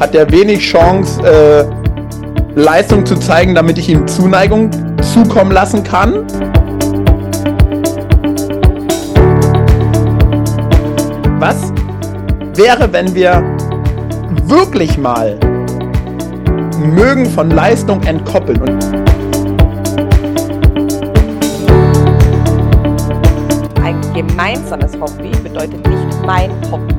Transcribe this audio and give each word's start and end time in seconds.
hat 0.00 0.14
er 0.14 0.30
wenig 0.30 0.60
Chance, 0.60 1.20
äh, 1.22 1.64
Leistung 2.54 3.04
zu 3.04 3.16
zeigen, 3.16 3.54
damit 3.54 3.78
ich 3.78 3.88
ihm 3.88 4.06
Zuneigung 4.06 4.70
zukommen 5.02 5.52
lassen 5.52 5.82
kann. 5.84 6.26
Was 11.38 11.72
wäre, 12.54 12.92
wenn 12.92 13.14
wir 13.14 13.42
wirklich 14.46 14.98
mal 14.98 15.38
Mögen 16.78 17.26
von 17.26 17.50
Leistung 17.50 18.02
entkoppeln 18.02 18.60
und 18.60 18.84
ein 23.82 24.00
gemeinsames 24.14 24.92
Hobby 25.00 25.30
bedeutet 25.42 25.86
nicht 25.86 26.26
mein 26.26 26.50
Hobby. 26.70 26.97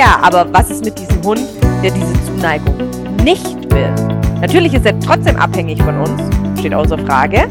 Ja, 0.00 0.18
aber 0.22 0.50
was 0.50 0.70
ist 0.70 0.82
mit 0.82 0.98
diesem 0.98 1.22
Hund, 1.22 1.42
der 1.82 1.90
diese 1.90 2.14
Zuneigung 2.24 2.74
nicht 3.22 3.70
will? 3.70 3.94
Natürlich 4.40 4.72
ist 4.72 4.86
er 4.86 4.98
trotzdem 4.98 5.36
abhängig 5.36 5.82
von 5.82 5.94
uns, 6.00 6.22
steht 6.58 6.72
außer 6.72 6.96
Frage. 7.00 7.46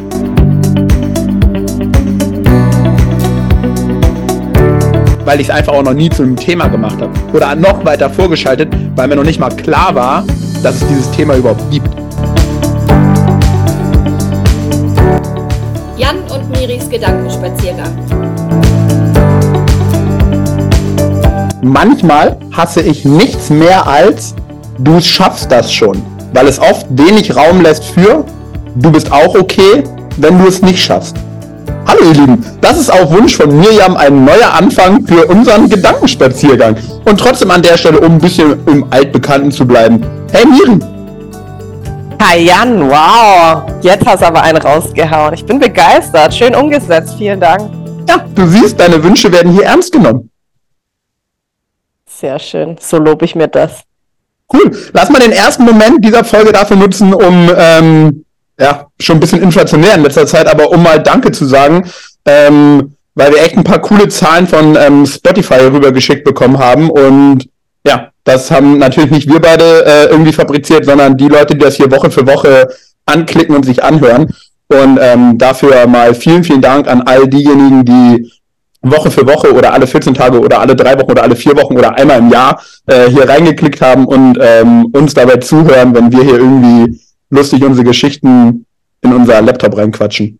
weil 5.25 5.39
ich 5.41 5.47
es 5.49 5.53
einfach 5.53 5.73
auch 5.73 5.83
noch 5.83 5.93
nie 5.93 6.09
zu 6.09 6.23
einem 6.23 6.35
Thema 6.35 6.67
gemacht 6.69 6.99
habe. 6.99 7.11
Oder 7.33 7.53
noch 7.53 7.85
weiter 7.85 8.09
vorgeschaltet, 8.09 8.73
weil 8.95 9.07
mir 9.07 9.15
noch 9.15 9.23
nicht 9.23 9.39
mal 9.39 9.49
klar 9.49 9.93
war, 9.93 10.23
dass 10.63 10.81
es 10.81 10.87
dieses 10.87 11.11
Thema 11.11 11.35
überhaupt 11.35 11.61
gibt. 11.69 11.87
Jan 15.97 16.17
und 16.33 16.49
Miris 16.49 16.89
Gedankenspaziergang. 16.89 18.48
Manchmal 21.61 22.37
hasse 22.55 22.81
ich 22.81 23.03
nichts 23.03 23.49
mehr 23.49 23.85
als 23.85 24.33
du 24.77 25.01
schaffst 25.01 25.51
das 25.51 25.71
schon, 25.71 26.01
weil 26.33 26.47
es 26.47 26.57
oft 26.57 26.85
wenig 26.91 27.35
Raum 27.35 27.61
lässt 27.61 27.83
für 27.83 28.23
du 28.75 28.91
bist 28.91 29.11
auch 29.11 29.35
okay, 29.35 29.83
wenn 30.17 30.39
du 30.39 30.47
es 30.47 30.61
nicht 30.61 30.79
schaffst. 30.79 31.17
Hallo 31.85 31.99
ihr 32.05 32.13
Lieben, 32.13 32.45
das 32.61 32.79
ist 32.79 32.89
auf 32.89 33.11
Wunsch 33.11 33.35
von 33.35 33.59
Mirjam 33.59 33.97
ein 33.97 34.23
neuer 34.23 34.53
Anfang 34.53 35.05
für 35.05 35.25
unseren 35.25 35.67
Gedankenspaziergang. 35.67 36.77
Und 37.05 37.19
trotzdem 37.19 37.51
an 37.51 37.61
der 37.61 37.77
Stelle, 37.77 37.99
um 37.99 38.13
ein 38.13 38.19
bisschen 38.19 38.65
im 38.67 38.85
Altbekannten 38.89 39.51
zu 39.51 39.65
bleiben. 39.65 40.01
Hey 40.31 40.45
Miri! 40.45 40.79
Hi 42.21 42.39
Jan, 42.39 42.89
wow! 42.89 43.63
Jetzt 43.81 44.05
hast 44.05 44.21
du 44.21 44.27
aber 44.27 44.43
einen 44.43 44.61
rausgehauen. 44.61 45.33
Ich 45.33 45.45
bin 45.45 45.59
begeistert. 45.59 46.33
Schön 46.33 46.53
umgesetzt. 46.53 47.15
Vielen 47.17 47.39
Dank. 47.39 47.61
Ja, 48.07 48.23
du 48.35 48.45
siehst, 48.47 48.79
deine 48.79 49.03
Wünsche 49.03 49.31
werden 49.31 49.51
hier 49.51 49.63
ernst 49.63 49.91
genommen. 49.91 50.28
Sehr 52.19 52.37
schön. 52.39 52.75
So 52.81 52.97
lobe 52.97 53.23
ich 53.23 53.35
mir 53.35 53.47
das. 53.47 53.81
Cool. 54.51 54.71
Lass 54.93 55.09
mal 55.09 55.21
den 55.21 55.31
ersten 55.31 55.63
Moment 55.63 56.03
dieser 56.03 56.23
Folge 56.23 56.51
dafür 56.51 56.75
nutzen, 56.75 57.13
um 57.13 57.49
ähm, 57.55 58.25
ja, 58.59 58.87
schon 58.99 59.17
ein 59.17 59.19
bisschen 59.19 59.41
inflationär 59.41 59.95
in 59.95 60.03
letzter 60.03 60.27
Zeit, 60.27 60.47
aber 60.47 60.69
um 60.71 60.83
mal 60.83 61.01
Danke 61.01 61.31
zu 61.31 61.45
sagen, 61.45 61.89
ähm, 62.25 62.95
weil 63.15 63.31
wir 63.31 63.41
echt 63.41 63.55
ein 63.55 63.63
paar 63.63 63.79
coole 63.79 64.09
Zahlen 64.09 64.47
von 64.47 64.75
ähm, 64.75 65.05
Spotify 65.05 65.67
rübergeschickt 65.67 66.25
bekommen 66.25 66.57
haben 66.57 66.89
und 66.89 67.47
ja, 67.85 68.09
das 68.25 68.51
haben 68.51 68.77
natürlich 68.79 69.11
nicht 69.11 69.29
wir 69.29 69.39
beide 69.39 69.85
äh, 69.85 70.05
irgendwie 70.07 70.33
fabriziert, 70.33 70.83
sondern 70.85 71.15
die 71.15 71.29
Leute, 71.29 71.55
die 71.55 71.63
das 71.63 71.75
hier 71.75 71.89
Woche 71.89 72.11
für 72.11 72.27
Woche 72.27 72.67
anklicken 73.05 73.55
und 73.55 73.65
sich 73.65 73.81
anhören. 73.83 74.33
Und 74.67 74.99
ähm, 75.01 75.37
dafür 75.37 75.87
mal 75.87 76.13
vielen, 76.13 76.43
vielen 76.43 76.61
Dank 76.61 76.87
an 76.87 77.01
all 77.01 77.27
diejenigen, 77.27 77.85
die 77.85 78.31
Woche 78.81 79.11
für 79.11 79.27
Woche 79.27 79.53
oder 79.53 79.73
alle 79.73 79.87
14 79.87 80.13
Tage 80.13 80.39
oder 80.39 80.59
alle 80.59 80.75
drei 80.75 80.97
Wochen 80.97 81.11
oder 81.11 81.23
alle 81.23 81.35
vier 81.35 81.55
Wochen 81.55 81.77
oder 81.77 81.95
einmal 81.95 82.19
im 82.19 82.29
Jahr 82.29 82.61
äh, 82.87 83.09
hier 83.09 83.27
reingeklickt 83.27 83.81
haben 83.81 84.05
und 84.05 84.37
ähm, 84.41 84.85
uns 84.93 85.13
dabei 85.13 85.37
zuhören, 85.37 85.93
wenn 85.93 86.11
wir 86.11 86.23
hier 86.23 86.37
irgendwie 86.37 86.99
lustig 87.29 87.63
unsere 87.63 87.85
Geschichten 87.85 88.65
in 89.01 89.13
unser 89.13 89.41
Laptop 89.41 89.77
reinquatschen. 89.77 90.38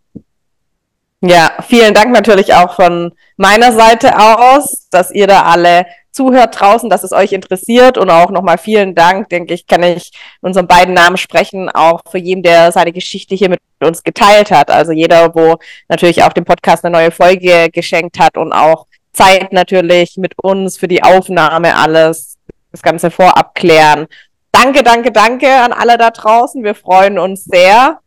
Ja, 1.21 1.51
vielen 1.67 1.93
Dank 1.93 2.11
natürlich 2.11 2.53
auch 2.53 2.75
von 2.75 3.11
meiner 3.35 3.73
Seite 3.73 4.17
aus, 4.17 4.87
dass 4.89 5.11
ihr 5.11 5.27
da 5.27 5.43
alle 5.43 5.85
zuhört 6.11 6.59
draußen, 6.59 6.89
dass 6.89 7.03
es 7.03 7.11
euch 7.11 7.33
interessiert 7.33 7.97
und 7.97 8.09
auch 8.09 8.31
nochmal 8.31 8.57
vielen 8.57 8.95
Dank, 8.95 9.29
denke 9.29 9.53
ich, 9.53 9.67
kann 9.67 9.83
ich 9.83 10.11
in 10.41 10.47
unseren 10.47 10.67
beiden 10.67 10.93
Namen 10.93 11.17
sprechen, 11.17 11.69
auch 11.69 12.01
für 12.09 12.17
jeden, 12.17 12.41
der 12.41 12.71
seine 12.71 12.93
Geschichte 12.93 13.35
hier 13.35 13.49
mit 13.49 13.59
uns 13.81 14.03
geteilt 14.03 14.49
hat. 14.51 14.71
Also 14.71 14.91
jeder, 14.93 15.35
wo 15.35 15.57
natürlich 15.89 16.23
auch 16.23 16.33
dem 16.33 16.45
Podcast 16.45 16.85
eine 16.85 16.93
neue 16.93 17.11
Folge 17.11 17.69
geschenkt 17.71 18.17
hat 18.17 18.37
und 18.37 18.53
auch 18.53 18.87
Zeit 19.13 19.51
natürlich 19.51 20.17
mit 20.17 20.33
uns 20.41 20.77
für 20.77 20.87
die 20.87 21.03
Aufnahme 21.03 21.75
alles, 21.75 22.37
das 22.71 22.81
Ganze 22.81 23.11
vorab 23.11 23.55
klären 23.55 24.07
Danke, 24.51 24.83
danke, 24.83 25.11
danke 25.11 25.47
an 25.47 25.73
alle 25.73 25.97
da 25.97 26.09
draußen. 26.09 26.63
Wir 26.63 26.73
freuen 26.73 27.19
uns 27.19 27.45
sehr. 27.45 27.99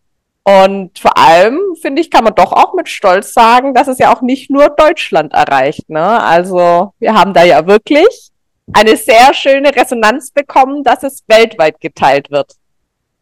Und 0.45 0.99
vor 0.99 1.17
allem, 1.17 1.59
finde 1.81 2.03
ich, 2.03 2.11
kann 2.11 2.25
man 2.25 2.35
doch 2.35 2.53
auch 2.53 2.75
mit 2.75 2.89
Stolz 2.89 3.33
sagen, 3.33 3.75
dass 3.75 3.87
es 3.87 3.99
ja 3.99 4.13
auch 4.15 4.23
nicht 4.23 4.51
nur 4.51 4.71
Deutschland 4.71 5.33
erreicht. 5.33 5.89
Ne? 5.89 6.03
Also 6.03 6.93
wir 6.99 7.15
haben 7.15 7.33
da 7.33 7.45
ja 7.45 7.67
wirklich 7.67 8.31
eine 8.73 8.97
sehr 8.97 9.33
schöne 9.35 9.75
Resonanz 9.75 10.33
bekommen, 10.33 10.83
dass 10.83 11.05
es 11.05 11.23
weltweit 11.29 11.81
geteilt 11.81 12.31
wird. 12.31 12.53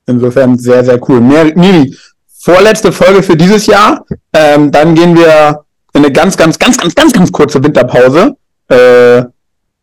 Insofern 0.07 0.57
sehr, 0.59 0.85
sehr 0.85 0.99
cool. 1.09 1.21
Miri, 1.21 1.95
vorletzte 2.39 2.91
Folge 2.91 3.23
für 3.23 3.37
dieses 3.37 3.67
Jahr. 3.67 4.05
Ähm, 4.33 4.71
dann 4.71 4.95
gehen 4.95 5.15
wir 5.17 5.65
in 5.93 6.05
eine 6.05 6.13
ganz, 6.13 6.37
ganz, 6.37 6.59
ganz, 6.59 6.79
ganz, 6.79 6.95
ganz, 6.95 7.13
ganz 7.13 7.31
kurze 7.31 7.63
Winterpause. 7.63 8.37
Äh, 8.69 9.25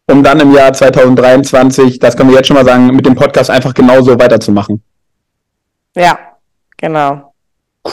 um 0.10 0.24
dann 0.24 0.40
im 0.40 0.54
Jahr 0.54 0.72
2023, 0.72 2.00
das 2.00 2.16
können 2.16 2.30
wir 2.30 2.38
jetzt 2.38 2.48
schon 2.48 2.56
mal 2.56 2.66
sagen, 2.66 2.88
mit 2.88 3.06
dem 3.06 3.16
Podcast 3.16 3.50
einfach 3.50 3.74
genauso 3.74 4.18
weiterzumachen. 4.18 4.82
Ja, 5.96 6.18
genau. 6.78 7.27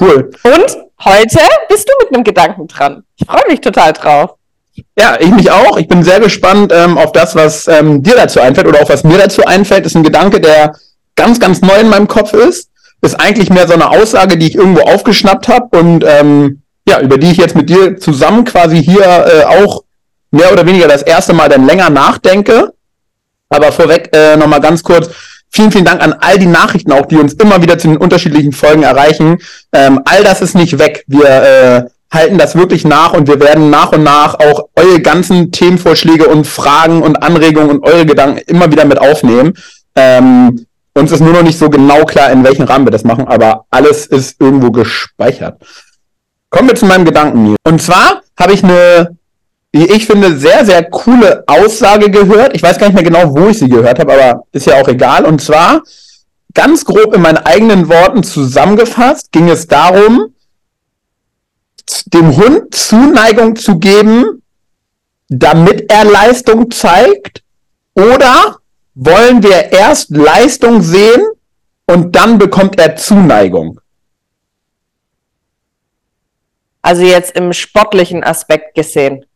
Cool. 0.00 0.30
Und 0.42 0.76
heute 1.04 1.38
bist 1.68 1.88
du 1.88 1.92
mit 2.00 2.14
einem 2.14 2.24
Gedanken 2.24 2.66
dran. 2.66 3.04
Ich 3.16 3.26
freue 3.26 3.48
mich 3.48 3.60
total 3.60 3.92
drauf. 3.92 4.34
Ja, 4.98 5.16
ich 5.20 5.30
mich 5.30 5.50
auch. 5.50 5.76
Ich 5.76 5.86
bin 5.86 6.02
sehr 6.02 6.18
gespannt 6.18 6.72
ähm, 6.74 6.98
auf 6.98 7.12
das, 7.12 7.36
was 7.36 7.68
ähm, 7.68 8.02
dir 8.02 8.16
dazu 8.16 8.40
einfällt 8.40 8.66
oder 8.66 8.82
auch 8.82 8.88
was 8.88 9.04
mir 9.04 9.18
dazu 9.18 9.44
einfällt. 9.44 9.86
Ist 9.86 9.94
ein 9.94 10.02
Gedanke, 10.02 10.40
der 10.40 10.74
ganz, 11.14 11.38
ganz 11.38 11.60
neu 11.60 11.76
in 11.76 11.88
meinem 11.88 12.08
Kopf 12.08 12.32
ist. 12.32 12.70
Ist 13.02 13.20
eigentlich 13.20 13.50
mehr 13.50 13.68
so 13.68 13.74
eine 13.74 13.90
Aussage, 13.90 14.36
die 14.36 14.48
ich 14.48 14.54
irgendwo 14.54 14.80
aufgeschnappt 14.82 15.48
habe 15.48 15.78
und 15.78 16.04
ähm, 16.06 16.62
ja, 16.88 17.00
über 17.00 17.18
die 17.18 17.30
ich 17.30 17.36
jetzt 17.36 17.54
mit 17.54 17.68
dir 17.68 17.96
zusammen 17.98 18.44
quasi 18.44 18.82
hier 18.82 19.04
äh, 19.04 19.44
auch 19.44 19.84
mehr 20.30 20.52
oder 20.52 20.66
weniger 20.66 20.88
das 20.88 21.02
erste 21.02 21.34
Mal 21.34 21.48
dann 21.48 21.66
länger 21.66 21.90
nachdenke. 21.90 22.72
Aber 23.48 23.70
vorweg 23.70 24.10
äh, 24.14 24.36
nochmal 24.36 24.60
ganz 24.60 24.82
kurz. 24.82 25.10
Vielen, 25.56 25.70
vielen 25.70 25.84
Dank 25.84 26.02
an 26.02 26.16
all 26.18 26.36
die 26.36 26.46
Nachrichten 26.46 26.90
auch, 26.90 27.06
die 27.06 27.16
uns 27.16 27.34
immer 27.34 27.62
wieder 27.62 27.78
zu 27.78 27.86
den 27.86 27.96
unterschiedlichen 27.96 28.50
Folgen 28.50 28.82
erreichen. 28.82 29.38
Ähm, 29.72 30.00
all 30.04 30.24
das 30.24 30.42
ist 30.42 30.56
nicht 30.56 30.80
weg. 30.80 31.04
Wir 31.06 31.28
äh, 31.28 31.84
halten 32.12 32.38
das 32.38 32.56
wirklich 32.56 32.84
nach 32.84 33.12
und 33.12 33.28
wir 33.28 33.38
werden 33.38 33.70
nach 33.70 33.92
und 33.92 34.02
nach 34.02 34.34
auch 34.34 34.64
eure 34.74 35.00
ganzen 35.00 35.52
Themenvorschläge 35.52 36.26
und 36.26 36.48
Fragen 36.48 37.02
und 37.02 37.22
Anregungen 37.22 37.70
und 37.70 37.86
eure 37.86 38.04
Gedanken 38.04 38.38
immer 38.48 38.72
wieder 38.72 38.84
mit 38.84 38.98
aufnehmen. 38.98 39.54
Ähm, 39.94 40.66
uns 40.92 41.12
ist 41.12 41.20
nur 41.20 41.32
noch 41.32 41.44
nicht 41.44 41.58
so 41.58 41.70
genau 41.70 42.04
klar, 42.04 42.32
in 42.32 42.42
welchem 42.42 42.64
Rahmen 42.64 42.86
wir 42.86 42.90
das 42.90 43.04
machen, 43.04 43.28
aber 43.28 43.64
alles 43.70 44.06
ist 44.06 44.40
irgendwo 44.40 44.72
gespeichert. 44.72 45.62
Kommen 46.50 46.68
wir 46.68 46.74
zu 46.74 46.86
meinem 46.86 47.04
Gedanken. 47.04 47.54
Und 47.62 47.80
zwar 47.80 48.22
habe 48.36 48.54
ich 48.54 48.64
eine 48.64 49.16
wie 49.74 49.86
ich 49.86 50.06
finde, 50.06 50.38
sehr, 50.38 50.64
sehr 50.64 50.88
coole 50.88 51.42
Aussage 51.48 52.08
gehört. 52.08 52.54
Ich 52.54 52.62
weiß 52.62 52.78
gar 52.78 52.86
nicht 52.86 52.94
mehr 52.94 53.02
genau, 53.02 53.34
wo 53.34 53.48
ich 53.48 53.58
sie 53.58 53.68
gehört 53.68 53.98
habe, 53.98 54.12
aber 54.12 54.44
ist 54.52 54.68
ja 54.68 54.80
auch 54.80 54.86
egal. 54.86 55.24
Und 55.24 55.42
zwar, 55.42 55.82
ganz 56.54 56.84
grob 56.84 57.12
in 57.12 57.22
meinen 57.22 57.38
eigenen 57.38 57.88
Worten 57.88 58.22
zusammengefasst, 58.22 59.32
ging 59.32 59.48
es 59.48 59.66
darum, 59.66 60.32
dem 62.06 62.36
Hund 62.36 62.72
Zuneigung 62.72 63.56
zu 63.56 63.80
geben, 63.80 64.44
damit 65.28 65.90
er 65.90 66.04
Leistung 66.04 66.70
zeigt? 66.70 67.42
Oder 67.96 68.58
wollen 68.94 69.42
wir 69.42 69.72
erst 69.72 70.10
Leistung 70.10 70.82
sehen 70.82 71.20
und 71.86 72.14
dann 72.14 72.38
bekommt 72.38 72.78
er 72.78 72.94
Zuneigung? 72.94 73.80
Also 76.80 77.02
jetzt 77.02 77.36
im 77.36 77.52
sportlichen 77.52 78.22
Aspekt 78.22 78.76
gesehen 78.76 79.26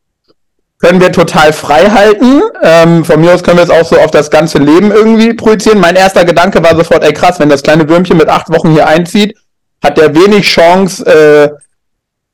können 0.78 1.00
wir 1.00 1.12
total 1.12 1.52
frei 1.52 1.90
halten. 1.90 2.42
Ähm, 2.62 3.04
von 3.04 3.20
mir 3.20 3.34
aus 3.34 3.42
können 3.42 3.58
wir 3.58 3.64
es 3.64 3.70
auch 3.70 3.84
so 3.84 3.98
auf 3.98 4.10
das 4.10 4.30
ganze 4.30 4.58
Leben 4.58 4.90
irgendwie 4.90 5.34
projizieren. 5.34 5.80
Mein 5.80 5.96
erster 5.96 6.24
Gedanke 6.24 6.62
war 6.62 6.76
sofort, 6.76 7.04
ey 7.04 7.12
krass, 7.12 7.40
wenn 7.40 7.48
das 7.48 7.62
kleine 7.62 7.88
Würmchen 7.88 8.16
mit 8.16 8.28
acht 8.28 8.50
Wochen 8.50 8.72
hier 8.72 8.86
einzieht, 8.86 9.36
hat 9.82 9.98
der 9.98 10.14
wenig 10.14 10.46
Chance, 10.46 11.04
äh, 11.04 11.50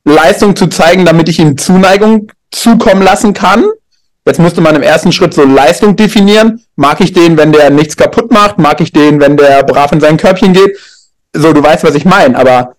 Leistung 0.07 0.55
zu 0.55 0.67
zeigen, 0.67 1.05
damit 1.05 1.27
ich 1.29 1.39
ihm 1.39 1.57
Zuneigung 1.57 2.31
zukommen 2.51 3.01
lassen 3.01 3.33
kann. 3.33 3.65
Jetzt 4.27 4.39
müsste 4.39 4.61
man 4.61 4.75
im 4.75 4.83
ersten 4.83 5.11
Schritt 5.11 5.33
so 5.33 5.43
Leistung 5.43 5.95
definieren. 5.95 6.63
Mag 6.75 7.01
ich 7.01 7.13
den, 7.13 7.37
wenn 7.37 7.51
der 7.51 7.69
nichts 7.69 7.97
kaputt 7.97 8.31
macht? 8.31 8.57
Mag 8.57 8.81
ich 8.81 8.91
den, 8.91 9.19
wenn 9.19 9.37
der 9.37 9.63
brav 9.63 9.91
in 9.91 9.99
sein 9.99 10.17
Körbchen 10.17 10.53
geht? 10.53 10.77
So, 11.33 11.53
du 11.53 11.61
weißt, 11.61 11.83
was 11.83 11.95
ich 11.95 12.05
meine, 12.05 12.37
aber 12.37 12.75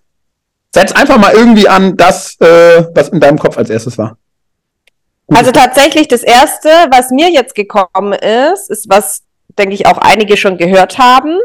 setz 0.73 0.91
einfach 0.91 1.17
mal 1.17 1.33
irgendwie 1.33 1.67
an 1.67 1.95
das, 1.95 2.39
äh, 2.39 2.85
was 2.93 3.09
in 3.09 3.19
deinem 3.19 3.39
Kopf 3.39 3.57
als 3.57 3.69
erstes 3.69 3.97
war. 3.97 4.17
Also 5.29 5.51
tatsächlich 5.51 6.07
das 6.07 6.23
erste, 6.23 6.69
was 6.89 7.09
mir 7.11 7.29
jetzt 7.29 7.53
gekommen 7.53 8.13
ist, 8.13 8.69
ist 8.69 8.89
was, 8.89 9.23
denke 9.57 9.73
ich, 9.75 9.85
auch 9.85 9.97
einige 9.97 10.37
schon 10.37 10.57
gehört 10.57 10.97
haben. 10.97 11.37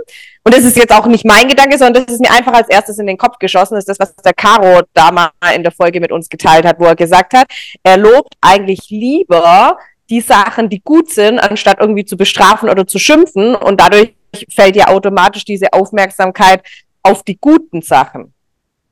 Und 0.45 0.55
das 0.55 0.65
ist 0.65 0.77
jetzt 0.77 0.93
auch 0.93 1.07
nicht 1.07 1.25
mein 1.25 1.49
Gedanke, 1.49 1.79
sondern 1.79 2.05
das 2.05 2.15
ist 2.15 2.21
mir 2.21 2.33
einfach 2.33 2.53
als 2.53 2.69
erstes 2.69 2.99
in 2.99 3.07
den 3.07 3.17
Kopf 3.17 3.39
geschossen. 3.39 3.75
Das 3.75 3.87
ist 3.87 3.89
das, 3.89 4.01
was 4.01 4.15
der 4.17 4.35
Caro 4.35 4.83
da 4.93 5.13
mal 5.13 5.31
in 5.55 5.63
der 5.63 5.73
Folge 5.73 6.01
mit 6.01 6.13
uns 6.13 6.29
geteilt 6.29 6.65
hat, 6.65 6.79
wo 6.79 6.85
er 6.85 6.97
gesagt 6.97 7.35
hat, 7.35 7.47
er 7.83 7.97
lobt 7.97 8.35
eigentlich 8.41 8.91
lieber 8.91 9.79
die 10.11 10.21
Sachen, 10.21 10.69
die 10.69 10.81
gut 10.81 11.11
sind, 11.11 11.39
anstatt 11.39 11.79
irgendwie 11.81 12.05
zu 12.05 12.17
bestrafen 12.17 12.69
oder 12.69 12.87
zu 12.87 12.99
schimpfen. 12.99 13.55
Und 13.55 13.81
dadurch 13.81 14.15
fällt 14.53 14.77
ja 14.77 14.89
automatisch 14.89 15.45
diese 15.45 15.73
Aufmerksamkeit 15.73 16.63
auf 17.03 17.23
die 17.23 17.39
guten 17.41 17.83
Sachen. 17.83 18.33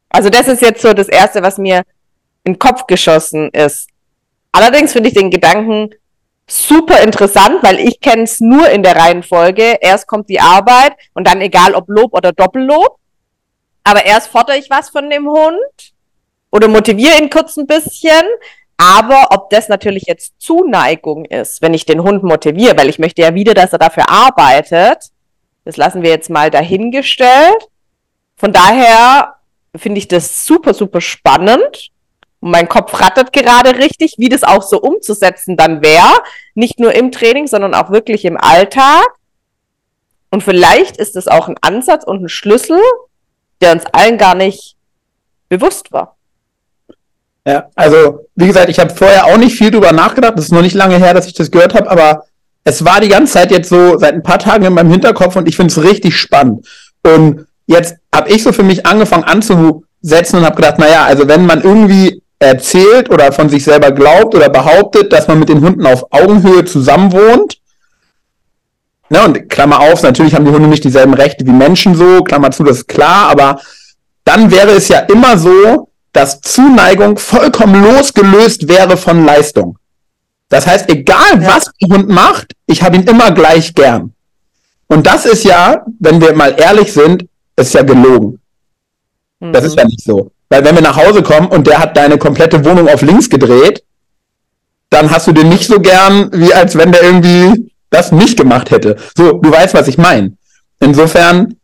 Also 0.08 0.30
das 0.30 0.48
ist 0.48 0.62
jetzt 0.62 0.82
so 0.82 0.92
das 0.92 1.08
Erste, 1.08 1.42
was 1.42 1.58
mir 1.58 1.82
in 2.44 2.54
den 2.54 2.58
Kopf 2.58 2.86
geschossen 2.86 3.50
ist. 3.50 3.89
Allerdings 4.52 4.92
finde 4.92 5.08
ich 5.08 5.14
den 5.14 5.30
Gedanken 5.30 5.90
super 6.46 7.00
interessant, 7.00 7.62
weil 7.62 7.78
ich 7.78 8.00
kenne 8.00 8.22
es 8.24 8.40
nur 8.40 8.68
in 8.70 8.82
der 8.82 8.96
Reihenfolge. 8.96 9.78
Erst 9.80 10.06
kommt 10.06 10.28
die 10.28 10.40
Arbeit 10.40 10.94
und 11.14 11.26
dann 11.26 11.40
egal 11.40 11.74
ob 11.74 11.88
Lob 11.88 12.14
oder 12.14 12.32
Doppellob. 12.32 12.96
Aber 13.84 14.04
erst 14.04 14.28
fordere 14.28 14.58
ich 14.58 14.68
was 14.68 14.90
von 14.90 15.08
dem 15.08 15.28
Hund 15.28 15.94
oder 16.50 16.68
motiviere 16.68 17.18
ihn 17.18 17.30
kurz 17.30 17.56
ein 17.56 17.66
bisschen. 17.66 18.24
Aber 18.76 19.28
ob 19.30 19.50
das 19.50 19.68
natürlich 19.68 20.04
jetzt 20.06 20.40
Zuneigung 20.40 21.26
ist, 21.26 21.60
wenn 21.60 21.74
ich 21.74 21.84
den 21.84 22.02
Hund 22.02 22.22
motiviere, 22.22 22.76
weil 22.78 22.88
ich 22.88 22.98
möchte 22.98 23.22
ja 23.22 23.34
wieder, 23.34 23.54
dass 23.54 23.72
er 23.72 23.78
dafür 23.78 24.08
arbeitet, 24.08 25.10
das 25.64 25.76
lassen 25.76 26.02
wir 26.02 26.10
jetzt 26.10 26.30
mal 26.30 26.50
dahingestellt. 26.50 27.68
Von 28.36 28.52
daher 28.52 29.34
finde 29.76 29.98
ich 29.98 30.08
das 30.08 30.46
super, 30.46 30.72
super 30.72 31.00
spannend. 31.00 31.90
Mein 32.40 32.68
Kopf 32.68 32.98
rattert 33.00 33.32
gerade 33.32 33.78
richtig, 33.78 34.14
wie 34.18 34.30
das 34.30 34.44
auch 34.44 34.62
so 34.62 34.80
umzusetzen 34.80 35.56
dann 35.56 35.82
wäre. 35.82 36.22
Nicht 36.54 36.80
nur 36.80 36.94
im 36.94 37.12
Training, 37.12 37.46
sondern 37.46 37.74
auch 37.74 37.90
wirklich 37.90 38.24
im 38.24 38.38
Alltag. 38.38 39.06
Und 40.30 40.42
vielleicht 40.42 40.96
ist 40.96 41.16
es 41.16 41.28
auch 41.28 41.48
ein 41.48 41.56
Ansatz 41.60 42.04
und 42.04 42.24
ein 42.24 42.28
Schlüssel, 42.28 42.80
der 43.60 43.72
uns 43.72 43.84
allen 43.92 44.16
gar 44.16 44.34
nicht 44.34 44.76
bewusst 45.48 45.92
war. 45.92 46.16
Ja, 47.46 47.68
also 47.74 48.26
wie 48.36 48.46
gesagt, 48.46 48.68
ich 48.68 48.78
habe 48.78 48.94
vorher 48.94 49.26
auch 49.26 49.38
nicht 49.38 49.56
viel 49.56 49.70
drüber 49.70 49.92
nachgedacht. 49.92 50.34
Das 50.36 50.46
ist 50.46 50.52
noch 50.52 50.62
nicht 50.62 50.74
lange 50.74 50.98
her, 50.98 51.14
dass 51.14 51.26
ich 51.26 51.34
das 51.34 51.50
gehört 51.50 51.74
habe, 51.74 51.90
aber 51.90 52.24
es 52.64 52.84
war 52.84 53.00
die 53.00 53.08
ganze 53.08 53.34
Zeit 53.34 53.50
jetzt 53.50 53.68
so 53.68 53.98
seit 53.98 54.14
ein 54.14 54.22
paar 54.22 54.38
Tagen 54.38 54.64
in 54.64 54.72
meinem 54.72 54.90
Hinterkopf 54.90 55.36
und 55.36 55.48
ich 55.48 55.56
finde 55.56 55.72
es 55.72 55.82
richtig 55.82 56.16
spannend. 56.16 56.66
Und 57.02 57.46
jetzt 57.66 57.96
habe 58.14 58.30
ich 58.30 58.42
so 58.42 58.52
für 58.52 58.62
mich 58.62 58.86
angefangen 58.86 59.24
anzusetzen 59.24 60.38
und 60.38 60.44
habe 60.44 60.56
gedacht, 60.56 60.78
naja, 60.78 61.04
also 61.04 61.26
wenn 61.28 61.46
man 61.46 61.62
irgendwie 61.62 62.22
erzählt 62.40 63.10
oder 63.10 63.30
von 63.32 63.48
sich 63.48 63.62
selber 63.62 63.92
glaubt 63.92 64.34
oder 64.34 64.48
behauptet, 64.48 65.12
dass 65.12 65.28
man 65.28 65.38
mit 65.38 65.50
den 65.50 65.60
Hunden 65.60 65.86
auf 65.86 66.06
Augenhöhe 66.10 66.64
zusammenwohnt. 66.64 67.58
Ne, 69.10 69.24
und 69.24 69.48
Klammer 69.48 69.80
auf, 69.80 70.02
natürlich 70.02 70.34
haben 70.34 70.44
die 70.44 70.50
Hunde 70.50 70.68
nicht 70.68 70.84
dieselben 70.84 71.14
Rechte 71.14 71.46
wie 71.46 71.52
Menschen 71.52 71.94
so, 71.94 72.22
Klammer 72.22 72.50
zu, 72.50 72.64
das 72.64 72.78
ist 72.78 72.88
klar, 72.88 73.28
aber 73.28 73.60
dann 74.24 74.50
wäre 74.50 74.70
es 74.70 74.88
ja 74.88 75.00
immer 75.00 75.36
so, 75.36 75.88
dass 76.12 76.40
Zuneigung 76.40 77.18
vollkommen 77.18 77.82
losgelöst 77.82 78.68
wäre 78.68 78.96
von 78.96 79.24
Leistung. 79.24 79.78
Das 80.48 80.66
heißt, 80.66 80.88
egal 80.90 81.44
was 81.46 81.70
der 81.80 81.96
Hund 81.96 82.08
macht, 82.08 82.54
ich 82.66 82.82
habe 82.82 82.96
ihn 82.96 83.04
immer 83.04 83.30
gleich 83.30 83.74
gern. 83.74 84.14
Und 84.88 85.06
das 85.06 85.26
ist 85.26 85.44
ja, 85.44 85.84
wenn 86.00 86.20
wir 86.20 86.34
mal 86.34 86.54
ehrlich 86.58 86.92
sind, 86.92 87.26
ist 87.56 87.74
ja 87.74 87.82
gelogen. 87.82 88.40
Mhm. 89.38 89.52
Das 89.52 89.64
ist 89.64 89.76
ja 89.76 89.84
nicht 89.84 90.02
so. 90.02 90.32
Weil 90.50 90.64
wenn 90.64 90.74
wir 90.74 90.82
nach 90.82 90.96
Hause 90.96 91.22
kommen 91.22 91.46
und 91.46 91.66
der 91.66 91.78
hat 91.78 91.96
deine 91.96 92.18
komplette 92.18 92.64
Wohnung 92.64 92.88
auf 92.88 93.02
links 93.02 93.30
gedreht, 93.30 93.84
dann 94.90 95.10
hast 95.10 95.28
du 95.28 95.32
den 95.32 95.48
nicht 95.48 95.66
so 95.66 95.80
gern, 95.80 96.30
wie 96.32 96.52
als 96.52 96.76
wenn 96.76 96.92
der 96.92 97.02
irgendwie 97.02 97.72
das 97.88 98.12
nicht 98.12 98.36
gemacht 98.36 98.70
hätte. 98.70 98.96
So, 99.16 99.32
du 99.32 99.50
weißt, 99.50 99.74
was 99.74 99.88
ich 99.88 99.96
meine. 99.96 100.36
Insofern, 100.80 101.56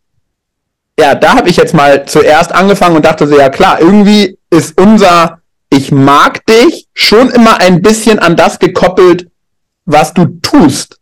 ja, 0.98 1.14
da 1.16 1.34
habe 1.34 1.48
ich 1.48 1.56
jetzt 1.56 1.74
mal 1.74 2.06
zuerst 2.06 2.52
angefangen 2.52 2.96
und 2.96 3.04
dachte 3.04 3.26
so, 3.26 3.36
ja 3.36 3.48
klar, 3.48 3.80
irgendwie 3.80 4.38
ist 4.50 4.80
unser 4.80 5.40
Ich 5.68 5.90
mag 5.90 6.46
dich 6.46 6.86
schon 6.94 7.30
immer 7.30 7.60
ein 7.60 7.82
bisschen 7.82 8.20
an 8.20 8.36
das 8.36 8.60
gekoppelt, 8.60 9.28
was 9.84 10.14
du 10.14 10.38
tust. 10.40 11.00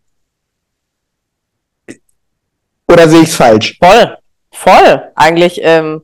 Oder 2.88 3.08
sehe 3.08 3.22
ich 3.22 3.28
es 3.28 3.36
falsch? 3.36 3.76
Voll, 3.82 4.16
voll. 4.50 5.02
Eigentlich 5.14 5.60
ähm, 5.62 6.02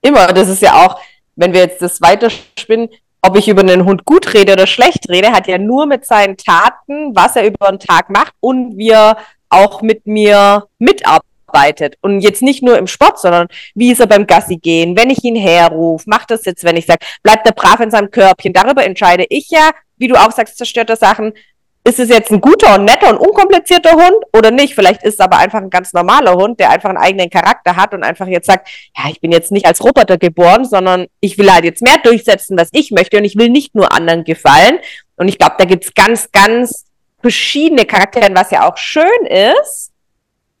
immer. 0.00 0.26
Das 0.28 0.48
ist 0.48 0.62
ja 0.62 0.74
auch, 0.74 1.00
wenn 1.40 1.54
wir 1.54 1.60
jetzt 1.60 1.80
das 1.80 2.02
weiterspinnen, 2.02 2.90
ob 3.22 3.36
ich 3.36 3.48
über 3.48 3.62
einen 3.62 3.86
Hund 3.86 4.04
gut 4.04 4.34
rede 4.34 4.52
oder 4.52 4.66
schlecht 4.66 5.08
rede, 5.08 5.32
hat 5.32 5.46
ja 5.46 5.56
nur 5.58 5.86
mit 5.86 6.04
seinen 6.04 6.36
Taten, 6.36 7.16
was 7.16 7.34
er 7.34 7.46
über 7.46 7.68
den 7.68 7.78
Tag 7.78 8.10
macht 8.10 8.34
und 8.40 8.76
wie 8.76 8.90
er 8.90 9.16
auch 9.48 9.80
mit 9.80 10.06
mir 10.06 10.66
mitarbeitet. 10.78 11.96
Und 12.02 12.20
jetzt 12.20 12.42
nicht 12.42 12.62
nur 12.62 12.76
im 12.76 12.86
Sport, 12.86 13.18
sondern 13.18 13.48
wie 13.74 13.90
ist 13.90 14.00
er 14.00 14.06
beim 14.06 14.26
Gassi 14.26 14.58
gehen, 14.58 14.96
wenn 14.96 15.08
ich 15.08 15.24
ihn 15.24 15.34
herrufe, 15.34 16.04
macht 16.08 16.30
das 16.30 16.44
jetzt, 16.44 16.62
wenn 16.62 16.76
ich 16.76 16.86
sage, 16.86 17.04
bleibt 17.22 17.46
er 17.46 17.52
brav 17.52 17.80
in 17.80 17.90
seinem 17.90 18.10
Körbchen. 18.10 18.52
Darüber 18.52 18.84
entscheide 18.84 19.24
ich 19.30 19.48
ja, 19.48 19.70
wie 19.96 20.08
du 20.08 20.16
auch 20.16 20.32
sagst, 20.32 20.58
zerstörte 20.58 20.96
Sachen, 20.96 21.32
ist 21.82 21.98
es 21.98 22.10
jetzt 22.10 22.30
ein 22.30 22.40
guter 22.40 22.74
und 22.74 22.84
netter 22.84 23.10
und 23.10 23.18
unkomplizierter 23.18 23.92
Hund 23.92 24.24
oder 24.34 24.50
nicht? 24.50 24.74
Vielleicht 24.74 25.02
ist 25.02 25.14
es 25.14 25.20
aber 25.20 25.38
einfach 25.38 25.60
ein 25.60 25.70
ganz 25.70 25.92
normaler 25.92 26.34
Hund, 26.34 26.60
der 26.60 26.70
einfach 26.70 26.90
einen 26.90 26.98
eigenen 26.98 27.30
Charakter 27.30 27.76
hat 27.76 27.94
und 27.94 28.02
einfach 28.02 28.26
jetzt 28.26 28.46
sagt, 28.46 28.68
ja, 28.96 29.10
ich 29.10 29.20
bin 29.20 29.32
jetzt 29.32 29.50
nicht 29.50 29.66
als 29.66 29.82
Roboter 29.82 30.18
geboren, 30.18 30.64
sondern 30.64 31.06
ich 31.20 31.38
will 31.38 31.50
halt 31.52 31.64
jetzt 31.64 31.82
mehr 31.82 31.98
durchsetzen, 32.02 32.58
was 32.58 32.68
ich 32.72 32.90
möchte 32.90 33.16
und 33.16 33.24
ich 33.24 33.36
will 33.36 33.48
nicht 33.48 33.74
nur 33.74 33.92
anderen 33.92 34.24
gefallen. 34.24 34.78
Und 35.16 35.28
ich 35.28 35.38
glaube, 35.38 35.54
da 35.58 35.64
gibt's 35.64 35.94
ganz, 35.94 36.30
ganz 36.32 36.84
verschiedene 37.20 37.86
Charaktere, 37.86 38.28
was 38.34 38.50
ja 38.50 38.68
auch 38.68 38.76
schön 38.76 39.26
ist 39.26 39.90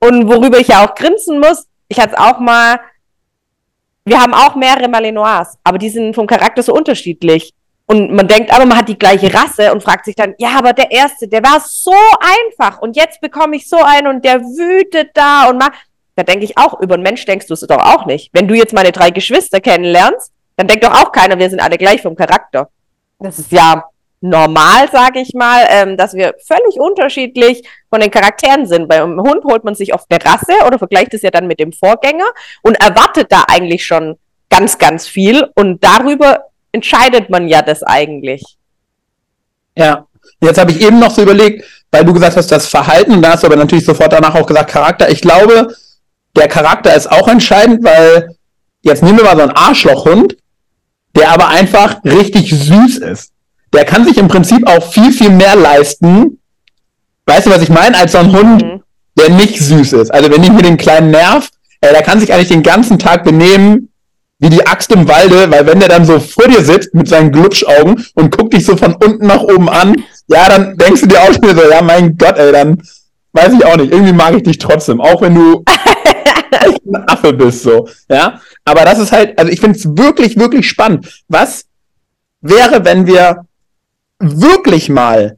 und 0.00 0.28
worüber 0.28 0.58
ich 0.58 0.68
ja 0.68 0.84
auch 0.84 0.94
grinsen 0.94 1.38
muss. 1.38 1.66
Ich 1.88 2.00
hatte 2.00 2.14
es 2.14 2.18
auch 2.18 2.38
mal, 2.38 2.80
wir 4.04 4.20
haben 4.20 4.32
auch 4.32 4.54
mehrere 4.54 4.88
Malinois, 4.88 5.58
aber 5.64 5.78
die 5.78 5.90
sind 5.90 6.14
vom 6.14 6.26
Charakter 6.26 6.62
so 6.62 6.72
unterschiedlich. 6.72 7.52
Und 7.90 8.12
man 8.12 8.28
denkt 8.28 8.54
aber, 8.54 8.66
man 8.66 8.78
hat 8.78 8.88
die 8.88 8.96
gleiche 8.96 9.34
Rasse 9.34 9.72
und 9.72 9.82
fragt 9.82 10.04
sich 10.04 10.14
dann, 10.14 10.34
ja, 10.38 10.50
aber 10.56 10.72
der 10.74 10.92
erste, 10.92 11.26
der 11.26 11.42
war 11.42 11.60
so 11.66 11.90
einfach 12.54 12.80
und 12.80 12.94
jetzt 12.94 13.20
bekomme 13.20 13.56
ich 13.56 13.68
so 13.68 13.78
einen 13.78 14.06
und 14.06 14.24
der 14.24 14.40
wütet 14.42 15.10
da 15.14 15.50
und 15.50 15.58
macht. 15.58 15.72
Da 16.14 16.22
denke 16.22 16.44
ich 16.44 16.56
auch, 16.56 16.80
über 16.80 16.94
einen 16.94 17.02
Mensch 17.02 17.24
denkst 17.24 17.48
du 17.48 17.54
es 17.54 17.62
doch 17.62 17.84
auch 17.84 18.06
nicht. 18.06 18.30
Wenn 18.32 18.46
du 18.46 18.54
jetzt 18.54 18.72
meine 18.72 18.92
drei 18.92 19.10
Geschwister 19.10 19.60
kennenlernst, 19.60 20.30
dann 20.56 20.68
denkt 20.68 20.84
doch 20.84 20.94
auch 20.94 21.10
keiner, 21.10 21.36
wir 21.36 21.50
sind 21.50 21.58
alle 21.58 21.78
gleich 21.78 22.00
vom 22.00 22.14
Charakter. 22.14 22.68
Das 23.18 23.40
ist 23.40 23.50
ja 23.50 23.82
normal, 24.20 24.88
sage 24.92 25.18
ich 25.18 25.34
mal, 25.34 25.66
ähm, 25.68 25.96
dass 25.96 26.14
wir 26.14 26.36
völlig 26.46 26.78
unterschiedlich 26.78 27.68
von 27.88 28.00
den 28.00 28.12
Charakteren 28.12 28.66
sind. 28.66 28.86
Beim 28.86 29.20
Hund 29.20 29.42
holt 29.42 29.64
man 29.64 29.74
sich 29.74 29.92
oft 29.94 30.06
eine 30.10 30.24
Rasse 30.24 30.64
oder 30.64 30.78
vergleicht 30.78 31.12
es 31.14 31.22
ja 31.22 31.32
dann 31.32 31.48
mit 31.48 31.58
dem 31.58 31.72
Vorgänger 31.72 32.28
und 32.62 32.80
erwartet 32.80 33.32
da 33.32 33.46
eigentlich 33.48 33.84
schon 33.84 34.16
ganz, 34.48 34.78
ganz 34.78 35.08
viel 35.08 35.50
und 35.56 35.82
darüber 35.82 36.49
entscheidet 36.72 37.30
man 37.30 37.48
ja 37.48 37.62
das 37.62 37.82
eigentlich. 37.82 38.42
Ja, 39.76 40.06
jetzt 40.40 40.58
habe 40.58 40.72
ich 40.72 40.80
eben 40.80 40.98
noch 40.98 41.10
so 41.10 41.22
überlegt, 41.22 41.64
weil 41.90 42.04
du 42.04 42.12
gesagt 42.12 42.36
hast, 42.36 42.50
das 42.52 42.66
Verhalten, 42.66 43.20
da 43.22 43.32
hast 43.32 43.42
du 43.42 43.46
aber 43.46 43.56
natürlich 43.56 43.84
sofort 43.84 44.12
danach 44.12 44.34
auch 44.34 44.46
gesagt, 44.46 44.70
Charakter. 44.70 45.10
Ich 45.10 45.20
glaube, 45.20 45.74
der 46.36 46.48
Charakter 46.48 46.94
ist 46.94 47.10
auch 47.10 47.28
entscheidend, 47.28 47.84
weil 47.84 48.36
jetzt 48.82 49.02
nehmen 49.02 49.18
wir 49.18 49.24
mal 49.24 49.36
so 49.36 49.42
einen 49.42 49.52
Arschlochhund, 49.52 50.36
der 51.16 51.30
aber 51.30 51.48
einfach 51.48 52.02
richtig 52.04 52.50
süß 52.50 52.98
ist. 52.98 53.32
Der 53.72 53.84
kann 53.84 54.04
sich 54.04 54.18
im 54.18 54.28
Prinzip 54.28 54.66
auch 54.66 54.92
viel, 54.92 55.12
viel 55.12 55.30
mehr 55.30 55.56
leisten, 55.56 56.38
weißt 57.26 57.46
du, 57.46 57.50
was 57.50 57.62
ich 57.62 57.68
meine, 57.68 57.96
als 57.96 58.12
so 58.12 58.18
ein 58.18 58.32
Hund, 58.32 58.62
mhm. 58.62 58.82
der 59.18 59.30
nicht 59.30 59.58
süß 59.58 59.92
ist. 59.94 60.10
Also 60.12 60.30
wenn 60.30 60.42
ich 60.42 60.50
mir 60.50 60.62
den 60.62 60.76
kleinen 60.76 61.10
Nerv, 61.10 61.48
äh, 61.80 61.92
der 61.92 62.02
kann 62.02 62.20
sich 62.20 62.32
eigentlich 62.32 62.48
den 62.48 62.62
ganzen 62.62 62.98
Tag 62.98 63.24
benehmen, 63.24 63.89
wie 64.40 64.48
die 64.48 64.66
Axt 64.66 64.90
im 64.90 65.06
Walde, 65.06 65.50
weil 65.50 65.66
wenn 65.66 65.80
der 65.80 65.90
dann 65.90 66.06
so 66.06 66.18
vor 66.18 66.48
dir 66.48 66.64
sitzt 66.64 66.94
mit 66.94 67.08
seinen 67.08 67.30
Glubschaugen 67.30 68.04
und 68.14 68.36
guckt 68.36 68.54
dich 68.54 68.64
so 68.64 68.76
von 68.76 68.94
unten 68.94 69.26
nach 69.26 69.42
oben 69.42 69.68
an, 69.68 69.94
ja, 70.28 70.48
dann 70.48 70.76
denkst 70.76 71.02
du 71.02 71.06
dir 71.08 71.20
auch 71.20 71.28
wieder 71.28 71.54
so, 71.54 71.70
ja, 71.70 71.82
mein 71.82 72.16
Gott, 72.16 72.38
ey, 72.38 72.50
dann 72.50 72.82
weiß 73.32 73.52
ich 73.52 73.64
auch 73.64 73.76
nicht, 73.76 73.92
irgendwie 73.92 74.14
mag 74.14 74.34
ich 74.34 74.42
dich 74.42 74.58
trotzdem, 74.58 75.00
auch 75.00 75.20
wenn 75.20 75.34
du 75.34 75.62
ein 76.52 77.08
Affe 77.08 77.34
bist, 77.34 77.62
so, 77.62 77.86
ja. 78.08 78.40
Aber 78.64 78.84
das 78.84 78.98
ist 78.98 79.12
halt, 79.12 79.38
also 79.38 79.52
ich 79.52 79.60
finde 79.60 79.78
es 79.78 79.96
wirklich, 79.96 80.38
wirklich 80.38 80.68
spannend. 80.68 81.22
Was 81.28 81.66
wäre, 82.40 82.84
wenn 82.84 83.06
wir 83.06 83.44
wirklich 84.18 84.88
mal 84.88 85.36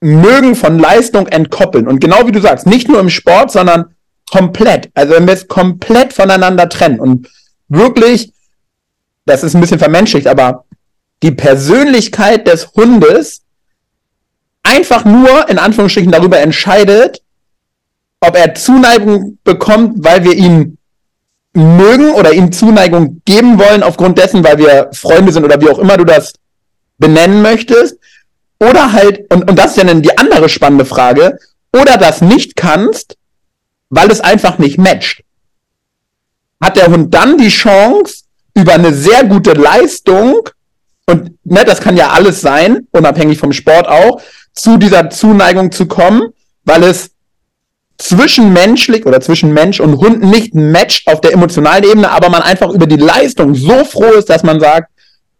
mögen 0.00 0.54
von 0.54 0.78
Leistung 0.78 1.26
entkoppeln 1.26 1.88
und 1.88 2.00
genau 2.00 2.26
wie 2.26 2.32
du 2.32 2.40
sagst, 2.40 2.66
nicht 2.66 2.88
nur 2.88 3.00
im 3.00 3.10
Sport, 3.10 3.50
sondern 3.50 3.94
komplett, 4.30 4.90
also 4.94 5.14
wenn 5.14 5.26
wir 5.26 5.34
es 5.34 5.48
komplett 5.48 6.12
voneinander 6.12 6.68
trennen 6.68 7.00
und 7.00 7.28
wirklich, 7.68 8.32
das 9.24 9.42
ist 9.42 9.54
ein 9.54 9.60
bisschen 9.60 9.78
vermenschlicht, 9.78 10.26
aber 10.26 10.64
die 11.22 11.32
Persönlichkeit 11.32 12.46
des 12.46 12.72
Hundes 12.74 13.42
einfach 14.62 15.04
nur 15.04 15.48
in 15.48 15.58
Anführungsstrichen 15.58 16.12
darüber 16.12 16.38
entscheidet, 16.38 17.22
ob 18.20 18.36
er 18.36 18.54
Zuneigung 18.54 19.38
bekommt, 19.44 20.04
weil 20.04 20.24
wir 20.24 20.34
ihn 20.34 20.78
mögen 21.52 22.12
oder 22.14 22.32
ihm 22.32 22.52
Zuneigung 22.52 23.22
geben 23.24 23.58
wollen 23.58 23.82
aufgrund 23.82 24.18
dessen, 24.18 24.42
weil 24.42 24.58
wir 24.58 24.90
Freunde 24.92 25.32
sind 25.32 25.44
oder 25.44 25.60
wie 25.60 25.68
auch 25.68 25.78
immer 25.78 25.96
du 25.96 26.04
das 26.04 26.32
benennen 26.98 27.42
möchtest, 27.42 27.98
Oder 28.60 28.92
halt, 28.92 29.30
und, 29.32 29.48
und 29.48 29.58
das 29.58 29.72
ist 29.72 29.76
ja 29.78 29.84
dann 29.84 30.02
die 30.02 30.16
andere 30.16 30.48
spannende 30.48 30.84
Frage, 30.84 31.38
oder 31.72 31.96
das 31.98 32.20
nicht 32.20 32.56
kannst, 32.56 33.16
weil 33.90 34.10
es 34.10 34.20
einfach 34.20 34.58
nicht 34.58 34.78
matcht. 34.78 35.22
Hat 36.62 36.76
der 36.76 36.88
Hund 36.88 37.12
dann 37.12 37.38
die 37.38 37.48
Chance, 37.48 38.24
über 38.54 38.74
eine 38.74 38.94
sehr 38.94 39.24
gute 39.24 39.52
Leistung, 39.52 40.48
und 41.06 41.32
ne, 41.44 41.64
das 41.64 41.80
kann 41.80 41.96
ja 41.96 42.10
alles 42.10 42.40
sein, 42.40 42.86
unabhängig 42.92 43.38
vom 43.38 43.52
Sport 43.52 43.88
auch, 43.88 44.20
zu 44.54 44.78
dieser 44.78 45.10
Zuneigung 45.10 45.72
zu 45.72 45.86
kommen, 45.86 46.28
weil 46.64 46.84
es 46.84 47.10
zwischenmenschlich 47.98 49.06
oder 49.06 49.20
zwischen 49.20 49.52
Mensch 49.52 49.80
und 49.80 49.98
Hund 49.98 50.22
nicht 50.22 50.54
matcht 50.54 51.06
auf 51.08 51.20
der 51.20 51.32
emotionalen 51.32 51.84
Ebene, 51.84 52.10
aber 52.10 52.28
man 52.28 52.42
einfach 52.42 52.70
über 52.70 52.86
die 52.86 52.96
Leistung 52.96 53.54
so 53.54 53.84
froh 53.84 54.12
ist, 54.12 54.30
dass 54.30 54.42
man 54.42 54.60
sagt, 54.60 54.90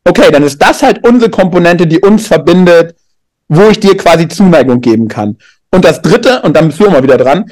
okay, 0.05 0.31
dann 0.31 0.43
ist 0.43 0.61
das 0.61 0.83
halt 0.83 1.07
unsere 1.07 1.31
Komponente, 1.31 1.87
die 1.87 2.01
uns 2.01 2.27
verbindet, 2.27 2.95
wo 3.49 3.69
ich 3.71 3.81
dir 3.81 3.97
quasi 3.97 4.29
Zuneigung 4.29 4.81
geben 4.81 5.09
kann. 5.09 5.39
Und 5.71 5.85
das 5.85 6.03
dritte, 6.03 6.43
und 6.43 6.55
dann 6.55 6.69
bist 6.69 6.81
du 6.81 6.87
immer 6.87 7.03
wieder 7.03 7.17
dran, 7.17 7.51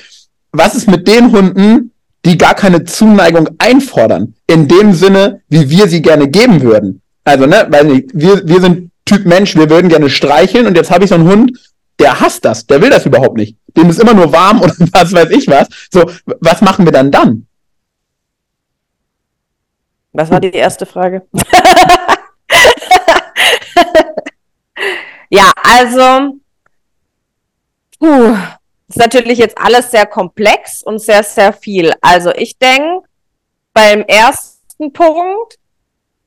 was 0.52 0.74
ist 0.74 0.88
mit 0.88 1.08
den 1.08 1.32
Hunden, 1.32 1.91
die 2.24 2.38
gar 2.38 2.54
keine 2.54 2.84
Zuneigung 2.84 3.48
einfordern, 3.58 4.34
in 4.46 4.68
dem 4.68 4.94
Sinne, 4.94 5.40
wie 5.48 5.68
wir 5.70 5.88
sie 5.88 6.02
gerne 6.02 6.28
geben 6.28 6.62
würden? 6.62 7.02
Also, 7.24 7.46
ne, 7.46 7.66
weiß 7.68 7.84
nicht, 7.84 8.10
wir, 8.14 8.46
wir 8.46 8.60
sind 8.60 8.90
Typ 9.04 9.26
Mensch, 9.26 9.56
wir 9.56 9.68
würden 9.68 9.88
gerne 9.88 10.08
streicheln 10.08 10.66
und 10.66 10.76
jetzt 10.76 10.90
habe 10.90 11.04
ich 11.04 11.10
so 11.10 11.16
einen 11.16 11.28
Hund, 11.28 11.58
der 11.98 12.20
hasst 12.20 12.44
das, 12.44 12.66
der 12.66 12.80
will 12.80 12.90
das 12.90 13.06
überhaupt 13.06 13.36
nicht. 13.36 13.56
Dem 13.76 13.90
ist 13.90 14.00
immer 14.00 14.14
nur 14.14 14.32
warm 14.32 14.60
oder 14.62 14.74
was 14.92 15.12
weiß 15.12 15.30
ich 15.30 15.48
was. 15.48 15.68
So, 15.90 16.10
was 16.40 16.60
machen 16.60 16.84
wir 16.84 16.92
dann 16.92 17.10
dann? 17.10 17.46
Was 20.12 20.30
war 20.30 20.40
die 20.40 20.50
erste 20.50 20.84
Frage? 20.84 21.26
ja, 25.30 25.50
also, 25.62 26.36
puh, 27.98 28.36
ist 28.92 28.98
natürlich 28.98 29.38
jetzt 29.38 29.56
alles 29.58 29.90
sehr 29.90 30.06
komplex 30.06 30.82
und 30.82 30.98
sehr, 30.98 31.22
sehr 31.22 31.52
viel. 31.52 31.94
Also 32.02 32.30
ich 32.34 32.58
denke, 32.58 33.02
beim 33.72 34.02
ersten 34.02 34.92
Punkt 34.92 35.58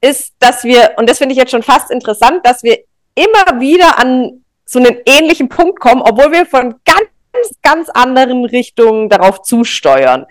ist, 0.01 0.33
dass 0.39 0.63
wir, 0.63 0.93
und 0.97 1.07
das 1.07 1.19
finde 1.19 1.33
ich 1.33 1.39
jetzt 1.39 1.51
schon 1.51 1.61
fast 1.61 1.91
interessant, 1.91 2.43
dass 2.43 2.63
wir 2.63 2.79
immer 3.13 3.59
wieder 3.59 3.99
an 3.99 4.43
so 4.65 4.79
einen 4.79 4.97
ähnlichen 5.05 5.47
Punkt 5.47 5.79
kommen, 5.79 6.01
obwohl 6.01 6.31
wir 6.31 6.47
von 6.47 6.75
ganz, 6.85 7.51
ganz 7.61 7.89
anderen 7.89 8.45
Richtungen 8.45 9.09
darauf 9.09 9.43
zusteuern. 9.43 10.25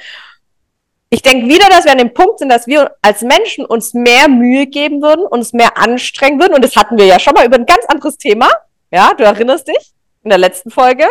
Ich 1.10 1.22
denke 1.22 1.46
wieder, 1.46 1.68
dass 1.68 1.84
wir 1.84 1.92
an 1.92 1.98
dem 1.98 2.14
Punkt 2.14 2.40
sind, 2.40 2.48
dass 2.48 2.66
wir 2.66 2.96
als 3.00 3.22
Menschen 3.22 3.64
uns 3.64 3.94
mehr 3.94 4.28
Mühe 4.28 4.66
geben 4.66 5.02
würden, 5.02 5.24
uns 5.24 5.52
mehr 5.52 5.78
anstrengen 5.78 6.40
würden. 6.40 6.54
Und 6.54 6.64
das 6.64 6.74
hatten 6.74 6.98
wir 6.98 7.06
ja 7.06 7.20
schon 7.20 7.34
mal 7.34 7.46
über 7.46 7.56
ein 7.56 7.66
ganz 7.66 7.84
anderes 7.86 8.18
Thema. 8.18 8.48
Ja, 8.90 9.14
du 9.14 9.22
erinnerst 9.22 9.68
dich 9.68 9.92
in 10.24 10.30
der 10.30 10.38
letzten 10.38 10.72
Folge. 10.72 11.06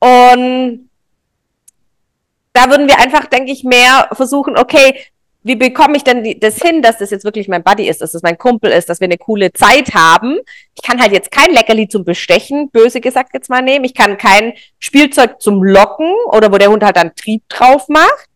Und 0.00 0.88
da 2.52 2.70
würden 2.70 2.88
wir 2.88 2.98
einfach, 2.98 3.26
denke 3.26 3.52
ich, 3.52 3.64
mehr 3.64 4.08
versuchen, 4.12 4.56
okay, 4.56 4.94
wie 5.42 5.56
bekomme 5.56 5.96
ich 5.96 6.04
denn 6.04 6.24
die, 6.24 6.38
das 6.38 6.60
hin, 6.60 6.82
dass 6.82 6.98
das 6.98 7.10
jetzt 7.10 7.24
wirklich 7.24 7.48
mein 7.48 7.62
Buddy 7.62 7.88
ist, 7.88 8.02
dass 8.02 8.12
das 8.12 8.22
mein 8.22 8.36
Kumpel 8.36 8.70
ist, 8.70 8.88
dass 8.88 9.00
wir 9.00 9.06
eine 9.06 9.18
coole 9.18 9.52
Zeit 9.52 9.94
haben. 9.94 10.38
Ich 10.74 10.82
kann 10.82 11.00
halt 11.00 11.12
jetzt 11.12 11.30
kein 11.30 11.52
Leckerli 11.52 11.88
zum 11.88 12.04
Bestechen, 12.04 12.70
böse 12.70 13.00
gesagt 13.00 13.30
jetzt 13.34 13.48
mal 13.48 13.62
nehmen. 13.62 13.84
Ich 13.84 13.94
kann 13.94 14.18
kein 14.18 14.54
Spielzeug 14.78 15.40
zum 15.40 15.62
Locken 15.62 16.12
oder 16.32 16.52
wo 16.52 16.58
der 16.58 16.70
Hund 16.70 16.82
halt 16.82 16.96
dann 16.96 17.14
Trieb 17.14 17.48
drauf 17.48 17.88
macht, 17.88 18.28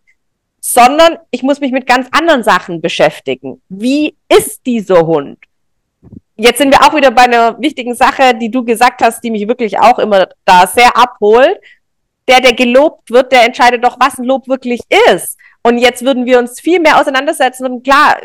sondern 0.61 1.19
ich 1.33 1.43
muss 1.43 1.61
mich 1.61 1.73
mit 1.73 1.87
ganz 1.87 2.09
anderen 2.13 2.45
Sachen 2.45 2.81
beschäftigen. 2.81 3.61
Wie 3.69 4.17
ist 4.29 4.65
dieser 4.65 5.05
Hund? 5.07 5.39
Jetzt 6.37 6.59
sind 6.59 6.73
wir 6.73 6.81
auch 6.83 6.95
wieder 6.95 7.11
bei 7.11 7.23
einer 7.23 7.61
wichtigen 7.61 7.95
Sache, 7.95 8.35
die 8.35 8.51
du 8.51 8.65
gesagt 8.65 9.03
hast, 9.03 9.23
die 9.23 9.31
mich 9.31 9.47
wirklich 9.47 9.79
auch 9.79 9.99
immer 9.99 10.29
da 10.45 10.67
sehr 10.67 10.97
abholt. 10.97 11.59
Der, 12.29 12.41
der 12.41 12.55
gelobt 12.55 13.11
wird, 13.11 13.33
der 13.33 13.45
entscheidet 13.45 13.85
doch, 13.85 13.97
was 14.01 14.19
ein 14.19 14.25
Lob 14.25 14.49
wirklich 14.49 14.81
ist. 15.11 15.37
Und 15.63 15.79
jetzt 15.79 16.05
würden 16.05 16.25
wir 16.25 16.39
uns 16.39 16.61
viel 16.61 16.81
mehr 16.81 17.01
auseinandersetzen 17.01 17.67
und 17.67 17.83
klar, 17.83 18.17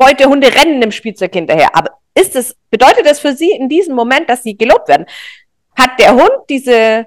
heute 0.00 0.26
Hunde 0.26 0.54
rennen 0.54 0.80
dem 0.80 0.92
Spielzeug 0.92 1.32
hinterher. 1.32 1.74
Aber 1.74 1.90
ist 2.14 2.36
es, 2.36 2.56
bedeutet 2.70 3.06
das 3.06 3.20
für 3.20 3.34
Sie 3.34 3.50
in 3.50 3.68
diesem 3.68 3.94
Moment, 3.94 4.28
dass 4.28 4.42
Sie 4.42 4.56
gelobt 4.56 4.88
werden? 4.88 5.06
Hat 5.76 5.98
der 5.98 6.14
Hund 6.14 6.32
diese, 6.48 7.06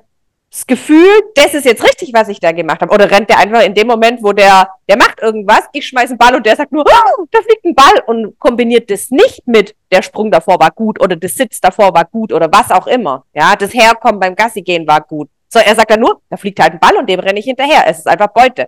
das 0.55 0.65
Gefühl, 0.67 1.09
das 1.35 1.53
ist 1.53 1.65
jetzt 1.65 1.83
richtig, 1.83 2.13
was 2.13 2.29
ich 2.29 2.39
da 2.39 2.53
gemacht 2.53 2.79
habe. 2.79 2.93
Oder 2.93 3.11
rennt 3.11 3.29
der 3.29 3.39
einfach 3.39 3.61
in 3.63 3.73
dem 3.73 3.87
Moment, 3.87 4.23
wo 4.23 4.31
der, 4.31 4.69
der 4.87 4.95
macht 4.95 5.19
irgendwas, 5.19 5.65
ich 5.73 5.85
schmeiß 5.85 6.11
einen 6.11 6.17
Ball 6.17 6.33
und 6.33 6.45
der 6.45 6.55
sagt 6.55 6.71
nur, 6.71 6.85
oh, 6.87 7.25
da 7.29 7.39
fliegt 7.41 7.65
ein 7.65 7.75
Ball 7.75 8.01
und 8.07 8.39
kombiniert 8.39 8.89
das 8.89 9.11
nicht 9.11 9.45
mit, 9.45 9.75
der 9.91 10.01
Sprung 10.01 10.31
davor 10.31 10.57
war 10.57 10.71
gut 10.71 11.01
oder 11.01 11.17
das 11.17 11.35
Sitz 11.35 11.59
davor 11.59 11.93
war 11.93 12.05
gut 12.05 12.31
oder 12.31 12.47
was 12.49 12.71
auch 12.71 12.87
immer. 12.87 13.25
Ja, 13.33 13.57
das 13.57 13.73
Herkommen 13.73 14.17
beim 14.17 14.33
Gassi 14.33 14.61
gehen 14.61 14.87
war 14.87 15.01
gut. 15.01 15.29
So, 15.49 15.59
er 15.59 15.75
sagt 15.75 15.91
dann 15.91 15.99
nur, 15.99 16.21
da 16.29 16.37
fliegt 16.37 16.61
halt 16.61 16.71
ein 16.71 16.79
Ball 16.79 16.95
und 16.95 17.09
dem 17.09 17.19
renne 17.19 17.39
ich 17.39 17.45
hinterher. 17.45 17.83
Es 17.87 17.99
ist 17.99 18.07
einfach 18.07 18.27
Beute. 18.27 18.67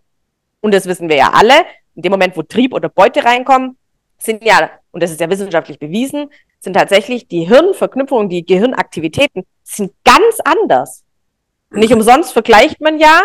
Und 0.59 0.73
das 0.73 0.87
wissen 0.87 1.07
wir 1.07 1.15
ja 1.15 1.31
alle. 1.33 1.53
In 1.95 2.01
dem 2.01 2.11
Moment, 2.11 2.35
wo 2.35 2.41
Trieb 2.41 2.73
oder 2.73 2.89
Beute 2.89 3.23
reinkommen, 3.23 3.77
sind 4.17 4.43
ja, 4.43 4.71
und 4.91 5.01
das 5.01 5.11
ist 5.11 5.21
ja 5.21 5.29
wissenschaftlich 5.29 5.79
bewiesen, 5.79 6.31
sind 6.59 6.73
tatsächlich 6.73 7.29
die 7.29 7.45
Hirnverknüpfungen, 7.47 8.27
die 8.27 8.45
Gehirnaktivitäten 8.45 9.45
sind 9.63 9.93
ganz 10.03 10.39
anders. 10.43 11.05
Nicht 11.71 11.93
umsonst 11.93 12.33
vergleicht 12.33 12.81
man 12.81 12.99
ja, 12.99 13.21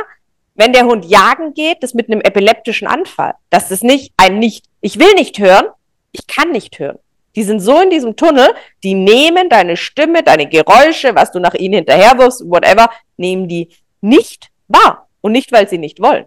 wenn 0.55 0.73
der 0.73 0.85
Hund 0.85 1.05
jagen 1.05 1.55
geht, 1.55 1.83
das 1.83 1.95
mit 1.95 2.11
einem 2.11 2.21
epileptischen 2.21 2.87
Anfall. 2.87 3.35
Das 3.51 3.71
ist 3.71 3.85
nicht 3.85 4.13
ein 4.17 4.39
nicht, 4.39 4.67
ich 4.81 4.99
will 4.99 5.15
nicht 5.15 5.39
hören, 5.39 5.67
ich 6.13 6.27
kann 6.27 6.51
nicht 6.51 6.79
hören. 6.79 6.99
Die 7.35 7.43
sind 7.45 7.61
so 7.61 7.81
in 7.81 7.91
diesem 7.91 8.17
Tunnel, 8.17 8.55
die 8.83 8.95
nehmen 8.95 9.49
deine 9.49 9.77
Stimme, 9.77 10.23
deine 10.23 10.49
Geräusche, 10.49 11.15
was 11.15 11.33
du 11.33 11.39
nach 11.39 11.55
ihnen 11.55 11.75
hinterherwirfst, 11.75 12.43
whatever, 12.45 12.91
nehmen 13.17 13.49
die 13.49 13.71
nicht 14.03 14.51
wahr. 14.69 15.09
Und 15.23 15.33
nicht, 15.33 15.53
weil 15.53 15.69
sie 15.69 15.79
nicht 15.79 16.03
wollen. 16.03 16.27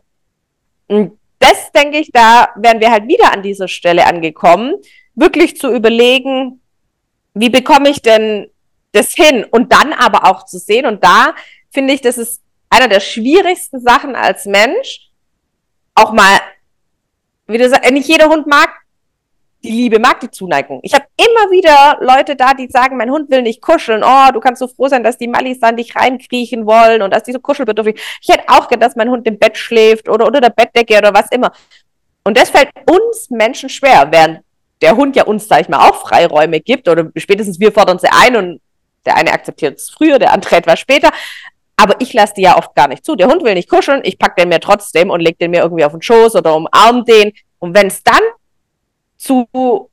Und 0.88 1.20
das 1.40 1.72
denke 1.74 2.00
ich, 2.00 2.12
da 2.12 2.50
wären 2.56 2.80
wir 2.80 2.92
halt 2.92 3.08
wieder 3.08 3.34
an 3.34 3.44
dieser 3.44 3.68
Stelle 3.68 4.06
angekommen, 4.08 4.76
wirklich 5.16 5.58
zu 5.58 5.72
überlegen, 5.72 6.62
wie 7.34 7.50
bekomme 7.50 7.90
ich 7.90 8.02
denn 8.02 8.50
das 8.94 9.12
hin? 9.14 9.44
Und 9.44 9.74
dann 9.74 9.94
aber 9.94 10.26
auch 10.26 10.46
zu 10.46 10.58
sehen, 10.58 10.86
und 10.86 11.04
da 11.04 11.36
finde 11.76 11.94
ich, 11.94 12.02
das 12.02 12.18
ist 12.18 12.42
einer 12.72 12.88
der 12.88 13.00
schwierigsten 13.00 13.80
Sachen 13.80 14.16
als 14.16 14.46
Mensch, 14.46 15.12
auch 15.94 16.12
mal, 16.12 16.40
wie 17.46 17.60
du 17.60 17.70
sagst, 17.70 17.92
nicht 17.92 18.08
jeder 18.08 18.30
Hund 18.30 18.48
mag 18.48 18.70
die 19.64 19.72
Liebe, 19.72 20.00
mag 20.00 20.20
die 20.20 20.30
Zuneigung. 20.30 20.80
Ich 20.84 20.94
habe 20.94 21.06
immer 21.18 21.52
wieder 21.52 21.98
Leute 22.00 22.36
da, 22.36 22.54
die 22.54 22.68
sagen, 22.68 22.98
mein 22.98 23.10
Hund 23.10 23.30
will 23.32 23.42
nicht 23.42 23.62
kuscheln. 23.62 24.04
Oh, 24.04 24.32
du 24.32 24.40
kannst 24.40 24.60
so 24.60 24.68
froh 24.68 24.88
sein, 24.88 25.04
dass 25.04 25.18
die 25.18 25.28
Mallis 25.28 25.60
dann 25.60 25.78
dich 25.78 25.96
reinkriechen 25.96 26.66
wollen 26.66 27.02
und 27.02 27.12
dass 27.14 27.24
die 27.24 27.32
so 27.32 27.40
kuschelbedürftig. 27.40 28.00
Ich 28.22 28.30
hätte 28.30 28.44
auch 28.48 28.68
gedacht, 28.68 28.90
dass 28.90 28.96
mein 28.96 29.10
Hund 29.10 29.28
im 29.28 29.40
Bett 29.40 29.58
schläft 29.58 30.08
oder 30.08 30.26
unter 30.28 30.42
der 30.42 30.52
Bettdecke 30.52 30.98
oder 30.98 31.14
was 31.14 31.32
immer. 31.32 31.52
Und 32.24 32.38
das 32.38 32.50
fällt 32.50 32.70
uns 32.90 33.30
Menschen 33.30 33.70
schwer, 33.70 34.08
während 34.12 34.42
der 34.82 34.96
Hund 34.96 35.16
ja 35.16 35.24
uns, 35.24 35.48
sag 35.48 35.62
ich 35.62 35.70
mal, 35.70 35.90
auch 35.90 36.08
Freiräume 36.08 36.60
gibt 36.60 36.88
oder 36.88 37.10
spätestens 37.16 37.60
wir 37.60 37.72
fordern 37.72 37.98
sie 37.98 38.10
ein 38.10 38.36
und 38.36 38.62
der 39.06 39.18
eine 39.18 39.32
akzeptiert 39.32 39.80
es 39.80 39.90
früher, 39.90 40.20
der 40.20 40.34
andere 40.34 40.58
etwas 40.58 40.80
später. 40.80 41.12
Aber 41.78 41.96
ich 42.00 42.14
lasse 42.14 42.34
die 42.36 42.44
ja 42.44 42.58
oft 42.58 42.74
gar 42.76 42.88
nicht 42.88 43.06
zu. 43.06 43.16
Der 43.16 43.28
Hund 43.28 43.44
will 43.44 43.54
nicht 43.54 43.70
kuscheln, 43.70 44.02
ich 44.04 44.18
pack 44.18 44.36
den 44.36 44.50
mir 44.50 44.60
trotzdem 44.60 45.10
und 45.10 45.20
leg 45.20 45.38
den 45.40 45.52
mir 45.52 45.62
irgendwie 45.62 45.84
auf 45.84 45.92
den 45.92 46.02
Schoß 46.02 46.36
oder 46.36 46.56
umarm 46.56 47.04
den. 47.06 47.34
Und 47.60 47.76
wenn 47.76 47.88
es 47.88 48.04
dann 48.04 48.22
zu 49.18 49.90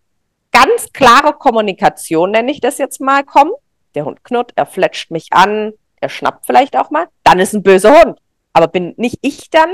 ganz 0.53 0.93
klarer 0.93 1.33
Kommunikation, 1.33 2.31
nenne 2.31 2.53
ich 2.53 2.61
das 2.61 2.79
jetzt 2.79 3.01
mal, 3.01 3.25
kommt, 3.25 3.55
der 3.95 4.05
Hund 4.05 4.23
knurrt, 4.23 4.53
er 4.55 4.67
fletscht 4.67 5.11
mich 5.11 5.29
an, 5.31 5.73
er 6.01 6.09
schnappt 6.09 6.47
vielleicht 6.47 6.77
auch 6.77 6.91
mal, 6.91 7.07
dann 7.25 7.41
ist 7.41 7.55
ein 7.55 7.63
böser 7.63 8.03
Hund. 8.03 8.19
Aber 8.53 8.69
bin 8.69 8.95
nicht 8.97 9.19
ich 9.23 9.51
dann 9.51 9.71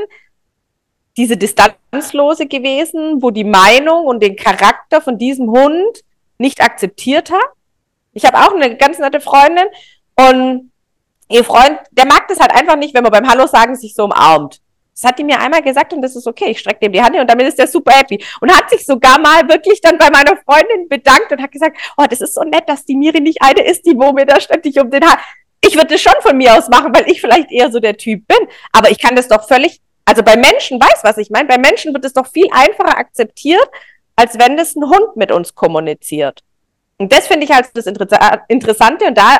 diese 1.16 1.36
Distanzlose 1.36 2.46
gewesen, 2.46 3.22
wo 3.22 3.30
die 3.30 3.44
Meinung 3.44 4.06
und 4.06 4.22
den 4.22 4.36
Charakter 4.36 5.00
von 5.00 5.18
diesem 5.18 5.50
Hund 5.50 6.04
nicht 6.38 6.62
akzeptiert 6.62 7.30
hat? 7.30 7.50
Ich 8.12 8.24
habe 8.24 8.38
auch 8.38 8.54
eine 8.54 8.76
ganz 8.76 8.98
nette 8.98 9.20
Freundin 9.20 9.66
und 10.16 10.70
ihr 11.28 11.44
Freund, 11.44 11.78
der 11.90 12.06
mag 12.06 12.28
das 12.28 12.40
halt 12.40 12.52
einfach 12.52 12.76
nicht, 12.76 12.94
wenn 12.94 13.02
man 13.02 13.12
beim 13.12 13.28
Hallo 13.28 13.46
sagen 13.46 13.76
sich 13.76 13.94
so 13.94 14.04
umarmt. 14.04 14.60
Das 15.00 15.08
hat 15.08 15.18
die 15.18 15.24
mir 15.24 15.38
einmal 15.38 15.62
gesagt 15.62 15.92
und 15.92 16.02
das 16.02 16.16
ist 16.16 16.26
okay. 16.26 16.50
Ich 16.50 16.58
strecke 16.58 16.80
dem 16.80 16.92
die 16.92 17.00
Hand 17.00 17.12
hin 17.12 17.20
und 17.20 17.30
damit 17.30 17.46
ist 17.46 17.58
der 17.58 17.68
super 17.68 17.92
happy. 17.92 18.22
Und 18.40 18.50
hat 18.50 18.68
sich 18.68 18.84
sogar 18.84 19.20
mal 19.20 19.48
wirklich 19.48 19.80
dann 19.80 19.96
bei 19.96 20.10
meiner 20.10 20.36
Freundin 20.38 20.88
bedankt 20.88 21.30
und 21.30 21.40
hat 21.40 21.52
gesagt, 21.52 21.78
oh, 21.96 22.04
das 22.10 22.20
ist 22.20 22.34
so 22.34 22.42
nett, 22.42 22.68
dass 22.68 22.84
die 22.84 22.96
Miri 22.96 23.20
nicht 23.20 23.38
eine 23.40 23.64
ist, 23.64 23.86
die 23.86 23.96
wo 23.96 24.12
mir 24.12 24.26
da 24.26 24.40
ständig 24.40 24.80
um 24.80 24.90
den 24.90 25.04
Haar. 25.04 25.20
Ich 25.60 25.76
würde 25.76 25.94
das 25.94 26.00
schon 26.00 26.20
von 26.20 26.36
mir 26.36 26.56
aus 26.56 26.68
machen, 26.68 26.92
weil 26.92 27.08
ich 27.08 27.20
vielleicht 27.20 27.52
eher 27.52 27.70
so 27.70 27.78
der 27.78 27.96
Typ 27.96 28.26
bin. 28.26 28.48
Aber 28.72 28.90
ich 28.90 28.98
kann 28.98 29.14
das 29.14 29.28
doch 29.28 29.46
völlig, 29.46 29.80
also 30.04 30.24
bei 30.24 30.36
Menschen 30.36 30.80
weiß, 30.80 31.04
was 31.04 31.18
ich 31.18 31.30
meine. 31.30 31.46
Bei 31.46 31.58
Menschen 31.58 31.94
wird 31.94 32.04
es 32.04 32.12
doch 32.12 32.26
viel 32.26 32.48
einfacher 32.50 32.98
akzeptiert, 32.98 33.68
als 34.16 34.36
wenn 34.36 34.56
das 34.56 34.74
ein 34.74 34.82
Hund 34.82 35.14
mit 35.14 35.30
uns 35.30 35.54
kommuniziert. 35.54 36.42
Und 36.96 37.12
das 37.12 37.28
finde 37.28 37.44
ich 37.44 37.52
halt 37.52 37.68
das 37.74 37.86
Interessante 37.86 39.04
und 39.06 39.16
da 39.16 39.38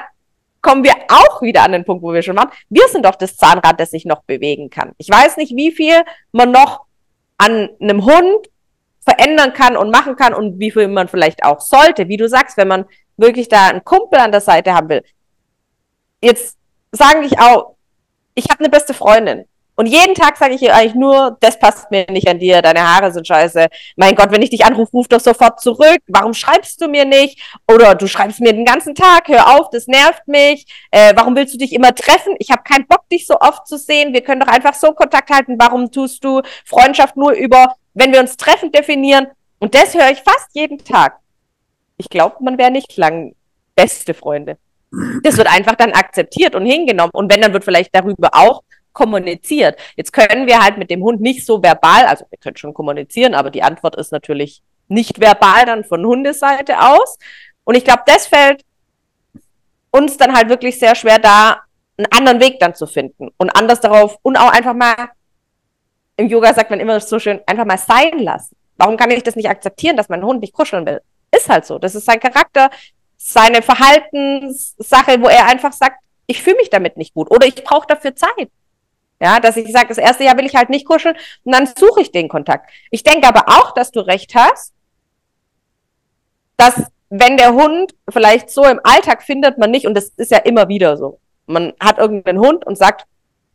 kommen 0.68 0.84
wir 0.84 0.92
auch 1.08 1.40
wieder 1.40 1.62
an 1.62 1.72
den 1.72 1.87
Punkt, 1.87 2.02
wo 2.02 2.12
wir 2.12 2.20
schon 2.20 2.37
waren. 2.37 2.50
Wir 2.68 2.87
sind 2.88 3.06
doch 3.06 3.14
das 3.14 3.38
Zahnrad, 3.38 3.80
das 3.80 3.90
sich 3.90 4.04
noch 4.04 4.22
bewegen 4.25 4.68
kann. 4.68 4.92
Ich 4.98 5.08
weiß 5.08 5.38
nicht, 5.38 5.56
wie 5.56 5.72
viel 5.72 6.02
man 6.32 6.50
noch 6.50 6.82
an 7.38 7.70
einem 7.80 8.04
Hund 8.04 8.50
verändern 9.00 9.54
kann 9.54 9.78
und 9.78 9.90
machen 9.90 10.16
kann 10.16 10.34
und 10.34 10.60
wie 10.60 10.70
viel 10.70 10.88
man 10.88 11.08
vielleicht 11.08 11.42
auch 11.42 11.62
sollte. 11.62 12.08
Wie 12.08 12.18
du 12.18 12.28
sagst, 12.28 12.58
wenn 12.58 12.68
man 12.68 12.84
wirklich 13.16 13.48
da 13.48 13.68
einen 13.68 13.82
Kumpel 13.82 14.18
an 14.18 14.30
der 14.30 14.42
Seite 14.42 14.75
haben 14.75 14.90
will, 14.90 15.02
jetzt 16.20 16.58
sage 16.92 17.25
ich 17.25 17.40
auch, 17.40 17.76
ich 18.34 18.50
habe 18.50 18.60
eine 18.60 18.68
beste 18.68 18.92
Freundin. 18.92 19.46
Und 19.78 19.87
jeden 19.87 20.16
Tag 20.16 20.37
sage 20.37 20.54
ich 20.54 20.62
ihr 20.62 20.75
eigentlich 20.75 20.97
nur, 20.97 21.37
das 21.38 21.56
passt 21.56 21.88
mir 21.92 22.04
nicht 22.11 22.26
an 22.26 22.40
dir, 22.40 22.62
deine 22.62 22.82
Haare 22.82 23.12
sind 23.12 23.28
scheiße. 23.28 23.68
Mein 23.94 24.16
Gott, 24.16 24.32
wenn 24.32 24.42
ich 24.42 24.50
dich 24.50 24.64
anrufe, 24.64 24.90
ruf 24.90 25.06
doch 25.06 25.20
sofort 25.20 25.61
zurück. 25.61 26.00
Warum 26.08 26.35
schreibst 26.35 26.80
du 26.80 26.88
mir 26.88 27.04
nicht? 27.04 27.40
Oder 27.73 27.94
du 27.94 28.08
schreibst 28.08 28.40
mir 28.40 28.52
den 28.52 28.64
ganzen 28.64 28.97
Tag, 28.97 29.28
hör 29.28 29.56
auf, 29.56 29.70
das 29.70 29.87
nervt 29.87 30.26
mich. 30.26 30.66
Äh, 30.90 31.12
warum 31.14 31.37
willst 31.37 31.54
du 31.54 31.58
dich 31.58 31.73
immer 31.73 31.94
treffen? 31.94 32.35
Ich 32.40 32.50
habe 32.50 32.64
keinen 32.64 32.88
Bock, 32.88 33.08
dich 33.08 33.25
so 33.28 33.38
oft 33.38 33.68
zu 33.68 33.78
sehen. 33.78 34.12
Wir 34.12 34.23
können 34.23 34.40
doch 34.40 34.49
einfach 34.49 34.75
so 34.75 34.90
Kontakt 34.90 35.30
halten. 35.30 35.54
Warum 35.61 35.92
tust 35.92 36.25
du 36.25 36.42
Freundschaft 36.64 37.16
nur 37.16 37.30
über, 37.30 37.76
wenn 37.94 38.12
wir 38.12 38.18
uns 38.18 38.37
treffen, 38.37 38.73
definieren? 38.73 39.28
Und 39.61 39.76
das 39.76 39.94
höre 39.94 40.11
ich 40.11 40.18
fast 40.23 40.49
jeden 40.54 40.78
Tag. 40.78 41.20
Ich 41.99 42.08
glaube, 42.08 42.35
man 42.40 42.58
wäre 42.58 42.73
nicht 42.73 42.97
lang 42.97 43.37
beste 43.76 44.12
Freunde. 44.12 44.58
Das 45.23 45.37
wird 45.37 45.47
einfach 45.47 45.76
dann 45.76 45.92
akzeptiert 45.92 46.56
und 46.56 46.66
hingenommen. 46.66 47.12
Und 47.12 47.32
wenn, 47.32 47.42
dann 47.42 47.52
wird 47.52 47.62
vielleicht 47.62 47.94
darüber 47.94 48.30
auch 48.32 48.62
kommuniziert. 48.98 49.78
Jetzt 49.96 50.12
können 50.12 50.48
wir 50.48 50.58
halt 50.58 50.76
mit 50.76 50.90
dem 50.90 51.02
Hund 51.04 51.20
nicht 51.20 51.46
so 51.46 51.62
verbal, 51.62 52.04
also 52.06 52.24
wir 52.30 52.38
können 52.38 52.56
schon 52.56 52.74
kommunizieren, 52.74 53.34
aber 53.34 53.50
die 53.50 53.62
Antwort 53.62 53.94
ist 53.94 54.10
natürlich 54.10 54.60
nicht 54.88 55.20
verbal 55.20 55.66
dann 55.66 55.84
von 55.84 56.04
Hundeseite 56.04 56.80
aus. 56.80 57.18
Und 57.62 57.76
ich 57.76 57.84
glaube, 57.84 58.02
das 58.06 58.26
fällt 58.26 58.64
uns 59.92 60.16
dann 60.16 60.34
halt 60.34 60.48
wirklich 60.48 60.78
sehr 60.80 60.96
schwer, 60.96 61.18
da 61.20 61.60
einen 61.96 62.10
anderen 62.10 62.40
Weg 62.40 62.58
dann 62.58 62.74
zu 62.74 62.86
finden 62.86 63.28
und 63.38 63.50
anders 63.50 63.80
darauf 63.80 64.18
und 64.22 64.36
auch 64.36 64.52
einfach 64.52 64.74
mal 64.74 65.10
im 66.16 66.26
Yoga 66.26 66.52
sagt 66.52 66.70
man 66.70 66.80
immer 66.80 66.98
so 66.98 67.20
schön, 67.20 67.40
einfach 67.46 67.64
mal 67.64 67.78
sein 67.78 68.18
lassen. 68.18 68.56
Warum 68.76 68.96
kann 68.96 69.12
ich 69.12 69.22
das 69.22 69.36
nicht 69.36 69.48
akzeptieren, 69.48 69.96
dass 69.96 70.08
mein 70.08 70.24
Hund 70.24 70.40
nicht 70.40 70.52
kuscheln 70.52 70.84
will? 70.84 71.00
Ist 71.30 71.48
halt 71.48 71.64
so. 71.64 71.78
Das 71.78 71.94
ist 71.94 72.06
sein 72.06 72.18
Charakter, 72.18 72.70
seine 73.16 73.62
Verhaltenssache, 73.62 75.20
wo 75.20 75.28
er 75.28 75.46
einfach 75.46 75.72
sagt, 75.72 75.98
ich 76.26 76.42
fühle 76.42 76.56
mich 76.56 76.70
damit 76.70 76.96
nicht 76.96 77.14
gut 77.14 77.30
oder 77.30 77.46
ich 77.46 77.62
brauche 77.62 77.86
dafür 77.86 78.16
Zeit. 78.16 78.50
Ja, 79.20 79.40
dass 79.40 79.56
ich 79.56 79.70
sage, 79.72 79.88
das 79.88 79.98
erste 79.98 80.25
Jahr 80.25 80.37
will 80.38 80.46
ich 80.46 80.54
halt 80.54 80.70
nicht 80.70 80.87
kuscheln 80.87 81.16
und 81.44 81.52
dann 81.52 81.66
suche 81.66 82.02
ich 82.02 82.12
den 82.12 82.28
Kontakt. 82.28 82.70
Ich 82.90 83.02
denke 83.02 83.26
aber 83.26 83.48
auch, 83.48 83.72
dass 83.72 83.90
du 83.90 84.00
recht 84.00 84.34
hast, 84.34 84.72
dass 86.56 86.75
wenn 87.10 87.37
der 87.37 87.54
Hund 87.54 87.94
vielleicht 88.08 88.50
so 88.50 88.64
im 88.64 88.80
Alltag 88.84 89.22
findet 89.22 89.58
man 89.58 89.70
nicht, 89.70 89.87
und 89.87 89.94
das 89.94 90.10
ist 90.16 90.30
ja 90.30 90.38
immer 90.38 90.68
wieder 90.68 90.96
so, 90.96 91.20
man 91.46 91.72
hat 91.80 91.98
irgendeinen 91.98 92.38
Hund 92.38 92.66
und 92.66 92.76
sagt, 92.76 93.06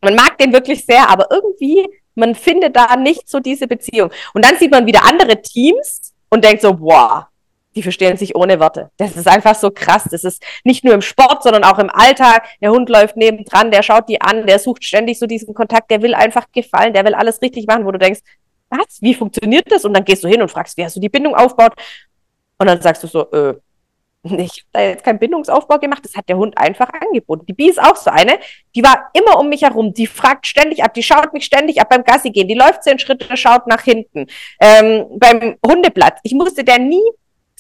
man 0.02 0.16
mag 0.16 0.38
den 0.38 0.52
wirklich 0.52 0.86
sehr, 0.86 1.10
aber 1.10 1.28
irgendwie, 1.30 1.88
man 2.16 2.36
findet 2.36 2.76
da 2.76 2.96
nicht 2.96 3.30
so 3.30 3.40
diese 3.40 3.68
Beziehung. 3.68 4.12
Und 4.34 4.44
dann 4.44 4.58
sieht 4.58 4.72
man 4.72 4.86
wieder 4.86 5.06
andere 5.06 5.42
Teams 5.42 6.14
und 6.30 6.44
denkt 6.44 6.62
so, 6.62 6.74
boah, 6.74 7.30
die 7.76 7.84
verstehen 7.84 8.18
sich 8.18 8.36
ohne 8.36 8.60
Worte. 8.60 8.92
Das 8.98 9.16
ist 9.16 9.28
einfach 9.28 9.56
so 9.56 9.72
krass. 9.72 10.08
Das 10.10 10.24
ist 10.24 10.44
nicht 10.64 10.84
nur 10.84 10.94
im 10.94 11.02
Sport, 11.02 11.44
sondern 11.44 11.64
auch 11.64 11.80
im 11.80 11.90
Alltag. 11.90 12.48
Der 12.62 12.72
Hund 12.72 12.90
läuft 12.90 13.18
nebendran, 13.18 13.72
der 13.72 13.84
schaut 13.84 14.10
die 14.10 14.22
an, 14.22 14.46
der 14.48 14.60
sucht 14.60 14.84
ständig 14.84 15.20
so 15.20 15.26
diesen 15.26 15.54
Kontakt, 15.54 15.92
der 15.92 16.02
will 16.02 16.14
einfach 16.14 16.46
gefallen, 16.52 16.94
der 16.94 17.06
will 17.06 17.16
alles 17.16 17.42
richtig 17.42 17.68
machen, 17.68 17.86
wo 17.86 17.92
du 17.92 18.00
denkst, 18.00 18.22
was, 18.70 19.02
wie 19.02 19.14
funktioniert 19.14 19.72
das? 19.72 19.86
Und 19.86 19.94
dann 19.94 20.06
gehst 20.06 20.24
du 20.24 20.28
hin 20.28 20.42
und 20.42 20.50
fragst, 20.50 20.78
wie 20.78 20.84
hast 20.84 20.96
du 20.96 21.00
die 21.00 21.10
Bindung 21.10 21.36
aufgebaut? 21.36 21.74
Und 22.58 22.68
dann 22.68 22.82
sagst 22.82 23.04
du 23.04 23.08
so, 23.08 23.30
äh, 23.32 23.56
ich 24.24 24.32
habe 24.32 24.70
da 24.72 24.82
jetzt 24.82 25.04
keinen 25.04 25.20
Bindungsaufbau 25.20 25.80
gemacht, 25.80 26.06
das 26.06 26.16
hat 26.16 26.30
der 26.30 26.38
Hund 26.38 26.58
einfach 26.58 26.90
angeboten. 26.94 27.46
Die 27.46 27.54
Bi 27.54 27.70
ist 27.70 27.82
auch 27.82 27.98
so 27.98 28.10
eine, 28.10 28.40
die 28.74 28.82
war 28.82 29.10
immer 29.14 29.38
um 29.38 29.50
mich 29.50 29.64
herum, 29.64 29.94
die 29.94 30.08
fragt 30.08 30.48
ständig 30.48 30.82
ab, 30.84 30.94
die 30.94 31.04
schaut 31.04 31.34
mich 31.34 31.44
ständig 31.44 31.82
ab 31.82 31.90
beim 31.90 32.06
Gassi 32.06 32.32
gehen, 32.32 32.48
die 32.48 32.54
läuft 32.54 32.84
zehn 32.84 33.00
Schritte, 33.00 33.36
schaut 33.36 33.68
nach 33.68 33.82
hinten. 33.82 34.28
Ähm, 34.62 35.08
beim 35.18 35.58
Hundeplatz, 35.66 36.20
ich 36.24 36.34
musste 36.34 36.64
der 36.64 36.80
nie 36.80 37.04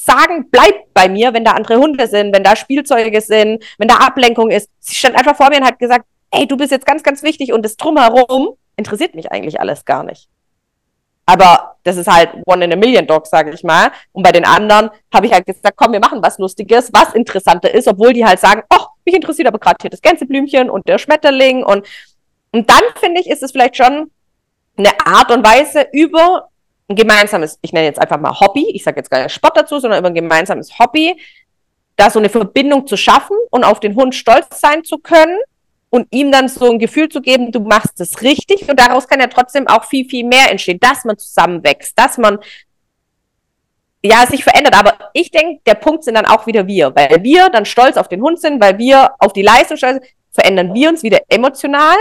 sagen, 0.03 0.49
bleib 0.51 0.93
bei 0.93 1.09
mir, 1.09 1.33
wenn 1.33 1.45
da 1.45 1.51
andere 1.51 1.77
Hunde 1.77 2.07
sind, 2.07 2.35
wenn 2.35 2.43
da 2.43 2.55
Spielzeuge 2.55 3.21
sind, 3.21 3.63
wenn 3.77 3.87
da 3.87 3.95
Ablenkung 3.95 4.51
ist. 4.51 4.69
Sie 4.79 4.95
stand 4.95 5.15
einfach 5.15 5.35
vor 5.35 5.49
mir 5.49 5.57
und 5.57 5.65
hat 5.65 5.79
gesagt, 5.79 6.05
ey, 6.31 6.47
du 6.47 6.57
bist 6.57 6.71
jetzt 6.71 6.85
ganz, 6.85 7.03
ganz 7.03 7.23
wichtig 7.23 7.53
und 7.53 7.63
das 7.63 7.77
drumherum 7.77 8.55
interessiert 8.75 9.15
mich 9.15 9.31
eigentlich 9.31 9.59
alles 9.59 9.85
gar 9.85 10.03
nicht. 10.03 10.27
Aber 11.25 11.77
das 11.83 11.95
ist 11.95 12.07
halt 12.07 12.31
one 12.45 12.65
in 12.65 12.73
a 12.73 12.75
million 12.75 13.07
dog, 13.07 13.27
sage 13.27 13.51
ich 13.51 13.63
mal. 13.63 13.91
Und 14.11 14.23
bei 14.23 14.33
den 14.33 14.45
anderen 14.45 14.89
habe 15.13 15.25
ich 15.25 15.31
halt 15.31 15.45
gesagt, 15.45 15.77
komm, 15.77 15.93
wir 15.93 16.01
machen 16.01 16.21
was 16.21 16.37
Lustiges, 16.37 16.91
was 16.91 17.13
interessanter 17.13 17.73
ist, 17.73 17.87
obwohl 17.87 18.11
die 18.11 18.25
halt 18.25 18.39
sagen, 18.39 18.63
ach, 18.69 18.87
mich 19.05 19.15
interessiert 19.15 19.47
aber 19.47 19.59
gerade 19.59 19.77
hier 19.81 19.89
das 19.89 20.01
Gänseblümchen 20.01 20.69
und 20.69 20.87
der 20.87 20.97
Schmetterling 20.97 21.63
und 21.63 21.87
und 22.53 22.69
dann 22.69 22.83
finde 22.99 23.19
ich, 23.19 23.29
ist 23.29 23.41
es 23.41 23.51
vielleicht 23.51 23.77
schon 23.77 24.11
eine 24.77 24.91
Art 25.05 25.31
und 25.31 25.43
Weise 25.43 25.87
über 25.91 26.49
ein 26.89 26.95
gemeinsames, 26.95 27.57
ich 27.61 27.73
nenne 27.73 27.85
jetzt 27.85 27.99
einfach 27.99 28.19
mal 28.19 28.39
Hobby, 28.39 28.69
ich 28.73 28.83
sage 28.83 28.97
jetzt 28.97 29.09
gar 29.09 29.23
nicht 29.23 29.33
Sport 29.33 29.57
dazu, 29.57 29.79
sondern 29.79 29.99
über 29.99 30.09
ein 30.09 30.15
gemeinsames 30.15 30.77
Hobby, 30.79 31.19
da 31.95 32.09
so 32.09 32.19
eine 32.19 32.29
Verbindung 32.29 32.87
zu 32.87 32.97
schaffen 32.97 33.37
und 33.51 33.63
auf 33.63 33.79
den 33.79 33.95
Hund 33.95 34.15
stolz 34.15 34.59
sein 34.59 34.83
zu 34.83 34.97
können 34.97 35.37
und 35.89 36.07
ihm 36.11 36.31
dann 36.31 36.49
so 36.49 36.71
ein 36.71 36.79
Gefühl 36.79 37.07
zu 37.07 37.21
geben, 37.21 37.51
du 37.51 37.59
machst 37.59 37.99
es 38.01 38.21
richtig 38.21 38.67
und 38.67 38.79
daraus 38.79 39.07
kann 39.07 39.19
ja 39.19 39.27
trotzdem 39.27 39.67
auch 39.67 39.85
viel, 39.85 40.07
viel 40.09 40.25
mehr 40.25 40.51
entstehen, 40.51 40.79
dass 40.79 41.05
man 41.05 41.17
zusammenwächst, 41.17 41.97
dass 41.97 42.17
man 42.17 42.39
ja, 44.03 44.25
sich 44.27 44.43
verändert. 44.43 44.77
Aber 44.77 45.11
ich 45.13 45.31
denke, 45.31 45.61
der 45.65 45.75
Punkt 45.75 46.03
sind 46.03 46.15
dann 46.15 46.25
auch 46.25 46.45
wieder 46.47 46.67
wir, 46.67 46.93
weil 46.95 47.23
wir 47.23 47.49
dann 47.49 47.65
stolz 47.65 47.95
auf 47.95 48.09
den 48.09 48.21
Hund 48.21 48.41
sind, 48.41 48.61
weil 48.61 48.77
wir 48.77 49.11
auf 49.19 49.33
die 49.33 49.43
Leistung 49.43 49.77
stolz 49.77 49.99
sind, 49.99 50.05
verändern 50.31 50.73
wir 50.73 50.89
uns 50.89 51.03
wieder 51.03 51.21
emotional 51.29 51.95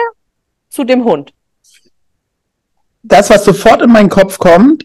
zu 0.68 0.84
dem 0.84 1.04
Hund 1.04 1.32
das, 3.02 3.30
was 3.30 3.44
sofort 3.44 3.82
in 3.82 3.92
meinen 3.92 4.08
Kopf 4.08 4.38
kommt, 4.38 4.84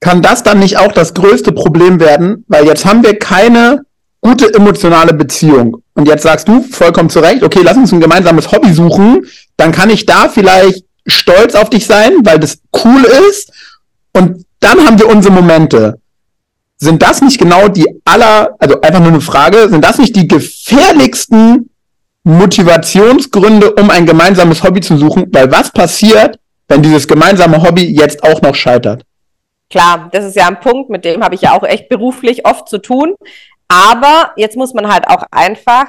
kann 0.00 0.22
das 0.22 0.42
dann 0.42 0.60
nicht 0.60 0.78
auch 0.78 0.92
das 0.92 1.14
größte 1.14 1.52
Problem 1.52 2.00
werden? 2.00 2.44
Weil 2.48 2.66
jetzt 2.66 2.84
haben 2.84 3.02
wir 3.02 3.18
keine 3.18 3.84
gute 4.20 4.52
emotionale 4.54 5.12
Beziehung. 5.12 5.82
Und 5.94 6.06
jetzt 6.06 6.22
sagst 6.22 6.48
du 6.48 6.62
vollkommen 6.62 7.10
zu 7.10 7.20
Recht, 7.20 7.42
okay, 7.42 7.60
lass 7.62 7.76
uns 7.76 7.92
ein 7.92 8.00
gemeinsames 8.00 8.52
Hobby 8.52 8.72
suchen. 8.72 9.26
Dann 9.56 9.72
kann 9.72 9.90
ich 9.90 10.06
da 10.06 10.28
vielleicht 10.28 10.84
stolz 11.06 11.54
auf 11.54 11.70
dich 11.70 11.86
sein, 11.86 12.12
weil 12.24 12.38
das 12.38 12.58
cool 12.84 13.04
ist. 13.28 13.52
Und 14.12 14.44
dann 14.60 14.84
haben 14.84 14.98
wir 14.98 15.08
unsere 15.08 15.34
Momente. 15.34 16.00
Sind 16.76 17.02
das 17.02 17.20
nicht 17.22 17.38
genau 17.38 17.68
die 17.68 17.86
aller, 18.04 18.54
also 18.60 18.80
einfach 18.80 19.00
nur 19.00 19.08
eine 19.08 19.20
Frage, 19.20 19.68
sind 19.68 19.84
das 19.84 19.98
nicht 19.98 20.14
die 20.14 20.28
gefährlichsten 20.28 21.70
Motivationsgründe, 22.28 23.74
um 23.74 23.90
ein 23.90 24.06
gemeinsames 24.06 24.62
Hobby 24.62 24.80
zu 24.80 24.96
suchen, 24.96 25.26
weil 25.32 25.50
was 25.50 25.72
passiert, 25.72 26.38
wenn 26.68 26.82
dieses 26.82 27.08
gemeinsame 27.08 27.62
Hobby 27.62 27.84
jetzt 27.84 28.22
auch 28.22 28.42
noch 28.42 28.54
scheitert? 28.54 29.02
Klar, 29.70 30.08
das 30.12 30.24
ist 30.24 30.36
ja 30.36 30.46
ein 30.46 30.60
Punkt, 30.60 30.90
mit 30.90 31.04
dem 31.04 31.24
habe 31.24 31.34
ich 31.34 31.42
ja 31.42 31.56
auch 31.56 31.62
echt 31.62 31.88
beruflich 31.88 32.46
oft 32.46 32.68
zu 32.68 32.78
tun. 32.78 33.14
Aber 33.68 34.32
jetzt 34.36 34.56
muss 34.56 34.72
man 34.74 34.92
halt 34.92 35.08
auch 35.08 35.24
einfach 35.30 35.86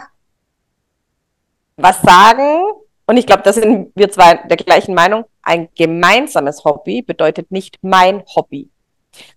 was 1.77 2.01
sagen. 2.01 2.71
Und 3.05 3.17
ich 3.17 3.25
glaube, 3.25 3.43
da 3.43 3.53
sind 3.53 3.91
wir 3.95 4.11
zwei 4.11 4.35
der 4.35 4.57
gleichen 4.57 4.93
Meinung. 4.93 5.25
Ein 5.41 5.69
gemeinsames 5.75 6.63
Hobby 6.63 7.01
bedeutet 7.01 7.51
nicht 7.51 7.77
mein 7.81 8.23
Hobby. 8.35 8.69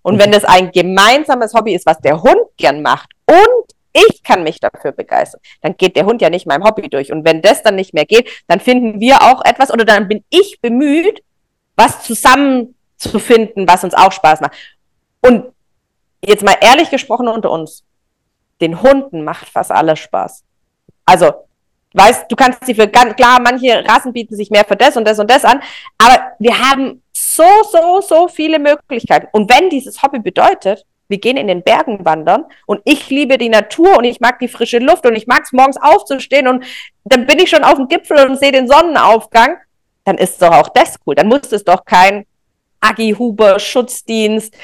Und 0.02 0.18
wenn 0.18 0.32
das 0.32 0.44
ein 0.44 0.70
gemeinsames 0.70 1.54
Hobby 1.54 1.74
ist, 1.74 1.86
was 1.86 1.98
der 2.00 2.22
Hund 2.22 2.42
gern 2.56 2.82
macht 2.82 3.10
und 3.26 3.71
ich 3.92 4.22
kann 4.22 4.42
mich 4.42 4.60
dafür 4.60 4.92
begeistern, 4.92 5.40
dann 5.60 5.76
geht 5.76 5.96
der 5.96 6.06
Hund 6.06 6.22
ja 6.22 6.30
nicht 6.30 6.46
meinem 6.46 6.64
Hobby 6.64 6.88
durch. 6.88 7.12
Und 7.12 7.24
wenn 7.24 7.42
das 7.42 7.62
dann 7.62 7.76
nicht 7.76 7.94
mehr 7.94 8.06
geht, 8.06 8.28
dann 8.48 8.60
finden 8.60 9.00
wir 9.00 9.22
auch 9.22 9.44
etwas 9.44 9.70
oder 9.70 9.84
dann 9.84 10.08
bin 10.08 10.24
ich 10.30 10.60
bemüht, 10.60 11.22
was 11.76 12.02
zusammenzufinden, 12.02 13.68
was 13.68 13.84
uns 13.84 13.94
auch 13.94 14.12
Spaß 14.12 14.40
macht. 14.40 14.52
Und 15.20 15.46
jetzt 16.24 16.44
mal 16.44 16.56
ehrlich 16.60 16.90
gesprochen 16.90 17.28
unter 17.28 17.50
uns, 17.50 17.84
den 18.60 18.80
Hunden 18.82 19.24
macht 19.24 19.48
fast 19.48 19.72
alles 19.72 19.98
Spaß. 19.98 20.44
Also, 21.04 21.32
weißt, 21.94 22.30
du 22.30 22.36
kannst 22.36 22.64
sie 22.64 22.74
für 22.74 22.88
ganz 22.88 23.16
klar, 23.16 23.40
manche 23.40 23.84
Rassen 23.84 24.12
bieten 24.12 24.36
sich 24.36 24.50
mehr 24.50 24.64
für 24.64 24.76
das 24.76 24.96
und 24.96 25.04
das 25.04 25.18
und 25.18 25.30
das 25.30 25.44
an, 25.44 25.60
aber 25.98 26.32
wir 26.38 26.58
haben 26.58 27.02
so, 27.12 27.44
so, 27.70 28.00
so 28.00 28.28
viele 28.28 28.58
Möglichkeiten. 28.58 29.26
Und 29.32 29.50
wenn 29.50 29.70
dieses 29.70 30.02
Hobby 30.02 30.20
bedeutet, 30.20 30.84
wir 31.08 31.18
gehen 31.18 31.36
in 31.36 31.46
den 31.46 31.62
Bergen 31.62 32.04
wandern 32.04 32.44
und 32.66 32.80
ich 32.84 33.10
liebe 33.10 33.38
die 33.38 33.48
Natur 33.48 33.98
und 33.98 34.04
ich 34.04 34.20
mag 34.20 34.38
die 34.38 34.48
frische 34.48 34.78
Luft 34.78 35.04
und 35.06 35.14
ich 35.14 35.26
mag 35.26 35.42
es 35.44 35.52
morgens 35.52 35.76
aufzustehen 35.76 36.48
und 36.48 36.64
dann 37.04 37.26
bin 37.26 37.38
ich 37.38 37.50
schon 37.50 37.64
auf 37.64 37.74
dem 37.74 37.88
Gipfel 37.88 38.26
und 38.28 38.38
sehe 38.38 38.52
den 38.52 38.68
Sonnenaufgang, 38.68 39.56
dann 40.04 40.18
ist 40.18 40.40
doch 40.40 40.52
auch 40.52 40.68
das 40.68 40.96
cool. 41.06 41.14
Dann 41.14 41.28
muss 41.28 41.52
es 41.52 41.64
doch 41.64 41.84
kein 41.84 42.26
Agi 42.80 43.14
Huber 43.18 43.58
Schutzdienst, 43.58 44.54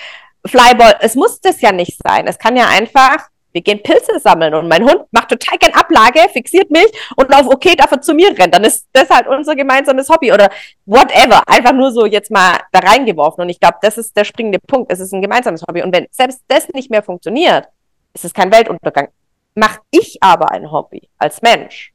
Flyball, 0.46 0.96
es 1.00 1.14
muss 1.14 1.40
das 1.40 1.60
ja 1.60 1.72
nicht 1.72 1.98
sein. 2.02 2.26
Es 2.26 2.38
kann 2.38 2.56
ja 2.56 2.68
einfach 2.68 3.28
wir 3.52 3.62
gehen 3.62 3.82
Pilze 3.82 4.18
sammeln 4.18 4.54
und 4.54 4.68
mein 4.68 4.84
Hund 4.84 5.06
macht 5.10 5.30
total 5.30 5.58
gern 5.58 5.72
Ablage, 5.72 6.20
fixiert 6.32 6.70
mich 6.70 6.86
und 7.16 7.34
auf 7.34 7.46
okay 7.46 7.74
darf 7.74 7.90
er 7.90 8.00
zu 8.00 8.14
mir 8.14 8.36
rennen. 8.38 8.52
Dann 8.52 8.64
ist 8.64 8.86
das 8.92 9.08
halt 9.08 9.26
unser 9.26 9.56
gemeinsames 9.56 10.08
Hobby 10.10 10.32
oder 10.32 10.50
whatever. 10.84 11.42
Einfach 11.46 11.72
nur 11.72 11.90
so 11.90 12.06
jetzt 12.06 12.30
mal 12.30 12.58
da 12.72 12.80
reingeworfen. 12.80 13.42
Und 13.42 13.48
ich 13.48 13.58
glaube, 13.58 13.78
das 13.80 13.96
ist 13.96 14.16
der 14.16 14.24
springende 14.24 14.58
Punkt. 14.58 14.92
Es 14.92 15.00
ist 15.00 15.12
ein 15.12 15.22
gemeinsames 15.22 15.62
Hobby. 15.62 15.82
Und 15.82 15.94
wenn 15.94 16.06
selbst 16.10 16.42
das 16.48 16.68
nicht 16.70 16.90
mehr 16.90 17.02
funktioniert, 17.02 17.68
ist 18.12 18.24
es 18.24 18.34
kein 18.34 18.52
Weltuntergang. 18.52 19.08
Mach 19.54 19.78
ich 19.90 20.18
aber 20.22 20.50
ein 20.50 20.70
Hobby 20.70 21.08
als 21.18 21.42
Mensch 21.42 21.92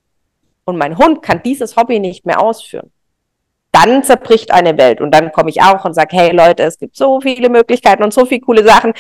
und 0.65 0.77
mein 0.77 0.97
Hund 0.97 1.21
kann 1.21 1.41
dieses 1.43 1.75
Hobby 1.75 1.99
nicht 1.99 2.25
mehr 2.25 2.41
ausführen, 2.41 2.91
dann 3.71 4.03
zerbricht 4.03 4.51
eine 4.51 4.77
Welt. 4.77 5.01
Und 5.01 5.11
dann 5.11 5.31
komme 5.31 5.49
ich 5.49 5.61
auch 5.61 5.83
und 5.83 5.93
sage, 5.93 6.15
hey 6.15 6.31
Leute, 6.31 6.63
es 6.63 6.77
gibt 6.77 6.95
so 6.95 7.19
viele 7.21 7.49
Möglichkeiten 7.49 8.03
und 8.03 8.13
so 8.13 8.25
viele 8.25 8.41
coole 8.41 8.63
Sachen. 8.63 8.93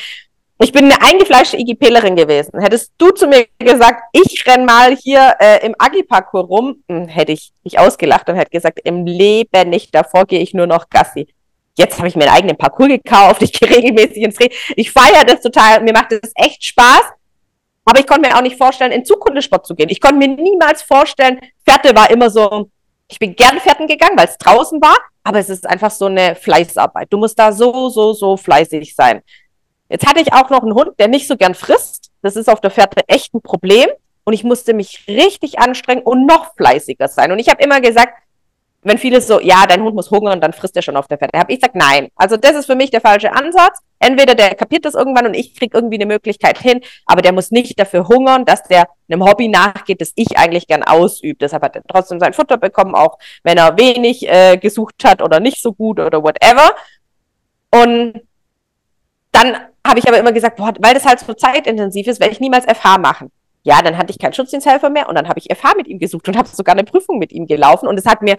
Ich 0.59 0.71
bin 0.71 0.85
eine 0.85 1.01
eingefleischte 1.01 1.57
IGPlerin 1.57 2.15
gewesen. 2.15 2.59
Hättest 2.59 2.93
du 2.97 3.09
zu 3.09 3.27
mir 3.27 3.47
gesagt, 3.57 4.03
ich 4.13 4.45
renn 4.45 4.65
mal 4.65 4.95
hier 4.95 5.35
äh, 5.39 5.65
im 5.65 5.75
Agi-Parcours 5.77 6.47
rum, 6.47 6.83
hm, 6.87 7.07
hätte 7.07 7.31
ich 7.31 7.51
mich 7.63 7.79
ausgelacht 7.79 8.29
und 8.29 8.35
hätte 8.35 8.51
gesagt, 8.51 8.79
im 8.83 9.05
Leben 9.05 9.69
nicht, 9.69 9.93
davor 9.95 10.25
gehe 10.25 10.39
ich 10.39 10.53
nur 10.53 10.67
noch 10.67 10.89
Gassi. 10.89 11.27
Jetzt 11.75 11.97
habe 11.97 12.07
ich 12.07 12.15
mir 12.15 12.25
einen 12.25 12.35
eigenen 12.35 12.57
Parcours 12.57 12.89
gekauft, 12.89 13.41
ich 13.41 13.51
gehe 13.51 13.69
regelmäßig 13.75 14.17
ins 14.17 14.39
Reh. 14.39 14.49
Ich 14.75 14.91
feiere 14.91 15.25
das 15.25 15.41
total, 15.41 15.81
mir 15.81 15.93
macht 15.93 16.11
das 16.11 16.31
echt 16.35 16.63
Spaß. 16.63 17.03
Aber 17.85 17.99
ich 17.99 18.07
konnte 18.07 18.29
mir 18.29 18.37
auch 18.37 18.41
nicht 18.41 18.57
vorstellen, 18.57 18.91
in 18.91 19.03
Zukunftssport 19.03 19.65
zu 19.65 19.75
gehen. 19.75 19.89
Ich 19.89 19.99
konnte 19.99 20.15
mir 20.17 20.29
niemals 20.29 20.83
vorstellen, 20.83 21.41
Pferde 21.67 21.95
war 21.95 22.09
immer 22.11 22.29
so, 22.29 22.69
ich 23.09 23.19
bin 23.19 23.35
gern 23.35 23.59
Pferden 23.59 23.87
gegangen, 23.87 24.17
weil 24.17 24.27
es 24.27 24.37
draußen 24.37 24.81
war, 24.81 24.95
aber 25.23 25.39
es 25.39 25.49
ist 25.49 25.67
einfach 25.67 25.91
so 25.91 26.05
eine 26.05 26.35
Fleißarbeit. 26.35 27.07
Du 27.11 27.17
musst 27.17 27.37
da 27.37 27.51
so, 27.51 27.89
so, 27.89 28.13
so 28.13 28.37
fleißig 28.37 28.95
sein. 28.95 29.21
Jetzt 29.89 30.07
hatte 30.07 30.21
ich 30.21 30.33
auch 30.33 30.49
noch 30.49 30.63
einen 30.63 30.73
Hund, 30.73 30.99
der 30.99 31.07
nicht 31.07 31.27
so 31.27 31.37
gern 31.37 31.55
frisst. 31.55 32.11
Das 32.21 32.35
ist 32.35 32.49
auf 32.49 32.61
der 32.61 32.71
Fährte 32.71 33.01
echt 33.07 33.33
ein 33.33 33.41
Problem. 33.41 33.87
Und 34.23 34.33
ich 34.33 34.43
musste 34.43 34.73
mich 34.73 35.05
richtig 35.07 35.59
anstrengen 35.59 36.03
und 36.03 36.25
noch 36.25 36.55
fleißiger 36.55 37.07
sein. 37.07 37.31
Und 37.31 37.39
ich 37.39 37.49
habe 37.49 37.61
immer 37.61 37.81
gesagt, 37.81 38.13
wenn 38.83 38.97
viele 38.97 39.21
so, 39.21 39.39
ja, 39.39 39.65
dein 39.65 39.81
Hund 39.81 39.95
muss 39.95 40.11
hungern, 40.11 40.41
dann 40.41 40.53
frisst 40.53 40.75
er 40.75 40.81
schon 40.81 40.97
auf 40.97 41.07
der 41.07 41.17
Fährte. 41.17 41.39
Habe 41.39 41.53
ich 41.53 41.59
gesagt, 41.59 41.75
nein. 41.75 42.09
Also 42.15 42.37
das 42.37 42.53
ist 42.53 42.65
für 42.65 42.75
mich 42.75 42.91
der 42.91 43.01
falsche 43.01 43.33
Ansatz. 43.33 43.79
Entweder 43.99 44.35
der 44.35 44.55
kapiert 44.55 44.83
das 44.85 44.93
irgendwann 44.93 45.25
und 45.25 45.33
ich 45.33 45.55
krieg 45.55 45.73
irgendwie 45.73 45.95
eine 45.95 46.05
Möglichkeit 46.05 46.57
hin, 46.57 46.81
aber 47.05 47.21
der 47.21 47.31
muss 47.31 47.51
nicht 47.51 47.79
dafür 47.79 48.07
hungern, 48.09 48.43
dass 48.43 48.63
der 48.63 48.89
einem 49.09 49.23
Hobby 49.23 49.47
nachgeht, 49.47 50.01
das 50.01 50.11
ich 50.15 50.37
eigentlich 50.37 50.67
gern 50.67 50.83
ausübe. 50.83 51.37
Deshalb 51.39 51.63
hat 51.63 51.77
er 51.77 51.83
trotzdem 51.87 52.19
sein 52.19 52.33
Futter 52.33 52.57
bekommen, 52.57 52.95
auch 52.95 53.17
wenn 53.43 53.57
er 53.57 53.77
wenig 53.77 54.27
äh, 54.27 54.57
gesucht 54.57 55.05
hat 55.05 55.21
oder 55.21 55.39
nicht 55.39 55.61
so 55.61 55.71
gut 55.71 55.99
oder 55.99 56.21
whatever. 56.21 56.75
Und 57.71 58.21
dann 59.33 59.57
habe 59.85 59.99
ich 59.99 60.07
aber 60.07 60.17
immer 60.17 60.31
gesagt, 60.31 60.55
boah, 60.55 60.73
weil 60.79 60.93
das 60.93 61.05
halt 61.05 61.19
so 61.19 61.33
zeitintensiv 61.33 62.07
ist, 62.07 62.21
werde 62.21 62.31
ich 62.31 62.39
niemals 62.39 62.65
FH 62.65 62.97
machen. 62.99 63.31
Ja, 63.63 63.81
dann 63.81 63.97
hatte 63.97 64.11
ich 64.11 64.19
keinen 64.19 64.33
Schutzdiensthelfer 64.33 64.89
mehr 64.89 65.09
und 65.09 65.15
dann 65.15 65.27
habe 65.27 65.39
ich 65.39 65.53
FH 65.53 65.75
mit 65.75 65.87
ihm 65.87 65.99
gesucht 65.99 66.27
und 66.27 66.37
habe 66.37 66.47
sogar 66.47 66.75
eine 66.75 66.83
Prüfung 66.83 67.17
mit 67.17 67.31
ihm 67.31 67.47
gelaufen 67.47 67.87
und 67.87 67.97
es 67.97 68.05
hat 68.05 68.21
mir 68.21 68.37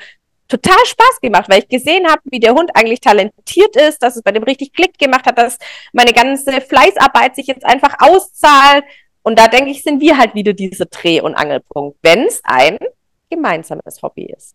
total 0.49 0.85
Spaß 0.85 1.21
gemacht, 1.23 1.49
weil 1.49 1.61
ich 1.61 1.69
gesehen 1.69 2.07
habe, 2.07 2.21
wie 2.25 2.41
der 2.41 2.55
Hund 2.55 2.71
eigentlich 2.75 3.01
talentiert 3.01 3.77
ist, 3.77 4.03
dass 4.03 4.17
es 4.17 4.23
bei 4.23 4.33
dem 4.33 4.43
richtig 4.43 4.73
Klick 4.73 4.99
gemacht 4.99 5.27
hat, 5.27 5.39
dass 5.39 5.59
meine 5.93 6.13
ganze 6.13 6.61
Fleißarbeit 6.61 7.35
sich 7.35 7.47
jetzt 7.47 7.65
einfach 7.65 7.95
auszahlt. 7.99 8.85
Und 9.23 9.39
da 9.39 9.49
denke 9.49 9.71
ich, 9.71 9.83
sind 9.83 10.01
wir 10.01 10.19
halt 10.19 10.35
wieder 10.35 10.53
dieser 10.53 10.85
Dreh- 10.85 11.23
und 11.23 11.35
Angelpunkt, 11.35 11.97
wenn 12.03 12.27
es 12.27 12.43
ein 12.45 12.79
gemeinsames 13.31 14.03
Hobby 14.03 14.27
ist. 14.37 14.55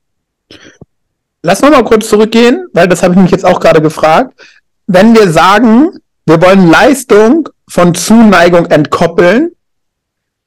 Lass 1.41 1.61
mal 1.61 1.83
kurz 1.83 2.07
zurückgehen, 2.07 2.67
weil 2.73 2.87
das 2.87 3.01
habe 3.01 3.15
ich 3.15 3.19
mich 3.19 3.31
jetzt 3.31 3.45
auch 3.45 3.59
gerade 3.59 3.81
gefragt. 3.81 4.39
Wenn 4.85 5.15
wir 5.15 5.31
sagen, 5.31 5.99
wir 6.29 6.41
wollen 6.41 6.69
Leistung 6.69 7.49
von 7.67 7.95
Zuneigung 7.95 8.67
entkoppeln, 8.67 9.51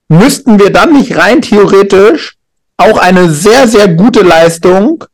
müssten 0.08 0.60
wir 0.60 0.70
dann 0.70 0.92
nicht 0.92 1.16
rein 1.16 1.42
theoretisch 1.42 2.36
auch 2.76 2.98
eine 2.98 3.30
sehr, 3.30 3.66
sehr 3.66 3.88
gute 3.88 4.22
Leistung 4.22 5.04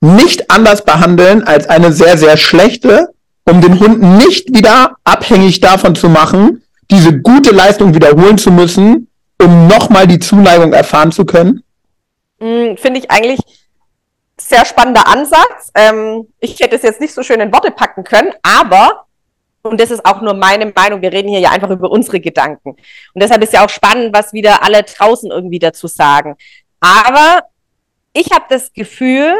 nicht 0.00 0.50
anders 0.50 0.84
behandeln 0.84 1.42
als 1.42 1.68
eine 1.68 1.92
sehr, 1.92 2.16
sehr 2.16 2.36
schlechte, 2.36 3.08
um 3.44 3.60
den 3.60 3.80
Hund 3.80 4.00
nicht 4.00 4.54
wieder 4.54 4.94
abhängig 5.02 5.58
davon 5.58 5.96
zu 5.96 6.08
machen, 6.08 6.62
diese 6.90 7.18
gute 7.18 7.50
Leistung 7.50 7.92
wiederholen 7.94 8.38
zu 8.38 8.52
müssen, 8.52 9.08
um 9.42 9.66
nochmal 9.66 10.06
die 10.06 10.20
Zuneigung 10.20 10.72
erfahren 10.72 11.10
zu 11.10 11.24
können? 11.24 11.64
Mm, 12.38 12.76
Finde 12.76 13.00
ich 13.00 13.10
eigentlich 13.10 13.40
sehr 14.40 14.64
spannender 14.64 15.08
Ansatz. 15.08 15.72
Ähm, 15.74 16.28
ich 16.38 16.60
hätte 16.60 16.76
es 16.76 16.82
jetzt 16.82 17.00
nicht 17.00 17.14
so 17.14 17.24
schön 17.24 17.40
in 17.40 17.52
Worte 17.52 17.72
packen 17.72 18.04
können, 18.04 18.30
aber 18.42 19.07
und 19.62 19.80
das 19.80 19.90
ist 19.90 20.04
auch 20.04 20.20
nur 20.20 20.34
meine 20.34 20.72
Meinung. 20.74 21.02
Wir 21.02 21.12
reden 21.12 21.28
hier 21.28 21.40
ja 21.40 21.50
einfach 21.50 21.70
über 21.70 21.90
unsere 21.90 22.20
Gedanken. 22.20 22.70
Und 22.70 23.22
deshalb 23.22 23.42
ist 23.42 23.52
ja 23.52 23.64
auch 23.64 23.70
spannend, 23.70 24.14
was 24.14 24.32
wieder 24.32 24.62
alle 24.62 24.82
draußen 24.82 25.30
irgendwie 25.30 25.58
dazu 25.58 25.86
sagen. 25.86 26.36
Aber 26.80 27.42
ich 28.12 28.30
habe 28.32 28.44
das 28.48 28.72
Gefühl, 28.72 29.34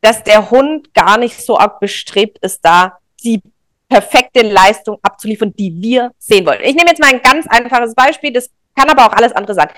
dass 0.00 0.22
der 0.24 0.50
Hund 0.50 0.92
gar 0.94 1.18
nicht 1.18 1.40
so 1.44 1.58
arg 1.58 1.80
bestrebt 1.80 2.38
ist, 2.38 2.64
da 2.64 2.98
die 3.22 3.42
perfekte 3.88 4.42
Leistung 4.42 4.98
abzuliefern, 5.02 5.52
die 5.56 5.74
wir 5.80 6.12
sehen 6.18 6.46
wollen. 6.46 6.60
Ich 6.62 6.74
nehme 6.74 6.90
jetzt 6.90 7.00
mal 7.00 7.12
ein 7.12 7.22
ganz 7.22 7.46
einfaches 7.46 7.94
Beispiel, 7.94 8.32
das 8.32 8.50
kann 8.76 8.88
aber 8.88 9.06
auch 9.06 9.12
alles 9.12 9.32
andere 9.32 9.54
sein. 9.54 9.68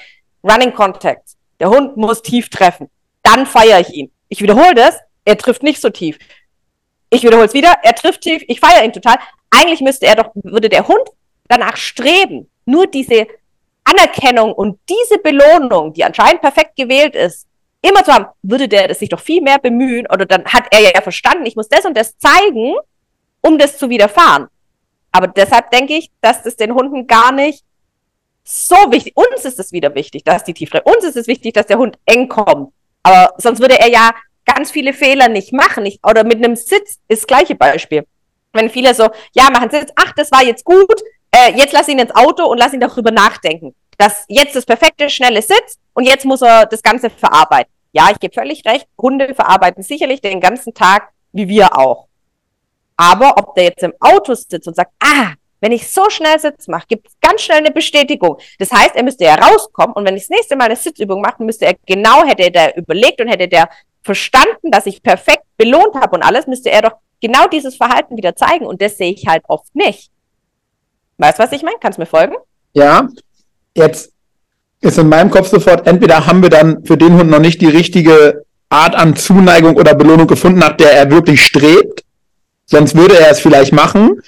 Running 0.45 0.73
Contact. 0.73 1.31
Der 1.61 1.71
Hund 1.71 1.97
muss 1.97 2.23
tief 2.23 2.49
treffen. 2.49 2.89
Dann 3.23 3.47
feiere 3.47 3.81
ich 3.81 3.91
ihn. 3.91 4.11
Ich 4.29 4.43
wiederhole 4.43 4.75
das, 4.75 4.99
er 5.25 5.39
trifft 5.39 5.63
nicht 5.63 5.81
so 5.81 5.91
tief. 5.91 6.19
Ich 7.11 7.23
wiederhole 7.23 7.47
es 7.47 7.55
wieder, 7.55 7.75
er 7.83 7.95
trifft 7.95 8.23
tief, 8.23 8.43
ich 8.47 8.61
feiere 8.61 8.85
ihn 8.85 8.93
total. 8.93 9.19
Eigentlich 9.55 9.81
müsste 9.81 10.07
er 10.07 10.17
doch, 10.17 10.31
würde 10.35 10.69
der 10.69 10.89
Hund 10.89 11.09
danach 11.49 11.77
streben, 11.77 12.49
nur 12.65 12.87
diese 12.87 13.27
Anerkennung 13.85 14.53
und 14.53 14.79
diese 14.89 15.19
Belohnung, 15.19 15.93
die 15.93 16.05
anscheinend 16.05 16.41
perfekt 16.41 16.77
gewählt 16.77 17.15
ist, 17.15 17.47
immer 17.83 18.05
zu 18.05 18.13
haben, 18.13 18.27
würde 18.43 18.69
der 18.69 18.95
sich 18.95 19.09
doch 19.09 19.21
viel 19.21 19.43
mehr 19.43 19.59
bemühen 19.59 20.07
oder 20.07 20.25
dann 20.25 20.45
hat 20.47 20.65
er 20.71 20.81
ja 20.81 21.03
verstanden, 21.03 21.47
ich 21.47 21.57
muss 21.57 21.69
das 21.69 21.85
und 21.85 21.97
das 21.97 22.17
zeigen, 22.17 22.77
um 23.41 23.59
das 23.59 23.77
zu 23.77 23.91
widerfahren. 23.91 24.49
Aber 25.11 25.27
deshalb 25.27 25.71
denke 25.71 25.95
ich, 25.95 26.11
dass 26.21 26.43
das 26.43 26.57
den 26.57 26.75
Hunden 26.75 27.07
gar 27.07 27.33
nicht 27.33 27.65
so 28.45 28.77
wichtig. 28.91 29.15
Uns 29.17 29.45
ist 29.45 29.59
es 29.59 29.73
wieder 29.73 29.95
wichtig, 29.95 30.25
dass 30.25 30.45
die 30.45 30.55
Tiefre. 30.55 30.83
Uns 30.83 31.05
ist 31.05 31.17
es 31.17 31.27
wichtig, 31.27 31.53
dass 31.53 31.67
der 31.67 31.79
Hund 31.79 31.99
eng 32.07 32.29
kommt. 32.29 32.73
Aber 33.03 33.35
sonst 33.37 33.61
würde 33.61 33.79
er 33.79 33.91
ja 33.91 34.15
ganz 34.47 34.71
viele 34.71 34.93
Fehler 34.95 35.29
nicht 35.29 35.53
machen. 35.53 35.83
Nicht, 35.83 36.01
oder 36.07 36.25
mit 36.25 36.37
einem 36.37 36.57
Sitz 36.57 36.99
ist 37.09 37.23
das 37.23 37.27
gleiche 37.27 37.55
Beispiel. 37.55 38.07
Wenn 38.53 38.71
viele 38.71 38.95
so, 38.95 39.09
ja, 39.35 39.51
machen 39.51 39.71
Sitz, 39.71 39.93
ach, 39.97 40.13
das 40.17 40.31
war 40.31 40.43
jetzt 40.45 40.65
gut, 40.65 41.03
äh, 41.31 41.53
jetzt 41.57 41.73
lass 41.73 41.89
ihn 41.89 41.99
ins 41.99 42.15
Auto 42.15 42.45
und 42.45 42.59
lass 42.59 42.73
ihn 42.73 42.81
darüber 42.81 43.11
nachdenken. 43.11 43.75
Das 43.99 44.25
jetzt 44.29 44.57
das 44.57 44.67
perfekte, 44.67 45.09
schnelle 45.09 45.43
Sitz 45.43 45.79
und 45.95 46.05
jetzt 46.05 46.25
muss 46.25 46.43
er 46.43 46.67
das 46.67 46.83
Ganze 46.83 47.11
verarbeiten. 47.11 47.73
Ja, 47.93 48.09
ich 48.11 48.19
gebe 48.19 48.35
völlig 48.35 48.65
recht, 48.67 48.87
Hunde 49.01 49.35
verarbeiten 49.35 49.83
sicherlich 49.83 50.21
den 50.21 50.41
ganzen 50.41 50.75
Tag, 50.75 51.11
wie 51.33 51.49
wir 51.49 51.79
auch. 51.79 52.09
Aber 52.97 53.35
ob 53.39 53.55
der 53.55 53.65
jetzt 53.65 53.83
im 53.83 53.93
Auto 54.01 54.35
sitzt 54.35 54.67
und 54.67 54.75
sagt, 54.75 54.93
ah, 55.03 55.33
wenn 55.61 55.73
ich 55.73 55.91
so 55.91 56.11
schnell 56.11 56.39
Sitz 56.39 56.67
mache, 56.69 56.87
gibt 56.89 57.07
es 57.07 57.15
ganz 57.21 57.43
schnell 57.43 57.59
eine 57.59 57.71
Bestätigung. 57.71 58.39
Das 58.59 58.73
heißt, 58.73 58.97
er 58.97 59.05
müsste 59.05 59.25
ja 59.25 59.37
rauskommen 59.37 59.95
und 59.95 60.05
wenn 60.05 60.17
ich 60.17 60.25
das 60.25 60.31
nächste 60.31 60.57
Mal 60.57 60.65
eine 60.65 60.77
Sitzübung 60.77 61.21
mache, 61.21 61.43
müsste 61.43 61.67
er 61.67 61.77
genau, 61.87 62.25
hätte 62.25 62.51
der 62.51 62.77
überlegt 62.77 63.21
und 63.21 63.29
hätte 63.29 63.47
der 63.47 63.69
verstanden, 64.03 64.71
dass 64.71 64.87
ich 64.87 65.03
perfekt 65.03 65.45
belohnt 65.57 65.95
habe 65.95 66.17
und 66.17 66.23
alles, 66.23 66.47
müsste 66.49 66.71
er 66.71 66.83
doch 66.83 66.95
genau 67.23 67.47
dieses 67.47 67.77
Verhalten 67.77 68.17
wieder 68.17 68.37
zeigen 68.37 68.67
und 68.67 68.83
das 68.83 68.99
sehe 68.99 69.13
ich 69.13 69.27
halt 69.27 69.45
oft 69.49 69.75
nicht. 69.75 70.11
Weißt 71.17 71.39
du, 71.39 71.45
was 71.45 71.53
ich 71.53 71.63
meine? 71.63 71.77
Kannst 71.81 71.97
du 71.97 72.03
mir 72.03 72.07
folgen? 72.07 72.35
Ja, 72.75 73.09
jetzt 73.75 74.13
ist 74.81 74.99
in 74.99 75.09
meinem 75.09 75.31
Kopf 75.31 75.49
sofort, 75.49 75.87
entweder 75.87 76.27
haben 76.27 76.43
wir 76.43 76.51
dann 76.51 76.85
für 76.85 76.99
den 76.99 77.17
Hund 77.17 77.31
noch 77.31 77.39
nicht 77.39 77.61
die 77.61 77.69
richtige 77.69 78.45
Art 78.69 78.95
an 78.97 79.17
Zuneigung 79.17 79.77
oder 79.77 79.95
Belohnung 79.95 80.27
gefunden, 80.27 80.59
nach 80.59 80.77
der 80.77 80.93
er 80.93 81.11
wirklich 81.11 81.45
strebt. 81.45 82.05
Sonst 82.67 82.97
würde 82.97 83.19
er 83.19 83.31
es 83.31 83.41
vielleicht 83.41 83.73
machen. 83.73 84.21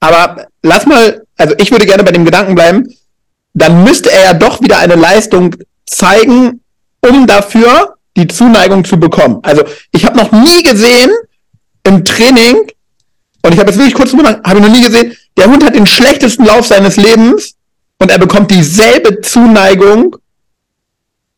Aber 0.00 0.46
lass 0.62 0.86
mal, 0.86 1.24
also 1.36 1.54
ich 1.58 1.70
würde 1.70 1.86
gerne 1.86 2.04
bei 2.04 2.12
dem 2.12 2.24
Gedanken 2.24 2.54
bleiben, 2.54 2.92
dann 3.54 3.84
müsste 3.84 4.12
er 4.12 4.24
ja 4.24 4.34
doch 4.34 4.60
wieder 4.60 4.78
eine 4.78 4.96
Leistung 4.96 5.54
zeigen, 5.86 6.60
um 7.00 7.26
dafür 7.26 7.94
die 8.16 8.26
Zuneigung 8.26 8.84
zu 8.84 8.98
bekommen. 8.98 9.38
Also 9.42 9.64
ich 9.92 10.04
habe 10.04 10.16
noch 10.16 10.32
nie 10.32 10.62
gesehen 10.62 11.10
im 11.86 12.04
Training, 12.04 12.56
und 13.42 13.54
ich 13.54 13.58
habe 13.58 13.70
jetzt 13.70 13.78
wirklich 13.78 13.94
kurz 13.94 14.10
drüber 14.10 14.40
habe 14.44 14.58
ich 14.58 14.66
noch 14.66 14.72
nie 14.72 14.82
gesehen, 14.82 15.16
der 15.36 15.46
Hund 15.46 15.64
hat 15.64 15.74
den 15.74 15.86
schlechtesten 15.86 16.44
Lauf 16.44 16.66
seines 16.66 16.96
Lebens 16.96 17.54
und 17.98 18.10
er 18.10 18.18
bekommt 18.18 18.50
dieselbe 18.50 19.20
Zuneigung 19.20 20.16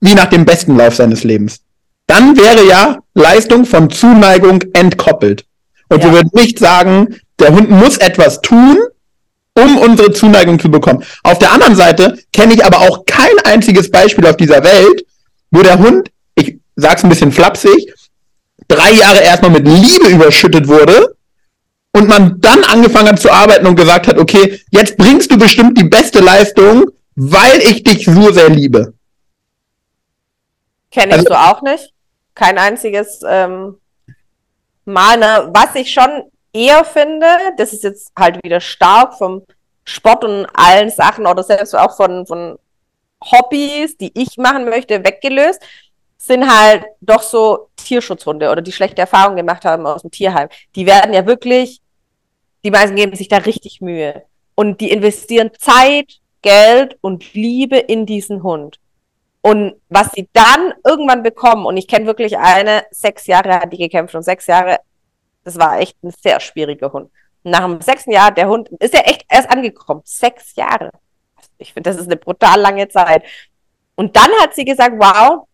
wie 0.01 0.15
nach 0.15 0.27
dem 0.27 0.45
besten 0.45 0.77
Lauf 0.77 0.95
seines 0.95 1.25
Lebens. 1.25 1.61
Dann 2.07 2.37
wäre 2.37 2.67
ja 2.67 2.99
Leistung 3.15 3.67
von 3.67 3.91
Zuneigung 3.91 4.63
entkoppelt. 4.73 5.45
Und 5.89 6.03
ja. 6.03 6.07
wir 6.07 6.13
würden 6.15 6.31
nicht 6.33 6.59
sagen, 6.59 7.17
der 7.39 7.53
Hund 7.53 7.71
muss 7.71 7.99
etwas 7.99 8.41
tun, 8.41 8.79
um 9.55 9.79
unsere 9.79 10.13
Zuneigung 10.13 10.59
zu 10.59 10.71
bekommen. 10.71 11.05
Auf 11.25 11.39
der 11.39 11.53
anderen 11.53 11.77
Seite 11.77 12.19
kenne 12.33 12.55
ich 12.55 12.65
aber 12.65 12.79
auch 12.79 13.05
kein 13.07 13.37
einziges 13.45 13.91
Beispiel 13.91 14.27
auf 14.27 14.37
dieser 14.37 14.63
Welt, 14.63 15.05
wo 15.51 15.63
der 15.63 15.79
Hund, 15.79 16.11
ich 16.37 16.59
sag's 16.77 17.03
ein 17.03 17.11
bisschen 17.11 17.33
flapsig, 17.33 17.93
drei 18.69 18.93
Jahre 18.93 19.21
erstmal 19.21 19.51
mit 19.51 19.67
Liebe 19.67 20.09
überschüttet 20.09 20.69
wurde 20.69 21.17
und 21.93 22.09
man 22.09 22.41
dann 22.41 22.65
angefangen 22.65 23.09
hat 23.09 23.21
zu 23.21 23.31
arbeiten 23.31 23.67
und 23.67 23.77
gesagt 23.77 24.07
hat, 24.07 24.19
okay, 24.19 24.61
jetzt 24.71 24.97
bringst 24.97 25.33
du 25.33 25.39
bestimmt 25.39 25.79
die 25.79 25.85
beste 25.85 26.21
Leistung, 26.21 26.91
weil 27.17 27.59
ich 27.59 27.83
dich 27.83 28.05
so 28.05 28.31
sehr 28.31 28.49
liebe. 28.49 28.95
Kenne 30.91 31.13
ich 31.13 31.19
also, 31.19 31.29
so 31.29 31.35
auch 31.35 31.63
nicht. 31.63 31.93
Kein 32.35 32.59
einziges 32.59 33.21
ähm, 33.27 33.77
Mal. 34.85 35.19
Ne? 35.19 35.51
Was 35.53 35.75
ich 35.75 35.93
schon 35.93 36.31
eher 36.53 36.85
finde, 36.85 37.27
das 37.57 37.73
ist 37.73 37.85
jetzt 37.85 38.13
halt 38.17 38.43
wieder 38.45 38.61
stark 38.61 39.15
vom 39.15 39.43
Sport 39.85 40.25
und 40.25 40.47
allen 40.55 40.91
Sachen 40.91 41.27
oder 41.27 41.43
selbst 41.43 41.75
auch 41.75 41.97
von, 41.97 42.27
von 42.27 42.59
Hobbys, 43.25 43.97
die 43.97 44.13
ich 44.15 44.37
machen 44.37 44.67
möchte, 44.67 45.05
weggelöst, 45.05 45.61
sind 46.19 46.53
halt 46.53 46.85
doch 47.01 47.23
so 47.23 47.71
Tierschutzhunde 47.77 48.51
oder 48.51 48.61
die 48.61 48.73
schlechte 48.73 49.01
Erfahrungen 49.01 49.37
gemacht 49.37 49.65
haben 49.65 49.87
aus 49.87 50.03
dem 50.03 50.11
Tierheim. 50.11 50.49
Die 50.75 50.85
werden 50.85 51.15
ja 51.15 51.27
wirklich, 51.27 51.81
die 52.65 52.71
meisten 52.71 52.97
geben 52.97 53.15
sich 53.17 53.29
da 53.29 53.39
richtig 53.39 53.81
Mühe. 53.81 54.25
Und 54.55 54.81
die 54.81 54.91
investieren 54.91 55.51
Zeit, 55.57 56.21
Geld 56.43 56.99
und 57.01 57.33
Liebe 57.35 57.79
in 57.79 58.05
diesen 58.07 58.43
Hund. 58.43 58.79
Und 59.41 59.75
was 59.89 60.13
sie 60.13 60.29
dann 60.33 60.75
irgendwann 60.85 61.23
bekommen, 61.23 61.65
und 61.65 61.77
ich 61.77 61.87
kenne 61.87 62.07
wirklich 62.07 62.37
eine, 62.37 62.85
sechs 62.91 63.27
Jahre 63.27 63.55
hat 63.61 63.73
die 63.73 63.79
gekämpft 63.79 64.15
und 64.15 64.23
sechs 64.23 64.47
Jahre, 64.47 64.81
das 65.45 65.59
war 65.59 65.79
echt 65.79 65.97
ein 66.03 66.11
sehr 66.11 66.41
schwieriger 66.41 66.93
Hund. 66.93 67.11
nach 67.45 67.65
dem 67.65 67.81
sechsten 67.81 68.11
Jahr, 68.11 68.31
der 68.33 68.49
Hund 68.49 68.69
ist 68.81 68.95
ja 68.95 69.01
echt 69.01 69.25
erst 69.29 69.51
angekommen. 69.51 70.03
Sechs 70.05 70.55
Jahre. 70.57 70.91
Ich 71.59 71.73
finde, 71.73 71.91
das 71.91 71.99
ist 71.99 72.07
eine 72.07 72.17
brutal 72.17 72.61
lange 72.61 72.89
Zeit. 72.89 73.25
Und 73.95 74.17
dann 74.17 74.31
hat 74.41 74.55
sie 74.55 74.65
gesagt, 74.65 74.95
wow, 74.99 75.48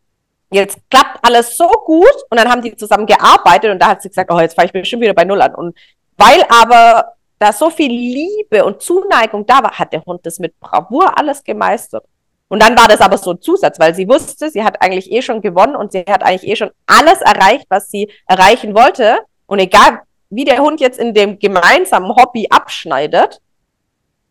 jetzt 0.54 0.78
klappt 0.90 1.18
alles 1.22 1.56
so 1.56 1.68
gut. 1.68 2.14
Und 2.30 2.38
dann 2.38 2.50
haben 2.50 2.62
die 2.62 2.76
zusammen 2.76 3.06
gearbeitet 3.06 3.70
und 3.70 3.80
da 3.80 3.88
hat 3.88 4.02
sie 4.02 4.08
gesagt, 4.08 4.30
oh, 4.32 4.40
jetzt 4.40 4.54
fange 4.54 4.66
ich 4.66 4.72
bestimmt 4.72 5.02
wieder 5.02 5.14
bei 5.14 5.24
Null 5.24 5.42
an. 5.42 5.54
Und 5.54 5.76
weil 6.16 6.44
aber 6.48 7.14
da 7.38 7.52
so 7.52 7.70
viel 7.70 7.90
Liebe 7.90 8.64
und 8.64 8.80
Zuneigung 8.80 9.44
da 9.46 9.62
war, 9.62 9.78
hat 9.78 9.92
der 9.92 10.04
Hund 10.04 10.24
das 10.24 10.38
mit 10.38 10.58
Bravour 10.60 11.18
alles 11.18 11.42
gemeistert. 11.42 12.04
Und 12.48 12.62
dann 12.62 12.78
war 12.78 12.88
das 12.88 13.00
aber 13.00 13.18
so 13.18 13.32
ein 13.32 13.40
Zusatz, 13.40 13.78
weil 13.80 13.94
sie 13.94 14.08
wusste, 14.08 14.50
sie 14.50 14.62
hat 14.62 14.80
eigentlich 14.80 15.10
eh 15.10 15.22
schon 15.22 15.40
gewonnen 15.40 15.76
und 15.76 15.92
sie 15.92 16.04
hat 16.08 16.22
eigentlich 16.22 16.50
eh 16.50 16.56
schon 16.56 16.70
alles 16.86 17.20
erreicht, 17.20 17.66
was 17.68 17.90
sie 17.90 18.10
erreichen 18.26 18.74
wollte. 18.74 19.18
Und 19.46 19.58
egal, 19.58 20.02
wie 20.30 20.44
der 20.44 20.58
Hund 20.58 20.80
jetzt 20.80 20.98
in 20.98 21.14
dem 21.14 21.38
gemeinsamen 21.38 22.14
Hobby 22.14 22.46
abschneidet, 22.50 23.40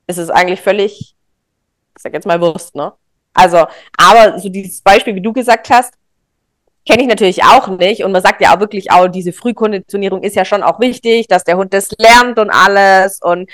ist 0.07 0.17
es 0.17 0.29
eigentlich 0.29 0.61
völlig, 0.61 1.15
ich 1.95 2.01
sag 2.01 2.13
jetzt 2.13 2.25
mal 2.25 2.39
Wurst, 2.39 2.75
ne? 2.75 2.93
Also, 3.33 3.65
aber 3.97 4.39
so 4.39 4.49
dieses 4.49 4.81
Beispiel, 4.81 5.15
wie 5.15 5.21
du 5.21 5.33
gesagt 5.33 5.69
hast, 5.69 5.93
kenne 6.87 7.03
ich 7.03 7.07
natürlich 7.07 7.43
auch 7.43 7.67
nicht. 7.67 8.03
Und 8.03 8.11
man 8.11 8.21
sagt 8.21 8.41
ja 8.41 8.55
auch 8.55 8.59
wirklich 8.59 8.91
auch, 8.91 9.07
diese 9.07 9.33
Frühkonditionierung 9.33 10.23
ist 10.23 10.35
ja 10.35 10.45
schon 10.45 10.63
auch 10.63 10.79
wichtig, 10.79 11.27
dass 11.27 11.43
der 11.43 11.57
Hund 11.57 11.73
das 11.73 11.89
lernt 11.97 12.39
und 12.39 12.49
alles 12.49 13.19
und 13.21 13.49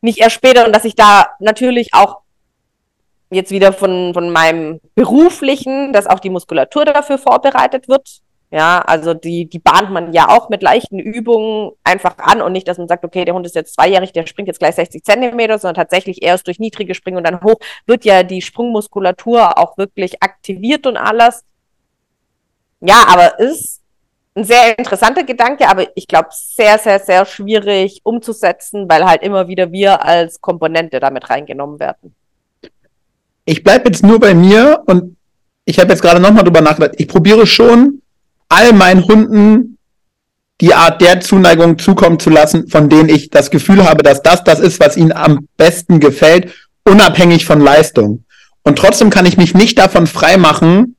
nicht 0.00 0.20
erst 0.20 0.34
später 0.34 0.66
und 0.66 0.74
dass 0.74 0.84
ich 0.84 0.94
da 0.94 1.28
natürlich 1.40 1.94
auch 1.94 2.18
jetzt 3.30 3.50
wieder 3.50 3.72
von, 3.72 4.12
von 4.14 4.30
meinem 4.30 4.80
beruflichen, 4.94 5.92
dass 5.92 6.06
auch 6.06 6.20
die 6.20 6.30
Muskulatur 6.30 6.84
dafür 6.84 7.18
vorbereitet 7.18 7.88
wird. 7.88 8.20
Ja, 8.50 8.80
also 8.82 9.14
die, 9.14 9.46
die 9.46 9.58
bahnt 9.58 9.90
man 9.90 10.12
ja 10.12 10.28
auch 10.28 10.48
mit 10.48 10.62
leichten 10.62 11.00
Übungen 11.00 11.72
einfach 11.82 12.18
an 12.18 12.40
und 12.40 12.52
nicht, 12.52 12.68
dass 12.68 12.78
man 12.78 12.86
sagt, 12.86 13.04
okay, 13.04 13.24
der 13.24 13.34
Hund 13.34 13.44
ist 13.46 13.56
jetzt 13.56 13.74
zweijährig, 13.74 14.12
der 14.12 14.26
springt 14.26 14.46
jetzt 14.46 14.60
gleich 14.60 14.76
60 14.76 15.02
Zentimeter, 15.02 15.58
sondern 15.58 15.74
tatsächlich 15.74 16.22
erst 16.22 16.46
durch 16.46 16.60
niedrige 16.60 16.94
Springen 16.94 17.16
und 17.16 17.26
dann 17.26 17.42
hoch 17.42 17.56
wird 17.86 18.04
ja 18.04 18.22
die 18.22 18.42
Sprungmuskulatur 18.42 19.58
auch 19.58 19.76
wirklich 19.76 20.22
aktiviert 20.22 20.86
und 20.86 20.96
alles. 20.96 21.44
Ja, 22.86 23.04
aber 23.08 23.38
ist 23.38 23.80
ein 24.36 24.44
sehr 24.44 24.78
interessanter 24.78 25.24
Gedanke, 25.24 25.68
aber 25.68 25.86
ich 25.96 26.08
glaube, 26.08 26.28
sehr, 26.32 26.78
sehr, 26.78 26.98
sehr 26.98 27.24
schwierig 27.24 28.00
umzusetzen, 28.02 28.88
weil 28.88 29.04
halt 29.04 29.22
immer 29.22 29.48
wieder 29.48 29.70
wir 29.72 30.04
als 30.04 30.40
Komponente 30.40 31.00
damit 31.00 31.30
reingenommen 31.30 31.78
werden 31.78 32.14
ich 33.44 33.62
bleibe 33.62 33.88
jetzt 33.88 34.02
nur 34.02 34.20
bei 34.20 34.34
mir 34.34 34.82
und 34.86 35.16
ich 35.64 35.78
habe 35.78 35.90
jetzt 35.90 36.02
gerade 36.02 36.20
nochmal 36.20 36.44
drüber 36.44 36.60
nachgedacht. 36.60 36.94
Ich 36.98 37.08
probiere 37.08 37.46
schon, 37.46 38.00
all 38.48 38.72
meinen 38.72 39.06
Hunden 39.06 39.78
die 40.60 40.74
Art 40.74 41.00
der 41.00 41.20
Zuneigung 41.20 41.78
zukommen 41.78 42.18
zu 42.18 42.30
lassen, 42.30 42.68
von 42.68 42.88
denen 42.88 43.08
ich 43.08 43.30
das 43.30 43.50
Gefühl 43.50 43.84
habe, 43.84 44.02
dass 44.02 44.22
das 44.22 44.44
das 44.44 44.60
ist, 44.60 44.78
was 44.80 44.96
ihnen 44.96 45.12
am 45.12 45.48
besten 45.56 46.00
gefällt, 46.00 46.52
unabhängig 46.84 47.44
von 47.44 47.60
Leistung. 47.60 48.24
Und 48.62 48.78
trotzdem 48.78 49.10
kann 49.10 49.26
ich 49.26 49.36
mich 49.36 49.54
nicht 49.54 49.78
davon 49.78 50.06
freimachen, 50.06 50.96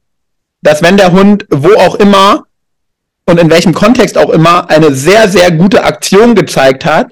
dass 0.66 0.82
wenn 0.82 0.98
der 0.98 1.12
Hund 1.12 1.46
wo 1.52 1.76
auch 1.76 1.94
immer 1.96 2.48
und 3.28 3.40
in 3.40 3.52
welchem 3.52 3.76
Kontext 3.76 4.18
auch 4.18 4.32
immer 4.32 4.68
eine 4.68 4.96
sehr, 4.96 5.30
sehr 5.30 5.52
gute 5.52 5.84
Aktion 5.84 6.34
gezeigt 6.34 6.86
hat, 6.86 7.12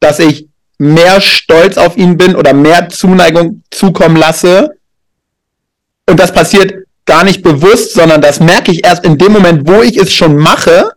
dass 0.00 0.18
ich 0.20 0.48
mehr 0.78 1.20
stolz 1.20 1.76
auf 1.76 1.98
ihn 1.98 2.16
bin 2.16 2.34
oder 2.34 2.54
mehr 2.54 2.88
Zuneigung 2.88 3.62
zukommen 3.70 4.16
lasse. 4.16 4.70
Und 6.08 6.18
das 6.18 6.32
passiert 6.32 6.86
gar 7.04 7.24
nicht 7.24 7.42
bewusst, 7.42 7.92
sondern 7.92 8.22
das 8.22 8.40
merke 8.40 8.72
ich 8.72 8.86
erst 8.86 9.04
in 9.04 9.18
dem 9.18 9.32
Moment, 9.32 9.68
wo 9.68 9.82
ich 9.82 9.98
es 9.98 10.14
schon 10.14 10.38
mache 10.38 10.92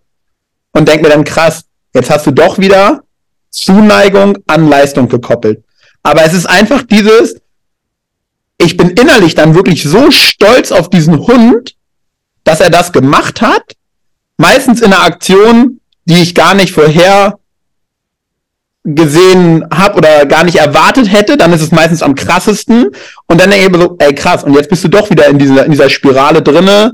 und 0.71 0.87
denke 0.87 1.03
mir 1.03 1.09
dann 1.09 1.25
krass, 1.25 1.65
jetzt 1.93 2.09
hast 2.09 2.25
du 2.25 2.31
doch 2.31 2.57
wieder 2.57 3.03
Zuneigung 3.51 4.37
an 4.47 4.69
Leistung 4.69 5.09
gekoppelt. 5.09 5.61
Aber 6.03 6.23
es 6.23 6.33
ist 6.33 6.45
einfach 6.45 6.83
dieses, 6.83 7.35
ich 8.57 8.77
bin 8.77 8.89
innerlich 8.91 9.35
dann 9.35 9.55
wirklich 9.55 9.83
so 9.83 10.11
stolz 10.11 10.71
auf 10.71 10.89
diesen 10.89 11.19
Hund, 11.19 11.75
dass 12.43 12.59
er 12.59 12.69
das 12.69 12.91
gemacht 12.91 13.41
hat. 13.41 13.73
Meistens 14.37 14.81
in 14.81 14.93
einer 14.93 15.03
Aktion, 15.03 15.79
die 16.05 16.21
ich 16.21 16.35
gar 16.35 16.53
nicht 16.53 16.73
vorher 16.73 17.39
gesehen 18.83 19.65
habe 19.71 19.97
oder 19.97 20.25
gar 20.25 20.43
nicht 20.43 20.55
erwartet 20.55 21.11
hätte, 21.11 21.37
dann 21.37 21.51
ist 21.51 21.61
es 21.61 21.71
meistens 21.71 22.01
am 22.01 22.15
krassesten. 22.15 22.91
Und 23.27 23.41
dann 23.41 23.51
denke 23.51 23.67
ich 23.67 23.81
so, 23.81 23.95
ey 23.99 24.15
krass, 24.15 24.43
und 24.43 24.53
jetzt 24.53 24.69
bist 24.69 24.83
du 24.83 24.87
doch 24.87 25.09
wieder 25.09 25.27
in 25.27 25.37
dieser, 25.37 25.65
in 25.65 25.71
dieser 25.71 25.89
Spirale 25.89 26.41
drinne 26.41 26.93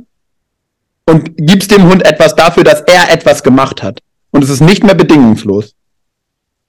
und 1.06 1.32
gibst 1.38 1.72
dem 1.72 1.88
Hund 1.88 2.06
etwas 2.06 2.36
dafür, 2.36 2.64
dass 2.64 2.82
er 2.82 3.12
etwas 3.12 3.44
gemacht 3.44 3.84
hat. 3.84 4.00
Und 4.32 4.44
es 4.44 4.50
ist 4.50 4.62
nicht 4.62 4.84
mehr 4.84 4.96
bedingungslos. 4.96 5.76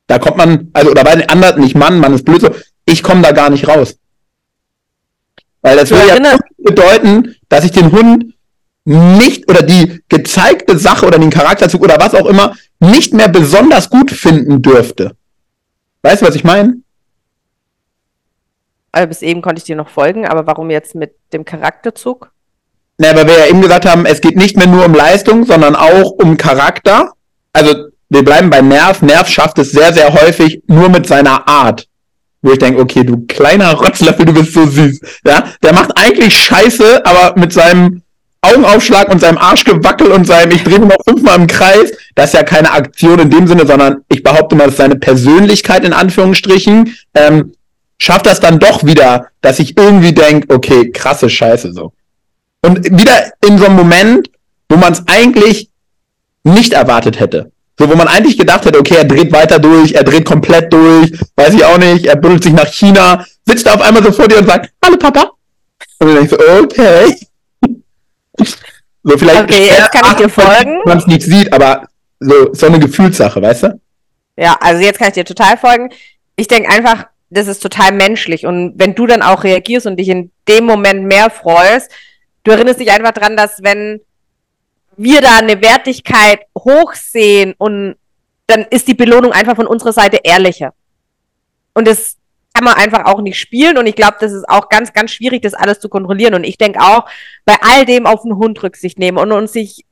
Da 0.06 0.18
kommt 0.18 0.36
man, 0.36 0.68
also, 0.74 0.90
oder 0.90 1.04
bei 1.04 1.16
den 1.16 1.28
anderen 1.28 1.62
nicht 1.62 1.74
Mann, 1.74 1.98
man 1.98 2.12
ist 2.12 2.24
blöd 2.26 2.42
so, 2.42 2.54
ich 2.84 3.02
komme 3.02 3.22
da 3.22 3.32
gar 3.32 3.48
nicht 3.48 3.66
raus. 3.66 3.96
Weil 5.64 5.78
das 5.78 5.90
würde 5.90 6.06
ja 6.06 6.38
bedeuten, 6.58 7.36
dass 7.48 7.64
ich 7.64 7.72
den 7.72 7.90
Hund 7.90 8.34
nicht 8.84 9.50
oder 9.50 9.62
die 9.62 10.02
gezeigte 10.10 10.78
Sache 10.78 11.06
oder 11.06 11.18
den 11.18 11.30
Charakterzug 11.30 11.82
oder 11.82 11.98
was 11.98 12.14
auch 12.14 12.26
immer 12.26 12.54
nicht 12.80 13.14
mehr 13.14 13.28
besonders 13.28 13.88
gut 13.88 14.10
finden 14.10 14.60
dürfte. 14.60 15.16
Weißt 16.02 16.20
du, 16.20 16.26
was 16.26 16.34
ich 16.34 16.44
meine? 16.44 16.74
Also 18.92 19.08
bis 19.08 19.22
eben 19.22 19.40
konnte 19.40 19.58
ich 19.60 19.64
dir 19.64 19.74
noch 19.74 19.88
folgen, 19.88 20.28
aber 20.28 20.46
warum 20.46 20.68
jetzt 20.68 20.94
mit 20.94 21.14
dem 21.32 21.46
Charakterzug? 21.46 22.30
Na, 22.98 23.16
weil 23.16 23.26
wir 23.26 23.38
ja 23.38 23.46
eben 23.46 23.62
gesagt 23.62 23.86
haben, 23.86 24.04
es 24.04 24.20
geht 24.20 24.36
nicht 24.36 24.58
mehr 24.58 24.66
nur 24.66 24.84
um 24.84 24.94
Leistung, 24.94 25.46
sondern 25.46 25.74
auch 25.74 26.10
um 26.10 26.36
Charakter. 26.36 27.12
Also 27.54 27.86
wir 28.10 28.22
bleiben 28.22 28.50
bei 28.50 28.60
Nerv. 28.60 29.00
Nerv 29.00 29.28
schafft 29.28 29.58
es 29.58 29.72
sehr, 29.72 29.94
sehr 29.94 30.12
häufig 30.12 30.62
nur 30.66 30.90
mit 30.90 31.06
seiner 31.06 31.48
Art. 31.48 31.88
Wo 32.44 32.52
ich 32.52 32.58
denke, 32.58 32.78
okay, 32.78 33.04
du 33.04 33.24
kleiner 33.26 33.72
Rotzlöffel, 33.72 34.26
du 34.26 34.34
bist 34.34 34.52
so 34.52 34.66
süß. 34.66 35.00
Ja, 35.26 35.44
der 35.62 35.72
macht 35.72 35.96
eigentlich 35.96 36.36
Scheiße, 36.36 37.04
aber 37.06 37.40
mit 37.40 37.54
seinem 37.54 38.02
Augenaufschlag 38.42 39.08
und 39.08 39.18
seinem 39.18 39.38
Arschgewackel 39.38 40.08
und 40.08 40.26
seinem, 40.26 40.52
ich 40.52 40.62
drehe 40.62 40.78
noch 40.78 41.02
fünfmal 41.08 41.38
im 41.38 41.46
Kreis, 41.46 41.92
das 42.14 42.26
ist 42.26 42.34
ja 42.34 42.42
keine 42.42 42.70
Aktion 42.72 43.18
in 43.18 43.30
dem 43.30 43.46
Sinne, 43.46 43.66
sondern 43.66 44.02
ich 44.10 44.22
behaupte 44.22 44.56
mal, 44.56 44.64
das 44.64 44.74
ist 44.74 44.78
seine 44.78 44.96
Persönlichkeit 44.96 45.86
in 45.86 45.94
Anführungsstrichen, 45.94 46.94
ähm, 47.14 47.54
schafft 47.96 48.26
das 48.26 48.40
dann 48.40 48.58
doch 48.58 48.84
wieder, 48.84 49.28
dass 49.40 49.58
ich 49.58 49.78
irgendwie 49.78 50.12
denke, 50.12 50.54
okay, 50.54 50.90
krasse 50.90 51.30
Scheiße 51.30 51.72
so. 51.72 51.94
Und 52.60 52.84
wieder 52.84 53.32
in 53.42 53.56
so 53.56 53.64
einem 53.64 53.76
Moment, 53.76 54.28
wo 54.68 54.76
man 54.76 54.92
es 54.92 55.02
eigentlich 55.06 55.70
nicht 56.42 56.74
erwartet 56.74 57.20
hätte. 57.20 57.52
So, 57.78 57.90
wo 57.90 57.96
man 57.96 58.06
eigentlich 58.06 58.38
gedacht 58.38 58.64
hätte, 58.64 58.78
okay, 58.78 58.96
er 58.98 59.04
dreht 59.04 59.32
weiter 59.32 59.58
durch, 59.58 59.92
er 59.92 60.04
dreht 60.04 60.24
komplett 60.24 60.72
durch, 60.72 61.12
weiß 61.36 61.54
ich 61.54 61.64
auch 61.64 61.78
nicht, 61.78 62.06
er 62.06 62.16
buddelt 62.16 62.44
sich 62.44 62.52
nach 62.52 62.68
China, 62.68 63.24
sitzt 63.44 63.68
auf 63.68 63.80
einmal 63.80 64.02
so 64.02 64.12
vor 64.12 64.28
dir 64.28 64.38
und 64.38 64.46
sagt, 64.46 64.72
hallo 64.84 64.96
Papa. 64.96 65.32
Und 65.98 66.08
du 66.08 66.14
denkst, 66.14 66.32
okay. 66.32 67.16
So 69.02 69.18
vielleicht 69.18 69.42
okay, 69.42 69.66
jetzt 69.66 69.92
kann 69.92 70.04
ich 70.06 70.16
dir 70.16 70.28
folgen. 70.28 70.80
Man 70.84 70.98
es 70.98 71.06
nicht 71.06 71.22
sieht, 71.22 71.52
aber 71.52 71.88
so, 72.20 72.54
so 72.54 72.66
eine 72.66 72.78
Gefühlssache, 72.78 73.42
weißt 73.42 73.64
du? 73.64 73.80
Ja, 74.36 74.56
also 74.60 74.82
jetzt 74.82 74.98
kann 74.98 75.08
ich 75.08 75.14
dir 75.14 75.24
total 75.24 75.56
folgen. 75.56 75.90
Ich 76.36 76.48
denke 76.48 76.70
einfach, 76.70 77.06
das 77.30 77.48
ist 77.48 77.60
total 77.60 77.92
menschlich. 77.92 78.46
Und 78.46 78.74
wenn 78.76 78.94
du 78.94 79.06
dann 79.06 79.22
auch 79.22 79.44
reagierst 79.44 79.86
und 79.86 79.96
dich 79.96 80.08
in 80.08 80.30
dem 80.48 80.64
Moment 80.64 81.04
mehr 81.04 81.30
freust, 81.30 81.90
du 82.44 82.52
erinnerst 82.52 82.80
dich 82.80 82.90
einfach 82.90 83.12
dran, 83.12 83.36
dass 83.36 83.62
wenn 83.62 84.00
wir 84.96 85.20
da 85.20 85.38
eine 85.38 85.60
Wertigkeit 85.60 86.40
hochsehen 86.56 87.54
und 87.58 87.96
dann 88.46 88.62
ist 88.70 88.88
die 88.88 88.94
Belohnung 88.94 89.32
einfach 89.32 89.56
von 89.56 89.66
unserer 89.66 89.92
Seite 89.92 90.20
ehrlicher. 90.22 90.74
Und 91.74 91.88
das 91.88 92.16
kann 92.52 92.64
man 92.64 92.74
einfach 92.74 93.06
auch 93.06 93.20
nicht 93.20 93.38
spielen 93.38 93.78
und 93.78 93.86
ich 93.86 93.96
glaube, 93.96 94.16
das 94.20 94.32
ist 94.32 94.48
auch 94.48 94.68
ganz, 94.68 94.92
ganz 94.92 95.10
schwierig, 95.10 95.42
das 95.42 95.54
alles 95.54 95.80
zu 95.80 95.88
kontrollieren. 95.88 96.34
Und 96.34 96.44
ich 96.44 96.56
denke 96.56 96.80
auch, 96.80 97.06
bei 97.44 97.56
all 97.60 97.84
dem 97.84 98.06
auf 98.06 98.22
den 98.22 98.36
Hund 98.36 98.62
Rücksicht 98.62 98.98
nehmen 98.98 99.18
und 99.18 99.32
uns 99.32 99.52
sich 99.52 99.84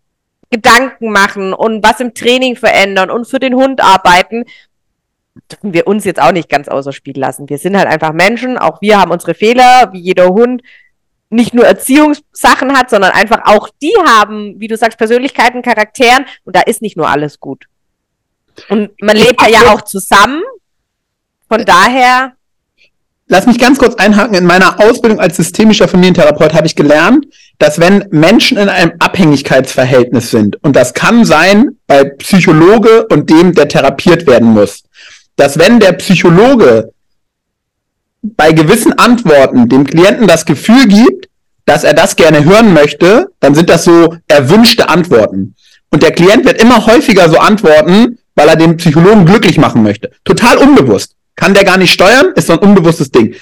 Gedanken 0.51 1.11
machen 1.11 1.55
und 1.55 1.83
was 1.83 1.99
im 1.99 2.15
Training 2.15 2.57
verändern 2.57 3.11
und 3.11 3.27
für 3.27 3.41
den 3.41 3.55
Hund 3.55 3.83
arbeiten, 3.83 4.45
dürfen 5.51 5.73
wir 5.73 5.87
uns 5.87 6.05
jetzt 6.05 6.21
auch 6.21 6.33
nicht 6.33 6.49
ganz 6.49 6.69
außer 6.69 6.93
Spiel 6.93 7.19
lassen. 7.19 7.49
Wir 7.49 7.59
sind 7.59 7.77
halt 7.77 7.89
einfach 7.89 8.13
Menschen, 8.13 8.59
auch 8.59 8.81
wir 8.83 9.01
haben 9.01 9.11
unsere 9.11 9.35
Fehler, 9.35 9.91
wie 9.93 10.01
jeder 10.01 10.29
Hund 10.29 10.63
nicht 11.33 11.55
nur 11.55 11.65
Erziehungssachen 11.65 12.77
hat, 12.77 12.91
sondern 12.91 13.13
einfach 13.13 13.41
auch 13.45 13.69
die 13.81 13.95
haben, 14.07 14.61
wie 14.61 14.69
du 14.69 14.77
sagst, 14.77 14.99
Persönlichkeiten, 14.99 15.63
Charakteren 15.63 16.27
und 16.45 16.55
da 16.55 16.61
ist 16.61 16.83
nicht 16.83 16.97
nur 16.97 17.09
alles 17.09 17.41
gut. 17.41 17.65
Und 18.69 18.91
man 19.01 19.17
lebt 19.17 19.41
ja 19.49 19.73
auch 19.73 19.83
zusammen. 19.83 20.43
Von 21.49 21.65
daher 21.65 22.33
Lass 23.29 23.47
mich 23.47 23.59
ganz 23.59 23.79
kurz 23.79 23.95
einhaken. 23.95 24.35
In 24.35 24.45
meiner 24.45 24.79
Ausbildung 24.79 25.19
als 25.19 25.37
systemischer 25.37 25.89
Familientherapeut 25.89 26.53
habe 26.53 26.67
ich 26.67 26.77
gelernt, 26.77 27.27
dass 27.59 27.79
wenn 27.79 28.05
Menschen 28.11 28.59
in 28.59 28.69
einem 28.69 28.93
Abhängigkeitsverhältnis 28.99 30.31
sind, 30.31 30.63
und 30.63 30.77
das 30.77 30.93
kann 30.93 31.25
sein 31.25 31.79
bei 31.87 32.05
Psychologe 32.05 33.07
und 33.07 33.31
dem, 33.31 33.55
der 33.55 33.69
therapiert 33.69 34.27
werden 34.27 34.49
muss, 34.49 34.83
dass 35.37 35.59
wenn 35.59 35.81
der 35.81 35.93
Psychologe 35.93 36.93
bei 38.23 38.53
gewissen 38.53 38.93
Antworten 38.99 39.69
dem 39.69 39.85
Klienten 39.85 40.27
das 40.27 40.47
Gefühl 40.47 40.87
gibt, 40.87 41.29
dass 41.65 41.85
er 41.85 41.95
das 41.95 42.17
gerne 42.17 42.45
hören 42.45 42.73
möchte, 42.73 43.31
dann 43.41 43.55
sind 43.55 43.69
das 43.71 43.85
so 43.85 44.17
erwünschte 44.29 44.89
Antworten. 44.89 45.55
Und 45.91 46.03
der 46.03 46.13
Klient 46.13 46.45
wird 46.45 46.61
immer 46.61 46.87
häufiger 46.87 47.29
so 47.29 47.39
antworten, 47.39 48.19
weil 48.35 48.49
er 48.49 48.57
den 48.57 48.77
Psychologen 48.79 49.27
glücklich 49.27 49.59
machen 49.59 49.83
möchte. 49.83 50.11
Total 50.25 50.57
unbewusst. 50.57 51.15
Kann 51.37 51.55
der 51.55 51.65
gar 51.65 51.77
nicht 51.77 51.93
steuern, 51.93 52.33
ist 52.35 52.47
so 52.47 52.55
ein 52.55 52.59
unbewusstes 52.61 53.11
Ding. 53.11 53.35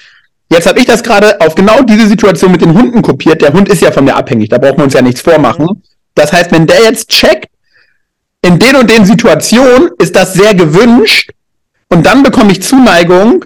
Jetzt 0.51 0.66
habe 0.66 0.81
ich 0.81 0.87
das 0.87 1.03
gerade 1.03 1.40
auf 1.40 1.55
genau 1.55 1.83
diese 1.83 2.09
Situation 2.09 2.51
mit 2.51 2.61
den 2.61 2.75
Hunden 2.75 3.03
kopiert. 3.03 3.40
Der 3.40 3.53
Hund 3.53 3.69
ist 3.69 3.83
ja 3.83 3.93
von 3.93 4.05
mir 4.05 4.16
abhängig, 4.16 4.49
da 4.49 4.59
brauchen 4.59 4.79
wir 4.79 4.85
uns 4.85 4.95
ja 4.95 5.03
nichts 5.03 5.21
vormachen. 5.21 5.83
Das 6.14 6.33
heißt, 6.33 6.51
wenn 6.51 6.66
der 6.66 6.83
jetzt 6.83 7.09
checkt, 7.09 7.49
in 8.43 8.59
den 8.59 8.77
und 8.77 8.90
den 8.90 9.05
Situationen 9.05 9.90
ist 9.99 10.16
das 10.16 10.33
sehr 10.33 10.55
gewünscht 10.55 11.31
und 11.88 12.05
dann 12.07 12.23
bekomme 12.23 12.53
ich 12.53 12.62
Zuneigung, 12.62 13.45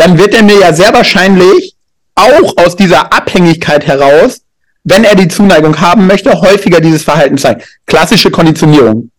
dann 0.00 0.16
wird 0.16 0.34
er 0.34 0.42
mir 0.42 0.58
ja 0.58 0.72
sehr 0.72 0.94
wahrscheinlich 0.94 1.76
auch 2.14 2.56
aus 2.56 2.74
dieser 2.74 3.12
Abhängigkeit 3.12 3.86
heraus, 3.86 4.40
wenn 4.82 5.04
er 5.04 5.14
die 5.14 5.28
Zuneigung 5.28 5.78
haben 5.78 6.06
möchte, 6.06 6.40
häufiger 6.40 6.80
dieses 6.80 7.02
Verhalten 7.02 7.36
zeigen. 7.36 7.62
Klassische 7.84 8.30
Konditionierung. 8.30 9.10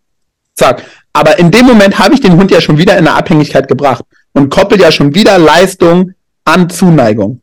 Zack. 0.56 0.84
Aber 1.13 1.38
in 1.38 1.52
dem 1.52 1.67
Moment 1.67 2.00
habe 2.00 2.15
ich 2.15 2.22
den 2.22 2.36
Hund 2.36 2.50
ja 2.50 2.62
schon 2.62 2.80
wieder 2.80 2.94
in 2.94 3.08
eine 3.08 3.15
Abhängigkeit 3.15 3.67
gebracht 3.67 4.04
und 4.34 4.50
koppel 4.50 4.80
ja 4.80 4.91
schon 4.91 5.13
wieder 5.13 5.38
Leistung 5.38 6.13
an 6.46 6.67
Zuneigung. 6.67 7.41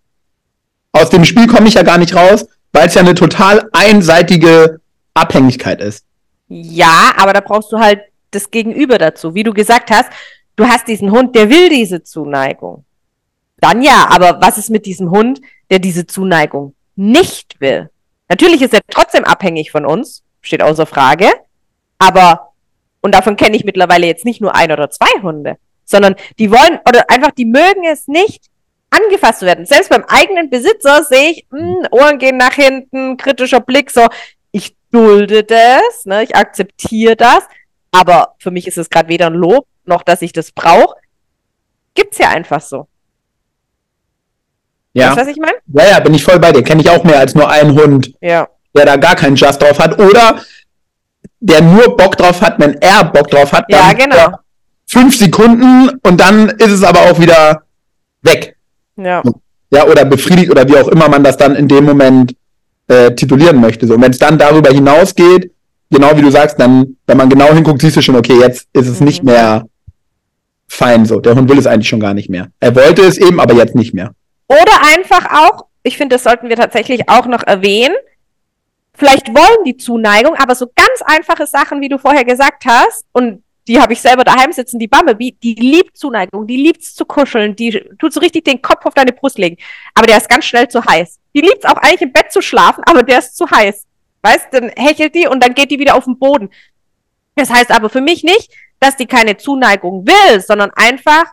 Aus 0.90 1.10
dem 1.10 1.24
Spiel 1.24 1.46
komme 1.46 1.68
ich 1.68 1.74
ja 1.74 1.84
gar 1.84 1.98
nicht 1.98 2.16
raus, 2.16 2.44
weil 2.72 2.88
es 2.88 2.94
ja 2.94 3.02
eine 3.02 3.14
total 3.14 3.68
einseitige 3.72 4.80
Abhängigkeit 5.14 5.80
ist. 5.80 6.04
Ja, 6.48 7.12
aber 7.16 7.34
da 7.34 7.40
brauchst 7.40 7.70
du 7.70 7.78
halt 7.78 8.00
das 8.32 8.50
Gegenüber 8.50 8.98
dazu. 8.98 9.34
Wie 9.34 9.44
du 9.44 9.52
gesagt 9.52 9.92
hast, 9.92 10.08
du 10.56 10.66
hast 10.66 10.88
diesen 10.88 11.12
Hund, 11.12 11.36
der 11.36 11.50
will 11.50 11.68
diese 11.68 12.02
Zuneigung. 12.02 12.84
Dann 13.60 13.82
ja, 13.82 14.08
aber 14.10 14.40
was 14.40 14.58
ist 14.58 14.70
mit 14.70 14.86
diesem 14.86 15.10
Hund, 15.10 15.40
der 15.70 15.78
diese 15.78 16.06
Zuneigung 16.06 16.74
nicht 16.96 17.60
will? 17.60 17.90
Natürlich 18.28 18.62
ist 18.62 18.74
er 18.74 18.80
trotzdem 18.88 19.24
abhängig 19.24 19.70
von 19.70 19.86
uns, 19.86 20.22
steht 20.42 20.62
außer 20.62 20.86
Frage, 20.86 21.30
aber, 21.98 22.52
und 23.00 23.14
davon 23.14 23.36
kenne 23.36 23.56
ich 23.56 23.64
mittlerweile 23.64 24.06
jetzt 24.06 24.24
nicht 24.24 24.40
nur 24.40 24.54
ein 24.54 24.70
oder 24.70 24.90
zwei 24.90 25.22
Hunde, 25.22 25.56
sondern 25.84 26.14
die 26.38 26.50
wollen, 26.50 26.78
oder 26.88 27.08
einfach, 27.10 27.30
die 27.32 27.46
mögen 27.46 27.84
es 27.84 28.06
nicht, 28.06 28.44
angefasst 28.90 29.40
zu 29.40 29.46
werden. 29.46 29.66
Selbst 29.66 29.90
beim 29.90 30.04
eigenen 30.04 30.50
Besitzer 30.50 31.04
sehe 31.04 31.30
ich, 31.30 31.46
mh, 31.50 31.60
hm, 31.60 31.86
Ohren 31.90 32.18
gehen 32.18 32.36
nach 32.36 32.54
hinten, 32.54 33.16
kritischer 33.16 33.60
Blick, 33.60 33.90
so, 33.90 34.06
ich 34.52 34.76
dulde 34.90 35.44
das, 35.44 36.04
ne, 36.04 36.22
ich 36.22 36.36
akzeptiere 36.36 37.16
das, 37.16 37.42
aber 37.90 38.34
für 38.38 38.50
mich 38.50 38.66
ist 38.66 38.78
es 38.78 38.90
gerade 38.90 39.08
weder 39.08 39.26
ein 39.26 39.34
Lob, 39.34 39.66
noch 39.84 40.02
dass 40.02 40.22
ich 40.22 40.32
das 40.32 40.52
brauche. 40.52 40.96
Gibt's 41.94 42.18
ja 42.18 42.28
einfach 42.28 42.60
so. 42.60 42.86
Ja. 44.98 45.08
Weißt 45.08 45.16
du, 45.16 45.20
was 45.22 45.28
ich 45.28 45.36
meine? 45.36 45.58
Ja, 45.68 45.96
ja, 45.96 46.00
bin 46.00 46.14
ich 46.14 46.24
voll 46.24 46.38
bei 46.38 46.52
dir. 46.52 46.62
Kenne 46.62 46.80
ich 46.80 46.90
auch 46.90 47.04
mehr 47.04 47.18
als 47.20 47.34
nur 47.34 47.48
einen 47.48 47.78
Hund, 47.78 48.12
ja. 48.20 48.48
der 48.74 48.84
da 48.84 48.96
gar 48.96 49.14
keinen 49.14 49.36
Just 49.36 49.62
drauf 49.62 49.78
hat. 49.78 49.98
Oder 49.98 50.40
der 51.40 51.62
nur 51.62 51.96
Bock 51.96 52.16
drauf 52.16 52.40
hat, 52.42 52.58
wenn 52.58 52.74
er 52.80 53.04
Bock 53.04 53.30
drauf 53.30 53.52
hat. 53.52 53.64
Ja, 53.68 53.92
genau. 53.92 54.38
Fünf 54.86 55.16
Sekunden 55.16 55.90
und 56.02 56.20
dann 56.20 56.48
ist 56.48 56.72
es 56.72 56.82
aber 56.82 57.00
auch 57.00 57.20
wieder 57.20 57.62
weg. 58.22 58.56
Ja. 58.96 59.22
Ja, 59.70 59.86
oder 59.86 60.04
befriedigt 60.04 60.50
oder 60.50 60.66
wie 60.66 60.76
auch 60.76 60.88
immer 60.88 61.08
man 61.08 61.22
das 61.22 61.36
dann 61.36 61.54
in 61.54 61.68
dem 61.68 61.84
Moment 61.84 62.34
äh, 62.88 63.14
titulieren 63.14 63.60
möchte. 63.60 63.86
So, 63.86 63.94
und 63.94 64.02
wenn 64.02 64.10
es 64.10 64.18
dann 64.18 64.38
darüber 64.38 64.70
hinausgeht, 64.70 65.52
genau 65.90 66.16
wie 66.16 66.22
du 66.22 66.30
sagst, 66.30 66.58
dann, 66.58 66.96
wenn 67.06 67.18
man 67.18 67.28
genau 67.28 67.52
hinguckt, 67.52 67.82
siehst 67.82 67.96
du 67.96 68.02
schon, 68.02 68.16
okay, 68.16 68.40
jetzt 68.40 68.66
ist 68.72 68.88
es 68.88 69.00
mhm. 69.00 69.06
nicht 69.06 69.22
mehr 69.22 69.66
fein 70.66 71.04
so. 71.06 71.20
Der 71.20 71.34
Hund 71.34 71.48
will 71.50 71.58
es 71.58 71.66
eigentlich 71.66 71.88
schon 71.88 72.00
gar 72.00 72.14
nicht 72.14 72.30
mehr. 72.30 72.48
Er 72.60 72.74
wollte 72.74 73.02
es 73.02 73.18
eben, 73.18 73.40
aber 73.40 73.54
jetzt 73.54 73.74
nicht 73.74 73.94
mehr. 73.94 74.12
Oder 74.48 74.82
einfach 74.82 75.26
auch, 75.30 75.66
ich 75.82 75.96
finde, 75.96 76.16
das 76.16 76.24
sollten 76.24 76.48
wir 76.48 76.56
tatsächlich 76.56 77.08
auch 77.08 77.26
noch 77.26 77.42
erwähnen, 77.42 77.94
vielleicht 78.94 79.28
wollen 79.28 79.64
die 79.64 79.76
Zuneigung, 79.76 80.34
aber 80.34 80.54
so 80.54 80.66
ganz 80.74 81.02
einfache 81.04 81.46
Sachen, 81.46 81.80
wie 81.80 81.88
du 81.88 81.98
vorher 81.98 82.24
gesagt 82.24 82.64
hast, 82.66 83.04
und 83.12 83.42
die 83.68 83.78
habe 83.78 83.92
ich 83.92 84.00
selber 84.00 84.24
daheim 84.24 84.50
sitzen, 84.50 84.78
die 84.78 84.88
Bumblebee, 84.88 85.36
die 85.42 85.54
liebt 85.54 85.96
Zuneigung, 85.96 86.46
die 86.46 86.56
liebt 86.56 86.82
zu 86.82 87.04
kuscheln, 87.04 87.54
die 87.54 87.84
tut 87.98 88.14
so 88.14 88.20
richtig 88.20 88.46
den 88.46 88.62
Kopf 88.62 88.86
auf 88.86 88.94
deine 88.94 89.12
Brust 89.12 89.36
legen. 89.38 89.58
Aber 89.94 90.06
der 90.06 90.16
ist 90.16 90.28
ganz 90.28 90.46
schnell 90.46 90.68
zu 90.68 90.82
heiß. 90.82 91.18
Die 91.34 91.42
liebt 91.42 91.68
auch 91.68 91.76
eigentlich 91.76 92.00
im 92.00 92.12
Bett 92.12 92.32
zu 92.32 92.40
schlafen, 92.40 92.82
aber 92.86 93.02
der 93.02 93.18
ist 93.18 93.36
zu 93.36 93.48
heiß. 93.48 93.84
Weißt, 94.22 94.48
dann 94.52 94.70
hechelt 94.70 95.14
die 95.14 95.28
und 95.28 95.42
dann 95.42 95.52
geht 95.52 95.70
die 95.70 95.78
wieder 95.78 95.96
auf 95.96 96.04
den 96.04 96.18
Boden. 96.18 96.48
Das 97.36 97.50
heißt 97.50 97.70
aber 97.70 97.90
für 97.90 98.00
mich 98.00 98.24
nicht, 98.24 98.50
dass 98.80 98.96
die 98.96 99.06
keine 99.06 99.36
Zuneigung 99.36 100.06
will, 100.06 100.40
sondern 100.40 100.70
einfach 100.74 101.26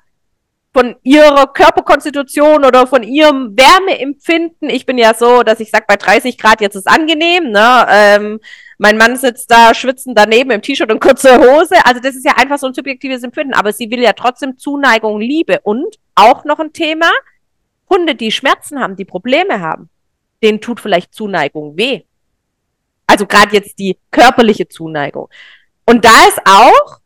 von 0.75 0.97
ihrer 1.03 1.47
Körperkonstitution 1.47 2.65
oder 2.65 2.85
von 2.85 3.01
ihrem 3.01 3.55
Wärmeempfinden. 3.55 4.69
Ich 4.69 4.85
bin 4.85 4.97
ja 4.97 5.13
so, 5.13 5.41
dass 5.41 5.61
ich 5.61 5.71
sage, 5.71 5.85
bei 5.87 5.95
30 5.95 6.37
Grad 6.37 6.59
jetzt 6.59 6.75
ist 6.75 6.89
angenehm. 6.89 7.49
Ne? 7.49 7.85
Ähm, 7.89 8.41
mein 8.77 8.97
Mann 8.97 9.15
sitzt 9.15 9.49
da 9.49 9.73
schwitzend 9.73 10.19
daneben 10.19 10.51
im 10.51 10.61
T-Shirt 10.61 10.91
und 10.91 10.99
kurze 10.99 11.37
Hose. 11.37 11.75
Also 11.85 12.01
das 12.01 12.17
ist 12.17 12.25
ja 12.25 12.33
einfach 12.35 12.57
so 12.57 12.67
ein 12.67 12.73
subjektives 12.73 13.23
Empfinden. 13.23 13.53
Aber 13.53 13.71
sie 13.71 13.89
will 13.89 14.01
ja 14.01 14.11
trotzdem 14.11 14.57
Zuneigung, 14.57 15.21
Liebe. 15.21 15.61
Und 15.63 15.95
auch 16.13 16.43
noch 16.43 16.59
ein 16.59 16.73
Thema, 16.73 17.09
Hunde, 17.89 18.15
die 18.15 18.31
Schmerzen 18.31 18.81
haben, 18.81 18.97
die 18.97 19.05
Probleme 19.05 19.61
haben, 19.61 19.87
denen 20.43 20.59
tut 20.59 20.81
vielleicht 20.81 21.13
Zuneigung 21.13 21.77
weh. 21.77 22.01
Also 23.07 23.25
gerade 23.25 23.55
jetzt 23.55 23.79
die 23.79 23.97
körperliche 24.11 24.67
Zuneigung. 24.67 25.29
Und 25.85 26.03
da 26.03 26.27
ist 26.27 26.41
auch, 26.43 26.99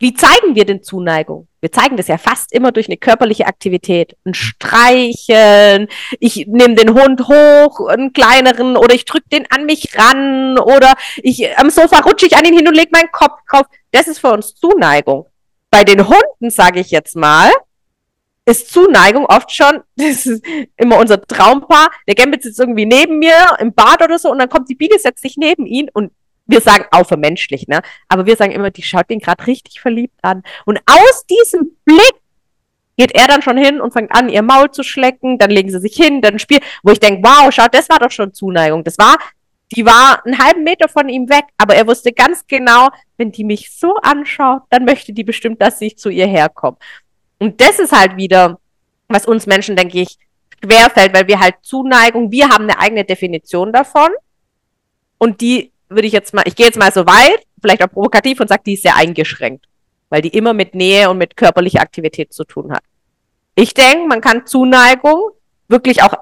wie 0.00 0.14
zeigen 0.14 0.54
wir 0.54 0.64
denn 0.64 0.82
Zuneigung? 0.82 1.46
Wir 1.60 1.70
zeigen 1.70 1.98
das 1.98 2.08
ja 2.08 2.16
fast 2.16 2.52
immer 2.52 2.72
durch 2.72 2.88
eine 2.88 2.96
körperliche 2.96 3.46
Aktivität. 3.46 4.16
Ein 4.24 4.32
Streicheln, 4.32 5.88
ich 6.18 6.46
nehme 6.46 6.74
den 6.74 6.94
Hund 6.94 7.28
hoch, 7.28 7.86
einen 7.86 8.14
kleineren, 8.14 8.78
oder 8.78 8.94
ich 8.94 9.04
drücke 9.04 9.28
den 9.30 9.44
an 9.50 9.66
mich 9.66 9.96
ran, 9.98 10.58
oder 10.58 10.94
ich 11.18 11.56
am 11.58 11.68
Sofa 11.68 12.00
rutsche 12.00 12.26
ich 12.26 12.36
an 12.36 12.46
ihn 12.46 12.56
hin 12.56 12.66
und 12.66 12.74
lege 12.74 12.88
meinen 12.92 13.12
Kopf 13.12 13.40
drauf. 13.50 13.66
Das 13.92 14.08
ist 14.08 14.20
für 14.20 14.32
uns 14.32 14.54
Zuneigung. 14.54 15.26
Bei 15.70 15.84
den 15.84 16.08
Hunden, 16.08 16.48
sage 16.48 16.80
ich 16.80 16.90
jetzt 16.90 17.14
mal, 17.14 17.52
ist 18.46 18.72
Zuneigung 18.72 19.26
oft 19.26 19.52
schon, 19.52 19.82
das 19.96 20.24
ist 20.24 20.42
immer 20.78 20.98
unser 20.98 21.20
Traumpaar, 21.20 21.90
der 22.08 22.14
Gambit 22.14 22.42
sitzt 22.42 22.58
irgendwie 22.58 22.86
neben 22.86 23.18
mir 23.18 23.34
im 23.58 23.74
Bad 23.74 24.02
oder 24.02 24.18
so 24.18 24.30
und 24.30 24.38
dann 24.38 24.48
kommt 24.48 24.70
die 24.70 24.74
Biene, 24.74 24.98
setzt 24.98 25.20
sich 25.20 25.36
neben 25.36 25.66
ihn 25.66 25.90
und 25.92 26.10
wir 26.50 26.60
sagen 26.60 26.84
auch 26.90 27.06
vermenschlich, 27.06 27.68
ne? 27.68 27.80
Aber 28.08 28.26
wir 28.26 28.36
sagen 28.36 28.52
immer, 28.52 28.70
die 28.70 28.82
schaut 28.82 29.08
den 29.08 29.20
gerade 29.20 29.46
richtig 29.46 29.80
verliebt 29.80 30.18
an. 30.22 30.42
Und 30.64 30.80
aus 30.86 31.26
diesem 31.26 31.76
Blick 31.84 32.14
geht 32.96 33.14
er 33.14 33.26
dann 33.26 33.40
schon 33.40 33.56
hin 33.56 33.80
und 33.80 33.92
fängt 33.92 34.14
an, 34.14 34.28
ihr 34.28 34.42
Maul 34.42 34.70
zu 34.70 34.82
schlecken, 34.82 35.38
dann 35.38 35.50
legen 35.50 35.70
sie 35.70 35.80
sich 35.80 35.94
hin, 35.94 36.20
dann 36.20 36.38
spielt, 36.38 36.62
wo 36.82 36.92
ich 36.92 37.00
denke, 37.00 37.22
wow, 37.26 37.52
schaut, 37.52 37.74
das 37.74 37.88
war 37.88 37.98
doch 37.98 38.10
schon 38.10 38.34
Zuneigung. 38.34 38.84
Das 38.84 38.98
war, 38.98 39.16
die 39.72 39.86
war 39.86 40.24
einen 40.26 40.38
halben 40.38 40.64
Meter 40.64 40.88
von 40.88 41.08
ihm 41.08 41.28
weg, 41.30 41.44
aber 41.56 41.74
er 41.76 41.86
wusste 41.86 42.12
ganz 42.12 42.46
genau, 42.46 42.88
wenn 43.16 43.32
die 43.32 43.44
mich 43.44 43.70
so 43.72 43.94
anschaut, 44.02 44.62
dann 44.70 44.84
möchte 44.84 45.12
die 45.12 45.24
bestimmt, 45.24 45.62
dass 45.62 45.80
ich 45.80 45.96
zu 45.96 46.10
ihr 46.10 46.26
herkomme. 46.26 46.76
Und 47.38 47.60
das 47.60 47.78
ist 47.78 47.92
halt 47.92 48.16
wieder, 48.16 48.58
was 49.08 49.24
uns 49.24 49.46
Menschen, 49.46 49.76
denke 49.76 50.00
ich, 50.00 50.18
schwerfällt, 50.62 51.14
weil 51.14 51.26
wir 51.26 51.40
halt 51.40 51.54
Zuneigung, 51.62 52.30
wir 52.30 52.48
haben 52.48 52.64
eine 52.64 52.78
eigene 52.78 53.04
Definition 53.04 53.72
davon. 53.72 54.10
Und 55.16 55.40
die 55.40 55.72
würde 55.90 56.06
ich 56.06 56.12
jetzt 56.12 56.32
mal, 56.32 56.42
ich 56.46 56.56
gehe 56.56 56.66
jetzt 56.66 56.78
mal 56.78 56.92
so 56.92 57.06
weit, 57.06 57.44
vielleicht 57.60 57.82
auch 57.82 57.90
provokativ 57.90 58.40
und 58.40 58.48
sage, 58.48 58.62
die 58.64 58.74
ist 58.74 58.82
sehr 58.82 58.96
eingeschränkt, 58.96 59.66
weil 60.08 60.22
die 60.22 60.28
immer 60.28 60.54
mit 60.54 60.74
Nähe 60.74 61.10
und 61.10 61.18
mit 61.18 61.36
körperlicher 61.36 61.80
Aktivität 61.80 62.32
zu 62.32 62.44
tun 62.44 62.72
hat. 62.72 62.82
Ich 63.54 63.74
denke, 63.74 64.06
man 64.06 64.20
kann 64.20 64.46
Zuneigung 64.46 65.30
wirklich 65.68 66.02
auch 66.02 66.14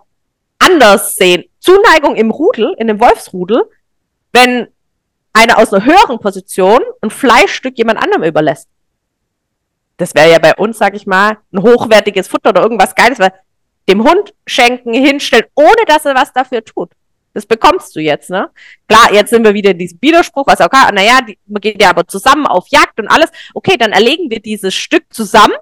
anders 0.59 1.15
sehen. 1.15 1.45
Zuneigung 1.61 2.17
im 2.17 2.31
Rudel, 2.31 2.75
in 2.79 2.91
einem 2.91 3.01
Wolfsrudel, 3.01 3.65
wenn 4.33 4.69
einer 5.33 5.59
aus 5.59 5.73
einer 5.73 5.85
höheren 5.85 6.19
Position 6.19 6.81
ein 7.01 7.11
Fleischstück 7.11 7.79
jemand 7.79 8.03
anderem 8.03 8.25
überlässt 8.25 8.69
das 9.99 10.15
wäre 10.15 10.31
ja 10.31 10.39
bei 10.39 10.55
uns, 10.55 10.79
sag 10.79 10.95
ich 10.95 11.07
mal, 11.07 11.39
ein 11.53 11.63
hochwertiges 11.63 12.29
Futter 12.29 12.51
oder 12.51 12.63
irgendwas 12.63 12.95
Geiles, 12.95 13.19
weil 13.19 13.33
dem 13.89 14.05
Hund 14.05 14.33
schenken, 14.47 14.95
hinstellen, 14.95 15.47
ohne 15.55 15.85
dass 15.87 16.07
er 16.07 16.15
was 16.15 16.33
dafür 16.33 16.65
tut. 16.65 16.93
Das 17.39 17.47
bekommst 17.47 17.95
du 17.95 18.01
jetzt, 18.01 18.31
ne? 18.31 18.51
Klar, 18.89 19.13
jetzt 19.13 19.31
sind 19.31 19.45
wir 19.45 19.55
wieder 19.55 19.71
in 19.71 19.79
diesem 19.79 19.99
Widerspruch, 20.01 20.49
was 20.49 20.61
auch, 20.61 20.73
naja, 20.93 21.21
man 21.47 21.61
geht 21.61 21.81
ja 21.81 21.91
aber 21.91 22.05
zusammen 22.05 22.49
auf 22.49 22.67
Jagd 22.67 22.99
und 22.99 23.07
alles. 23.07 23.31
Okay, 23.55 23.77
dann 23.77 23.93
erlegen 23.93 24.29
wir 24.29 24.41
dieses 24.41 24.75
Stück 24.75 25.05
zusammen 25.11 25.55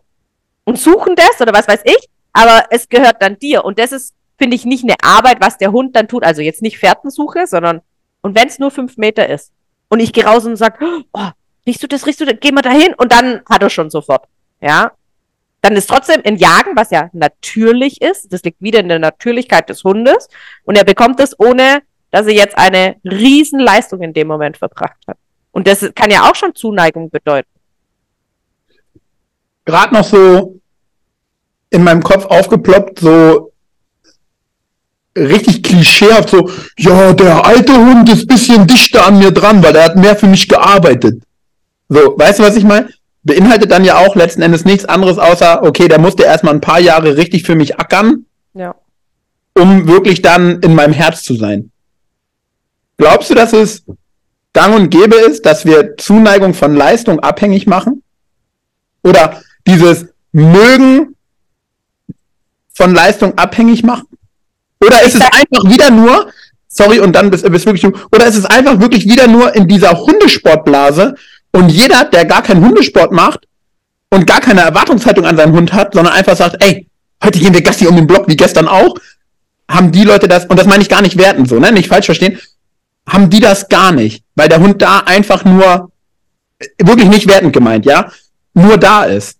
und 0.65 0.79
suchen 0.79 1.15
das 1.17 1.39
oder 1.39 1.53
was 1.53 1.69
weiß 1.69 1.83
ich, 1.85 2.09
aber 2.33 2.65
es 2.71 2.89
gehört 2.89 3.21
dann 3.21 3.39
dir. 3.39 3.63
Und 3.63 3.79
das 3.79 3.93
ist, 3.93 4.15
finde 4.39 4.57
ich, 4.57 4.65
nicht 4.65 4.85
eine 4.85 4.97
Arbeit, 5.03 5.43
was 5.43 5.59
der 5.59 5.71
Hund 5.71 5.95
dann 5.97 6.09
tut. 6.09 6.25
Also 6.25 6.41
jetzt 6.41 6.63
nicht 6.63 6.79
Fährtensuche, 6.79 7.47
sondern, 7.47 7.83
und 8.23 8.35
wenn 8.35 8.49
es 8.49 8.59
nur 8.59 8.71
fünf 8.71 8.97
Meter 8.97 9.29
ist. 9.29 9.53
Und 9.91 10.01
ich 10.01 10.15
gehe 10.15 10.25
raus 10.25 10.47
und 10.47 10.57
sag, 10.57 10.81
oh, 11.13 11.29
riechst 11.67 11.83
du 11.83 11.89
das, 11.89 12.07
riechst 12.07 12.23
du 12.23 12.25
das, 12.25 12.37
geh 12.41 12.53
mal 12.53 12.63
dahin 12.63 12.95
und 12.95 13.13
dann 13.13 13.43
hat 13.51 13.63
er 13.63 13.69
schon 13.69 13.91
sofort. 13.91 14.25
Ja. 14.63 14.93
Dann 15.67 15.75
ist 15.75 15.91
trotzdem 15.91 16.21
ein 16.25 16.37
Jagen, 16.37 16.77
was 16.77 16.93
ja 16.93 17.11
natürlich 17.13 18.01
ist, 18.01 18.33
das 18.33 18.45
liegt 18.45 18.63
wieder 18.63 18.79
in 18.79 18.89
der 18.89 19.01
Natürlichkeit 19.01 19.69
des 19.69 19.83
Hundes 19.83 20.29
und 20.63 20.79
er 20.79 20.85
bekommt 20.85 21.19
es 21.19 21.37
ohne, 21.41 21.83
dass 22.13 22.29
er 22.29 22.35
jetzt 22.35 22.57
eine 22.57 22.95
Riesenleistung 23.05 24.01
in 24.01 24.13
dem 24.13 24.29
Moment 24.29 24.57
verbracht 24.59 24.99
hat. 25.09 25.17
Und 25.51 25.67
das 25.67 25.85
kann 25.97 26.13
ja 26.13 26.31
auch 26.31 26.37
schon 26.37 26.55
Zuneigung 26.55 27.11
bedeuten. 27.11 27.49
gerade 29.65 29.93
noch 29.93 30.05
so 30.05 30.61
in 31.71 31.83
meinem 31.83 32.05
Kopf 32.05 32.27
aufgeploppt, 32.27 33.01
so 33.01 33.53
richtig 35.17 35.65
klischeehaft, 35.65 36.31
so, 36.31 36.49
ja, 36.79 37.13
der 37.13 37.45
alte 37.45 37.73
Hund 37.77 38.09
ist 38.09 38.29
bisschen 38.29 38.69
dichter 38.69 39.05
an 39.05 39.19
mir 39.19 39.33
dran, 39.33 39.65
weil 39.65 39.75
er 39.75 39.87
hat 39.87 39.97
mehr 39.97 40.15
für 40.15 40.29
mich 40.29 40.49
gearbeitet. 40.49 41.25
So, 41.89 42.17
weißt 42.17 42.39
du, 42.39 42.45
was 42.45 42.55
ich 42.55 42.63
meine? 42.63 42.89
Beinhaltet 43.27 43.73
dann 43.73 43.85
ja 43.85 43.99
auch 43.99 44.15
letzten 44.15 44.43
Endes 44.43 44.65
nichts 44.65 44.85
anderes, 44.85 45.19
außer, 45.19 45.65
okay, 45.65 45.89
der 45.89 45.99
musste 45.99 46.23
erstmal 46.23 46.55
ein 46.55 46.61
paar 46.61 46.79
Jahre 46.79 47.17
richtig 47.17 47.43
für 47.43 47.57
mich 47.57 47.77
ackern, 47.79 48.25
Ja. 48.55 48.77
um 49.55 49.89
wirklich 49.89 50.23
dann 50.23 50.61
in 50.61 50.77
meinem 50.77 50.93
Herz 50.93 51.25
zu 51.25 51.35
sein. 51.35 51.73
Glaubst 52.99 53.29
du, 53.29 53.35
dass 53.35 53.53
es 53.53 53.83
gang 54.53 54.77
und 54.77 54.91
gäbe 54.91 55.17
ist, 55.17 55.45
dass 55.45 55.65
wir 55.67 55.97
Zuneigung 55.97 56.55
von 56.55 56.77
Leistung 56.77 57.19
abhängig 57.21 57.67
machen? 57.67 58.05
Oder 59.03 59.43
dieses 59.67 60.07
Mögen 60.31 61.17
von 62.73 62.95
Leistung 62.95 63.37
abhängig 63.37 63.83
machen? 63.83 64.07
Oder 64.81 65.03
ist 65.03 65.17
es 65.17 65.21
einfach 65.23 65.69
wieder 65.69 65.91
nur, 65.91 66.31
sorry, 66.69 67.01
und 67.01 67.13
dann 67.13 67.31
bist, 67.31 67.51
bist 67.51 67.67
wirklich 67.67 67.83
du, 67.83 67.93
oder 68.13 68.27
ist 68.27 68.37
es 68.37 68.47
einfach 68.47 68.79
wirklich 68.81 69.05
wieder 69.09 69.27
nur 69.27 69.55
in 69.57 69.67
dieser 69.67 69.99
Hundesportblase 69.99 71.17
und 71.57 71.71
jeder, 71.71 72.05
der 72.05 72.27
gar 72.27 72.43
keinen 72.43 72.63
Hundesport 72.63 73.13
macht 73.13 73.49
und 74.11 74.27
gar 74.27 74.41
keine 74.41 74.61
Erwartungshaltung 74.61 75.25
an 75.25 75.39
seinen 75.39 75.55
Hund 75.55 75.73
hat, 75.73 75.95
sondern 75.95 76.13
einfach 76.13 76.37
sagt, 76.37 76.63
ey, 76.63 76.87
heute 77.25 77.39
gehen 77.39 77.55
wir 77.55 77.63
Gassi 77.63 77.87
um 77.87 77.97
den 77.97 78.07
Block, 78.07 78.29
wie 78.29 78.37
gestern 78.37 78.69
auch, 78.69 78.95
haben 79.69 79.91
die 79.91 80.05
Leute 80.05 80.29
das, 80.29 80.45
und 80.45 80.59
das 80.59 80.67
meine 80.67 80.83
ich 80.83 80.91
gar 80.91 81.01
nicht 81.01 81.17
werten, 81.17 81.47
so, 81.47 81.59
ne, 81.59 81.73
nicht 81.73 81.89
falsch 81.89 82.05
verstehen, 82.05 82.39
haben 83.09 83.31
die 83.31 83.41
das 83.41 83.71
gar 83.71 83.91
nicht, 83.91 84.23
weil 84.35 84.51
der 84.51 84.61
Hund 84.61 84.83
da 84.83 84.99
einfach 84.99 85.47
nur, 85.47 85.91
wirklich 86.79 87.09
nicht 87.09 87.27
wertend 87.27 87.55
gemeint, 87.55 87.87
ja, 87.87 88.13
nur 88.53 88.77
da 88.77 89.05
ist. 89.05 89.36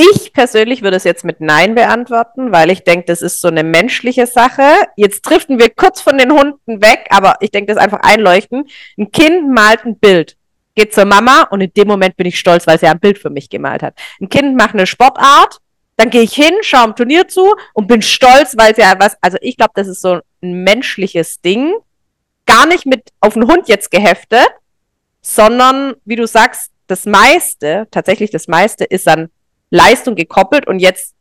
Ich 0.00 0.32
persönlich 0.32 0.82
würde 0.82 0.96
es 0.96 1.02
jetzt 1.02 1.24
mit 1.24 1.40
Nein 1.40 1.74
beantworten, 1.74 2.52
weil 2.52 2.70
ich 2.70 2.84
denke, 2.84 3.06
das 3.06 3.20
ist 3.20 3.40
so 3.40 3.48
eine 3.48 3.64
menschliche 3.64 4.28
Sache. 4.28 4.62
Jetzt 4.94 5.22
driften 5.22 5.58
wir 5.58 5.70
kurz 5.70 6.00
von 6.00 6.16
den 6.16 6.30
Hunden 6.30 6.80
weg, 6.80 7.08
aber 7.10 7.34
ich 7.40 7.50
denke, 7.50 7.66
das 7.66 7.78
ist 7.78 7.82
einfach 7.82 8.08
einleuchten. 8.08 8.68
Ein 8.96 9.10
Kind 9.10 9.52
malt 9.52 9.84
ein 9.84 9.98
Bild, 9.98 10.36
geht 10.76 10.94
zur 10.94 11.04
Mama 11.04 11.48
und 11.50 11.62
in 11.62 11.72
dem 11.72 11.88
Moment 11.88 12.16
bin 12.16 12.28
ich 12.28 12.38
stolz, 12.38 12.64
weil 12.68 12.78
sie 12.78 12.86
ein 12.86 13.00
Bild 13.00 13.18
für 13.18 13.28
mich 13.28 13.50
gemalt 13.50 13.82
hat. 13.82 13.98
Ein 14.20 14.28
Kind 14.28 14.56
macht 14.56 14.74
eine 14.74 14.86
Sportart, 14.86 15.58
dann 15.96 16.10
gehe 16.10 16.22
ich 16.22 16.32
hin, 16.32 16.54
schaue 16.60 16.84
im 16.84 16.94
Turnier 16.94 17.26
zu 17.26 17.56
und 17.74 17.88
bin 17.88 18.00
stolz, 18.00 18.56
weil 18.56 18.76
sie 18.76 18.82
ja 18.82 18.94
was, 19.00 19.16
also 19.20 19.36
ich 19.40 19.56
glaube, 19.56 19.72
das 19.74 19.88
ist 19.88 20.00
so 20.00 20.20
ein 20.42 20.62
menschliches 20.62 21.40
Ding. 21.40 21.74
Gar 22.46 22.66
nicht 22.66 22.86
mit 22.86 23.10
auf 23.20 23.34
den 23.34 23.48
Hund 23.48 23.66
jetzt 23.66 23.90
geheftet, 23.90 24.46
sondern, 25.22 25.96
wie 26.04 26.14
du 26.14 26.28
sagst, 26.28 26.70
das 26.86 27.04
meiste, 27.04 27.88
tatsächlich 27.90 28.30
das 28.30 28.46
meiste 28.46 28.84
ist 28.84 29.08
an 29.08 29.28
Leistung 29.70 30.14
gekoppelt 30.14 30.66
und 30.66 30.78
jetzt 30.78 31.14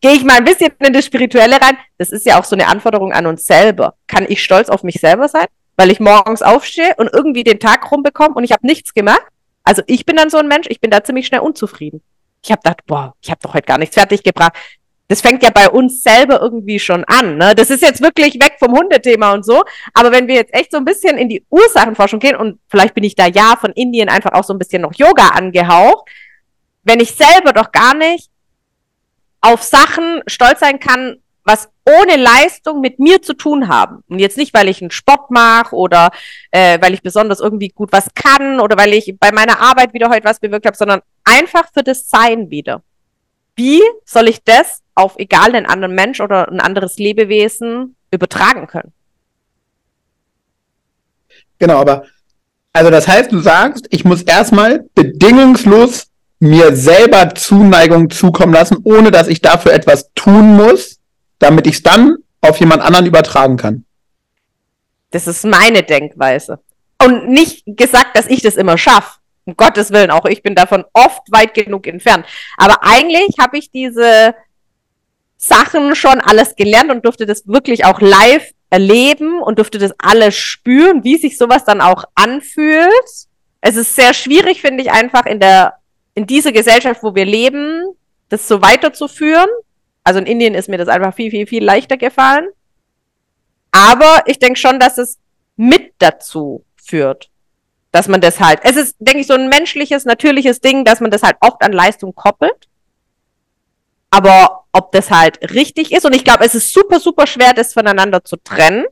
gehe 0.00 0.12
ich 0.12 0.24
mal 0.24 0.36
ein 0.36 0.44
bisschen 0.44 0.72
in 0.78 0.92
das 0.92 1.04
Spirituelle 1.04 1.60
rein. 1.60 1.76
Das 1.98 2.10
ist 2.10 2.26
ja 2.26 2.38
auch 2.38 2.44
so 2.44 2.56
eine 2.56 2.68
Anforderung 2.68 3.12
an 3.12 3.26
uns 3.26 3.46
selber. 3.46 3.94
Kann 4.06 4.26
ich 4.28 4.42
stolz 4.42 4.68
auf 4.68 4.82
mich 4.82 5.00
selber 5.00 5.28
sein, 5.28 5.46
weil 5.76 5.90
ich 5.90 6.00
morgens 6.00 6.42
aufstehe 6.42 6.94
und 6.96 7.12
irgendwie 7.12 7.44
den 7.44 7.60
Tag 7.60 7.90
rumbekomme 7.90 8.34
und 8.34 8.44
ich 8.44 8.52
habe 8.52 8.66
nichts 8.66 8.94
gemacht? 8.94 9.24
Also 9.64 9.82
ich 9.86 10.06
bin 10.06 10.16
dann 10.16 10.30
so 10.30 10.38
ein 10.38 10.48
Mensch, 10.48 10.66
ich 10.70 10.80
bin 10.80 10.90
da 10.90 11.02
ziemlich 11.02 11.26
schnell 11.26 11.40
unzufrieden. 11.40 12.02
Ich 12.42 12.52
habe 12.52 12.62
gedacht, 12.62 12.86
boah, 12.86 13.14
ich 13.20 13.30
habe 13.30 13.40
doch 13.42 13.54
heute 13.54 13.66
gar 13.66 13.78
nichts 13.78 13.96
fertig 13.96 14.22
gebracht. 14.22 14.52
Das 15.08 15.20
fängt 15.20 15.42
ja 15.42 15.50
bei 15.50 15.68
uns 15.68 16.02
selber 16.02 16.40
irgendwie 16.40 16.78
schon 16.78 17.04
an. 17.04 17.36
Ne? 17.36 17.54
Das 17.54 17.70
ist 17.70 17.82
jetzt 17.82 18.00
wirklich 18.00 18.34
weg 18.34 18.56
vom 18.58 18.72
Hundethema 18.76 19.32
und 19.32 19.44
so. 19.44 19.62
Aber 19.94 20.10
wenn 20.10 20.26
wir 20.26 20.34
jetzt 20.34 20.54
echt 20.54 20.72
so 20.72 20.78
ein 20.78 20.84
bisschen 20.84 21.16
in 21.16 21.28
die 21.28 21.44
Ursachenforschung 21.50 22.18
gehen 22.18 22.36
und 22.36 22.58
vielleicht 22.68 22.94
bin 22.94 23.04
ich 23.04 23.14
da 23.14 23.26
ja 23.26 23.56
von 23.60 23.72
Indien 23.72 24.08
einfach 24.08 24.32
auch 24.32 24.44
so 24.44 24.52
ein 24.52 24.58
bisschen 24.58 24.82
noch 24.82 24.94
Yoga 24.94 25.28
angehaucht, 25.28 26.08
wenn 26.86 27.00
ich 27.00 27.14
selber 27.14 27.52
doch 27.52 27.72
gar 27.72 27.94
nicht 27.94 28.30
auf 29.40 29.62
Sachen 29.62 30.22
stolz 30.26 30.60
sein 30.60 30.80
kann, 30.80 31.16
was 31.44 31.68
ohne 31.84 32.16
Leistung 32.16 32.80
mit 32.80 32.98
mir 32.98 33.22
zu 33.22 33.34
tun 33.34 33.68
haben. 33.68 34.02
Und 34.08 34.18
jetzt 34.18 34.36
nicht, 34.36 34.54
weil 34.54 34.68
ich 34.68 34.80
einen 34.80 34.90
Sport 34.90 35.30
mache 35.30 35.76
oder 35.76 36.10
äh, 36.50 36.80
weil 36.80 36.94
ich 36.94 37.02
besonders 37.02 37.40
irgendwie 37.40 37.68
gut 37.68 37.92
was 37.92 38.08
kann 38.14 38.60
oder 38.60 38.76
weil 38.76 38.94
ich 38.94 39.14
bei 39.18 39.30
meiner 39.30 39.60
Arbeit 39.60 39.94
wieder 39.94 40.10
heute 40.10 40.24
was 40.24 40.40
bewirkt 40.40 40.66
habe, 40.66 40.76
sondern 40.76 41.02
einfach 41.24 41.68
für 41.72 41.82
das 41.82 42.08
Sein 42.08 42.50
wieder. 42.50 42.82
Wie 43.54 43.82
soll 44.04 44.28
ich 44.28 44.42
das 44.44 44.82
auf 44.94 45.14
egal 45.18 45.54
einen 45.54 45.66
anderen 45.66 45.94
Mensch 45.94 46.20
oder 46.20 46.48
ein 46.48 46.60
anderes 46.60 46.98
Lebewesen 46.98 47.96
übertragen 48.10 48.66
können? 48.66 48.92
Genau, 51.58 51.78
aber 51.78 52.06
also 52.72 52.90
das 52.90 53.08
heißt, 53.08 53.32
du 53.32 53.38
sagst, 53.40 53.86
ich 53.90 54.04
muss 54.04 54.22
erstmal 54.22 54.84
bedingungslos 54.94 56.10
mir 56.48 56.76
selber 56.76 57.34
Zuneigung 57.34 58.10
zukommen 58.10 58.52
lassen, 58.52 58.78
ohne 58.84 59.10
dass 59.10 59.28
ich 59.28 59.40
dafür 59.40 59.72
etwas 59.72 60.10
tun 60.14 60.56
muss, 60.56 60.98
damit 61.38 61.66
ich 61.66 61.76
es 61.76 61.82
dann 61.82 62.16
auf 62.40 62.58
jemand 62.58 62.82
anderen 62.82 63.06
übertragen 63.06 63.56
kann. 63.56 63.84
Das 65.10 65.26
ist 65.26 65.44
meine 65.44 65.82
Denkweise. 65.82 66.60
Und 67.02 67.28
nicht 67.28 67.64
gesagt, 67.66 68.16
dass 68.16 68.26
ich 68.26 68.42
das 68.42 68.56
immer 68.56 68.78
schaffe. 68.78 69.18
Um 69.44 69.56
Gottes 69.56 69.92
Willen, 69.92 70.10
auch 70.10 70.24
ich 70.24 70.42
bin 70.42 70.54
davon 70.54 70.84
oft 70.92 71.30
weit 71.30 71.54
genug 71.54 71.86
entfernt. 71.86 72.26
Aber 72.56 72.82
eigentlich 72.82 73.36
habe 73.38 73.58
ich 73.58 73.70
diese 73.70 74.34
Sachen 75.36 75.94
schon 75.94 76.20
alles 76.20 76.56
gelernt 76.56 76.90
und 76.90 77.04
durfte 77.04 77.26
das 77.26 77.46
wirklich 77.46 77.84
auch 77.84 78.00
live 78.00 78.50
erleben 78.70 79.40
und 79.40 79.58
durfte 79.58 79.78
das 79.78 79.92
alles 79.98 80.36
spüren, 80.36 81.04
wie 81.04 81.16
sich 81.16 81.38
sowas 81.38 81.64
dann 81.64 81.80
auch 81.80 82.04
anfühlt. 82.14 82.90
Es 83.60 83.76
ist 83.76 83.94
sehr 83.94 84.14
schwierig, 84.14 84.60
finde 84.60 84.82
ich, 84.82 84.90
einfach 84.90 85.26
in 85.26 85.38
der, 85.38 85.74
in 86.16 86.26
dieser 86.26 86.50
Gesellschaft, 86.50 87.02
wo 87.02 87.14
wir 87.14 87.26
leben, 87.26 87.84
das 88.30 88.48
so 88.48 88.62
weiterzuführen. 88.62 89.48
Also 90.02 90.18
in 90.18 90.26
Indien 90.26 90.54
ist 90.54 90.68
mir 90.68 90.78
das 90.78 90.88
einfach 90.88 91.14
viel, 91.14 91.30
viel, 91.30 91.46
viel 91.46 91.62
leichter 91.62 91.96
gefallen. 91.96 92.48
Aber 93.70 94.22
ich 94.24 94.38
denke 94.38 94.58
schon, 94.58 94.80
dass 94.80 94.98
es 94.98 95.18
mit 95.56 95.92
dazu 95.98 96.64
führt, 96.76 97.28
dass 97.92 98.08
man 98.08 98.22
das 98.22 98.40
halt, 98.40 98.60
es 98.62 98.76
ist, 98.76 98.96
denke 98.98 99.20
ich, 99.20 99.26
so 99.26 99.34
ein 99.34 99.50
menschliches, 99.50 100.06
natürliches 100.06 100.60
Ding, 100.60 100.84
dass 100.84 101.00
man 101.00 101.10
das 101.10 101.22
halt 101.22 101.36
oft 101.40 101.62
an 101.62 101.72
Leistung 101.72 102.14
koppelt. 102.14 102.66
Aber 104.08 104.64
ob 104.72 104.92
das 104.92 105.10
halt 105.10 105.52
richtig 105.52 105.92
ist, 105.92 106.06
und 106.06 106.14
ich 106.14 106.24
glaube, 106.24 106.44
es 106.44 106.54
ist 106.54 106.72
super, 106.72 106.98
super 106.98 107.26
schwer, 107.26 107.52
das 107.52 107.74
voneinander 107.74 108.24
zu 108.24 108.36
trennen. 108.36 108.86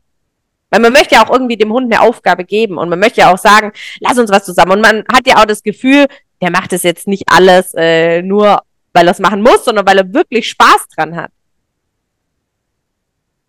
Weil 0.69 0.81
man 0.81 0.93
möchte 0.93 1.15
ja 1.15 1.25
auch 1.25 1.31
irgendwie 1.31 1.57
dem 1.57 1.73
Hund 1.73 1.91
eine 1.91 2.03
Aufgabe 2.03 2.45
geben 2.45 2.77
und 2.79 2.89
man 2.89 2.99
möchte 2.99 3.21
ja 3.21 3.33
auch 3.33 3.39
sagen, 3.39 3.73
lass 4.01 4.19
uns 4.19 4.31
was 4.31 4.45
zusammen. 4.45 4.73
Und 4.73 4.81
man 4.81 5.05
hat 5.11 5.27
ja 5.27 5.37
auch 5.37 5.47
das 5.47 5.63
Gefühl, 5.63 6.07
der 6.45 6.53
macht 6.53 6.73
das 6.73 6.83
jetzt 6.83 7.09
nicht 7.09 7.25
alles 7.27 7.73
äh, 7.75 8.21
nur, 8.21 8.63
weil 8.93 9.09
er 9.09 9.13
es 9.13 9.19
machen 9.19 9.41
muss, 9.41 9.65
sondern 9.65 9.87
weil 9.87 9.99
er 9.99 10.13
wirklich 10.13 10.49
Spaß 10.51 10.89
dran 10.95 11.17
hat. 11.17 11.31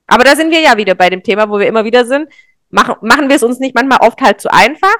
Aber 0.08 0.24
da 0.24 0.36
sind 0.36 0.52
wir 0.52 0.62
ja 0.62 0.78
wieder 0.78 0.96
bei 0.96 1.10
dem 1.10 1.24
Thema, 1.24 1.50
wo 1.50 1.60
wir 1.60 1.68
immer 1.68 1.84
wieder 1.84 2.06
sind. 2.06 2.30
Machen, 2.70 2.96
machen 3.02 3.28
wir 3.28 3.36
es 3.36 3.43
uns 3.43 3.60
nicht 3.60 3.76
manchmal 3.76 4.00
oft 4.00 4.22
halt 4.22 4.39
zu 4.39 4.52
einfach? 4.52 4.96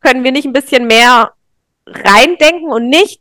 Können 0.00 0.24
wir 0.24 0.32
nicht 0.32 0.46
ein 0.46 0.52
bisschen 0.52 0.86
mehr 0.86 1.32
reindenken 1.86 2.72
und 2.72 2.88
nicht 2.88 3.20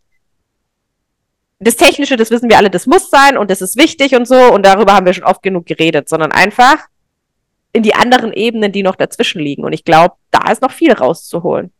das 1.59 1.75
Technische, 1.75 2.15
das 2.15 2.31
wissen 2.31 2.49
wir 2.49 2.57
alle, 2.57 2.69
das 2.69 2.87
muss 2.87 3.09
sein 3.09 3.37
und 3.37 3.51
das 3.51 3.61
ist 3.61 3.77
wichtig 3.77 4.15
und 4.15 4.27
so 4.27 4.53
und 4.53 4.65
darüber 4.65 4.93
haben 4.93 5.05
wir 5.05 5.13
schon 5.13 5.25
oft 5.25 5.43
genug 5.43 5.65
geredet, 5.65 6.07
sondern 6.07 6.31
einfach 6.31 6.87
in 7.73 7.83
die 7.83 7.93
anderen 7.93 8.33
Ebenen, 8.33 8.71
die 8.71 8.81
noch 8.81 8.95
dazwischen 8.95 9.41
liegen. 9.41 9.63
Und 9.63 9.73
ich 9.73 9.83
glaube, 9.83 10.15
da 10.31 10.51
ist 10.51 10.61
noch 10.61 10.71
viel 10.71 10.93
rauszuholen. 10.93 11.71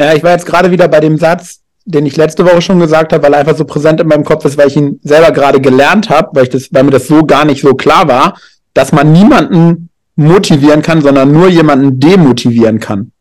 Ja, 0.00 0.14
ich 0.14 0.22
war 0.22 0.30
jetzt 0.30 0.46
gerade 0.46 0.70
wieder 0.70 0.88
bei 0.88 1.00
dem 1.00 1.18
Satz, 1.18 1.60
den 1.84 2.06
ich 2.06 2.16
letzte 2.16 2.46
Woche 2.46 2.62
schon 2.62 2.80
gesagt 2.80 3.12
habe, 3.12 3.22
weil 3.22 3.34
er 3.34 3.40
einfach 3.40 3.58
so 3.58 3.66
präsent 3.66 4.00
in 4.00 4.08
meinem 4.08 4.24
Kopf 4.24 4.46
ist, 4.46 4.56
weil 4.56 4.68
ich 4.68 4.76
ihn 4.76 4.98
selber 5.02 5.30
gerade 5.30 5.60
gelernt 5.60 6.08
habe, 6.08 6.30
weil 6.32 6.44
ich 6.44 6.48
das, 6.48 6.72
weil 6.72 6.84
mir 6.84 6.90
das 6.90 7.06
so 7.06 7.22
gar 7.26 7.44
nicht 7.44 7.60
so 7.60 7.74
klar 7.74 8.08
war, 8.08 8.38
dass 8.72 8.92
man 8.92 9.12
niemanden 9.12 9.90
motivieren 10.16 10.80
kann, 10.80 11.02
sondern 11.02 11.30
nur 11.32 11.48
jemanden 11.48 12.00
demotivieren 12.00 12.80
kann. 12.80 13.12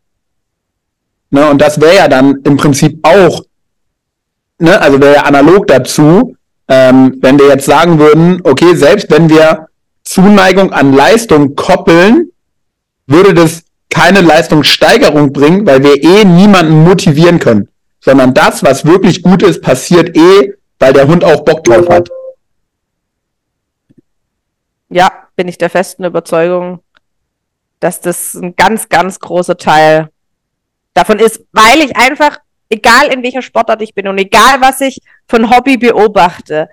Ne, 1.32 1.50
und 1.50 1.60
das 1.60 1.82
wäre 1.82 1.98
ja 1.98 2.08
dann 2.08 2.38
im 2.46 2.56
Prinzip 2.56 3.06
auch, 3.06 3.44
ne, 4.60 4.80
also 4.80 5.02
wäre 5.02 5.16
ja 5.16 5.24
analog 5.24 5.68
dazu, 5.68 6.38
ähm, 6.70 7.18
wenn 7.20 7.38
wir 7.38 7.48
jetzt 7.48 7.66
sagen 7.66 8.00
würden, 8.00 8.40
okay, 8.46 8.74
selbst 8.78 9.12
wenn 9.12 9.30
wir 9.30 9.68
Zuneigung 10.06 10.72
an 10.72 10.94
Leistung 10.94 11.58
koppeln, 11.58 12.32
würde 13.06 13.34
das 13.34 13.64
keine 13.90 14.22
Leistungssteigerung 14.22 15.34
bringen, 15.34 15.66
weil 15.66 15.84
wir 15.84 16.02
eh 16.02 16.24
niemanden 16.24 16.84
motivieren 16.84 17.40
können. 17.40 17.70
Sondern 18.00 18.34
das, 18.34 18.64
was 18.64 18.86
wirklich 18.86 19.24
gut 19.24 19.44
ist, 19.44 19.62
passiert 19.62 20.16
eh, 20.16 20.54
weil 20.78 20.94
der 20.94 21.08
Hund 21.08 21.24
auch 21.24 21.44
Bock 21.44 21.64
drauf 21.64 21.90
hat. 21.90 22.10
Ja, 24.90 25.12
bin 25.36 25.48
ich 25.48 25.58
der 25.58 25.70
festen 25.70 26.04
Überzeugung, 26.04 26.82
dass 27.80 28.02
das 28.02 28.34
ein 28.34 28.56
ganz, 28.56 28.90
ganz 28.90 29.20
großer 29.20 29.58
Teil 29.58 30.10
davon 30.94 31.20
ist, 31.20 31.42
weil 31.52 31.80
ich 31.80 31.96
einfach, 31.96 32.40
egal 32.70 33.08
in 33.14 33.24
welcher 33.24 33.42
Sportart 33.42 33.82
ich 33.82 33.94
bin 33.94 34.08
und 34.08 34.18
egal 34.18 34.62
was 34.62 34.82
ich 34.82 35.02
von 35.28 35.50
Hobby 35.50 35.78
beobachte, 35.78 36.70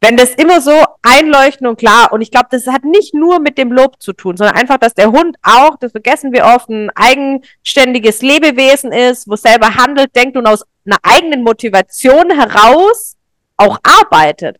wenn 0.00 0.16
das 0.16 0.30
immer 0.34 0.62
so 0.62 0.72
einleuchten 1.02 1.66
und 1.66 1.78
klar, 1.78 2.12
und 2.12 2.22
ich 2.22 2.30
glaube, 2.30 2.48
das 2.50 2.66
hat 2.66 2.84
nicht 2.84 3.14
nur 3.14 3.38
mit 3.38 3.58
dem 3.58 3.70
Lob 3.70 4.00
zu 4.00 4.14
tun, 4.14 4.36
sondern 4.36 4.56
einfach, 4.56 4.78
dass 4.78 4.94
der 4.94 5.12
Hund 5.12 5.36
auch, 5.42 5.76
das 5.78 5.92
vergessen 5.92 6.32
wir 6.32 6.46
oft, 6.46 6.70
ein 6.70 6.90
eigenständiges 6.94 8.22
Lebewesen 8.22 8.92
ist, 8.92 9.28
wo 9.28 9.36
selber 9.36 9.74
handelt, 9.74 10.16
denkt 10.16 10.38
und 10.38 10.46
aus 10.46 10.64
einer 10.86 10.98
eigenen 11.02 11.42
Motivation 11.42 12.30
heraus 12.30 13.16
auch 13.58 13.78
arbeitet. 13.82 14.56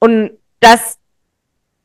Und 0.00 0.32
dass 0.58 0.98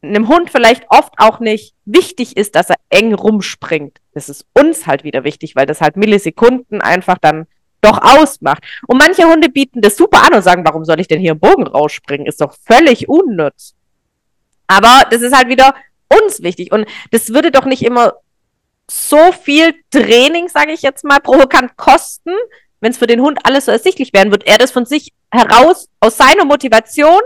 einem 0.02 0.28
Hund 0.28 0.50
vielleicht 0.50 0.86
oft 0.90 1.14
auch 1.18 1.40
nicht 1.40 1.76
wichtig 1.86 2.36
ist, 2.36 2.56
dass 2.56 2.72
er 2.72 2.78
eng 2.90 3.14
rumspringt. 3.14 4.00
Das 4.14 4.28
ist 4.28 4.48
uns 4.54 4.88
halt 4.88 5.04
wieder 5.04 5.24
wichtig, 5.24 5.56
weil 5.56 5.68
das 5.68 5.82
halt 5.82 5.98
Millisekunden 5.98 6.82
einfach 6.82 7.20
dann 7.20 7.46
doch 7.82 8.02
ausmacht. 8.02 8.64
Und 8.88 8.98
manche 8.98 9.24
Hunde 9.24 9.50
bieten 9.50 9.82
das 9.82 9.98
super 9.98 10.24
an 10.24 10.36
und 10.36 10.44
sagen, 10.44 10.66
warum 10.66 10.86
soll 10.86 11.00
ich 11.00 11.08
denn 11.08 11.20
hier 11.20 11.32
im 11.32 11.40
Bogen 11.40 11.68
rausspringen? 11.68 12.28
Ist 12.28 12.42
doch 12.42 12.56
völlig 12.66 13.10
unnütz. 13.10 13.74
Aber 14.68 15.04
das 15.10 15.22
ist 15.22 15.36
halt 15.36 15.50
wieder 15.50 15.76
uns 16.08 16.42
wichtig. 16.42 16.72
Und 16.72 16.86
das 17.12 17.30
würde 17.30 17.52
doch 17.52 17.66
nicht 17.66 17.84
immer 17.84 18.14
so 18.90 19.32
viel 19.32 19.74
Training, 19.90 20.50
sage 20.50 20.74
ich 20.74 20.82
jetzt 20.82 21.04
mal, 21.04 21.20
provokant 21.20 21.78
kosten, 21.78 22.32
wenn 22.82 22.92
es 22.92 22.98
für 22.98 23.08
den 23.08 23.22
Hund 23.22 23.40
alles 23.44 23.66
so 23.66 23.72
ersichtlich 23.72 24.12
wäre, 24.12 24.32
wird 24.32 24.46
er 24.46 24.58
das 24.58 24.72
von 24.72 24.86
sich 24.86 25.14
heraus 25.32 25.88
aus 26.00 26.18
seiner 26.18 26.46
Motivation 26.46 27.22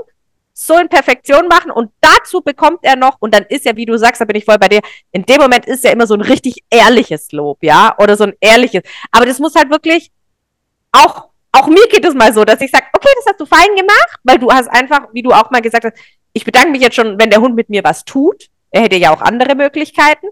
so 0.54 0.78
in 0.78 0.88
Perfektion 0.88 1.48
machen 1.48 1.70
und 1.72 1.92
dazu 2.00 2.42
bekommt 2.42 2.80
er 2.84 2.96
noch, 2.96 3.18
und 3.20 3.34
dann 3.34 3.44
ist 3.50 3.66
ja, 3.66 3.76
wie 3.76 3.86
du 3.86 3.98
sagst, 3.98 4.22
da 4.22 4.26
bin 4.26 4.38
ich 4.38 4.46
voll 4.46 4.58
bei 4.58 4.70
dir, 4.70 4.80
in 5.12 5.26
dem 5.26 5.42
Moment 5.42 5.66
ist 5.66 5.84
ja 5.84 5.92
immer 5.92 6.08
so 6.08 6.14
ein 6.14 6.22
richtig 6.22 6.64
ehrliches 6.70 7.32
Lob, 7.34 7.58
ja, 7.62 7.96
oder 7.98 8.16
so 8.16 8.24
ein 8.24 8.34
ehrliches. 8.40 8.84
Aber 9.12 9.26
das 9.26 9.40
muss 9.40 9.56
halt 9.56 9.70
wirklich 9.70 10.12
auch, 10.96 11.30
auch 11.52 11.68
mir 11.68 11.88
geht 11.90 12.06
es 12.06 12.14
mal 12.14 12.34
so, 12.34 12.46
dass 12.46 12.62
ich 12.62 12.72
sage, 12.72 12.86
okay, 12.94 13.10
das 13.16 13.26
hast 13.28 13.40
du 13.40 13.46
fein 13.46 13.76
gemacht, 13.76 14.20
weil 14.24 14.38
du 14.38 14.52
hast 14.52 14.68
einfach, 14.68 15.08
wie 15.14 15.22
du 15.22 15.32
auch 15.32 15.52
mal 15.52 15.62
gesagt 15.62 15.86
hast, 15.86 15.98
ich 16.34 16.44
bedanke 16.44 16.72
mich 16.72 16.82
jetzt 16.82 16.96
schon, 16.96 17.20
wenn 17.20 17.30
der 17.30 17.42
Hund 17.42 17.56
mit 17.56 17.70
mir 17.70 17.84
was 17.84 18.04
tut. 18.04 18.48
Er 18.72 18.82
hätte 18.82 18.98
ja 18.98 19.14
auch 19.14 19.22
andere 19.22 19.56
Möglichkeiten. 19.56 20.28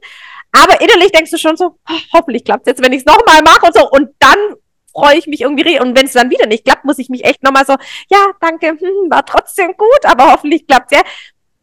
Aber 0.52 0.82
innerlich 0.82 1.12
denkst 1.12 1.32
du 1.32 1.38
schon 1.38 1.56
so, 1.56 1.78
oh, 1.90 2.00
hoffentlich 2.14 2.44
klappt 2.44 2.68
es 2.68 2.72
jetzt, 2.72 2.84
wenn 2.84 2.94
ich 2.94 3.00
es 3.00 3.06
nochmal 3.06 3.42
mache 3.42 3.66
und 3.66 3.74
so. 3.74 3.90
Und 3.90 4.10
dann 4.20 4.38
freue 4.94 5.18
ich 5.18 5.28
mich 5.28 5.42
irgendwie. 5.42 5.80
Und 5.80 5.98
wenn 5.98 6.06
es 6.06 6.14
dann 6.14 6.30
wieder 6.30 6.46
nicht 6.46 6.66
klappt, 6.66 6.86
muss 6.86 7.00
ich 7.00 7.10
mich 7.10 7.24
echt 7.24 7.42
nochmal 7.42 7.66
so, 7.66 7.76
ja, 8.10 8.26
danke, 8.42 8.68
hm, 8.80 9.10
war 9.10 9.26
trotzdem 9.26 9.74
gut, 9.78 10.06
aber 10.06 10.34
hoffentlich 10.34 10.68
klappt 10.68 10.92
es 10.92 10.98
ja. 10.98 11.04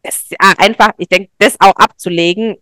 Das 0.03 0.25
ja 0.31 0.37
einfach, 0.57 0.93
ich 0.97 1.07
denke, 1.07 1.29
das 1.37 1.55
auch 1.59 1.75
abzulegen, 1.75 2.57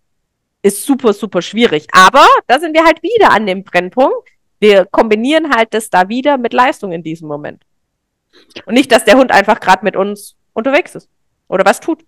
ist 0.61 0.83
super, 0.83 1.13
super 1.13 1.41
schwierig. 1.41 1.87
Aber 1.93 2.27
da 2.47 2.59
sind 2.59 2.73
wir 2.73 2.83
halt 2.83 3.01
wieder 3.01 3.31
an 3.31 3.45
dem 3.45 3.63
Brennpunkt 3.63 4.27
wir 4.60 4.86
kombinieren 4.86 5.55
halt 5.55 5.74
das 5.74 5.89
da 5.89 6.10
wieder 6.10 6.38
mit 6.38 6.53
Leistung 6.53 6.91
in 6.91 7.03
diesem 7.03 7.28
Moment. 7.28 7.64
Und 8.66 8.74
nicht, 8.74 8.91
dass 8.91 9.05
der 9.05 9.18
Hund 9.18 9.32
einfach 9.32 9.60
gerade 9.60 9.84
mit 9.84 9.95
uns 9.95 10.36
unterwegs 10.53 10.95
ist 10.95 11.10
oder 11.47 11.66
was 11.66 11.80
tut. 11.80 12.03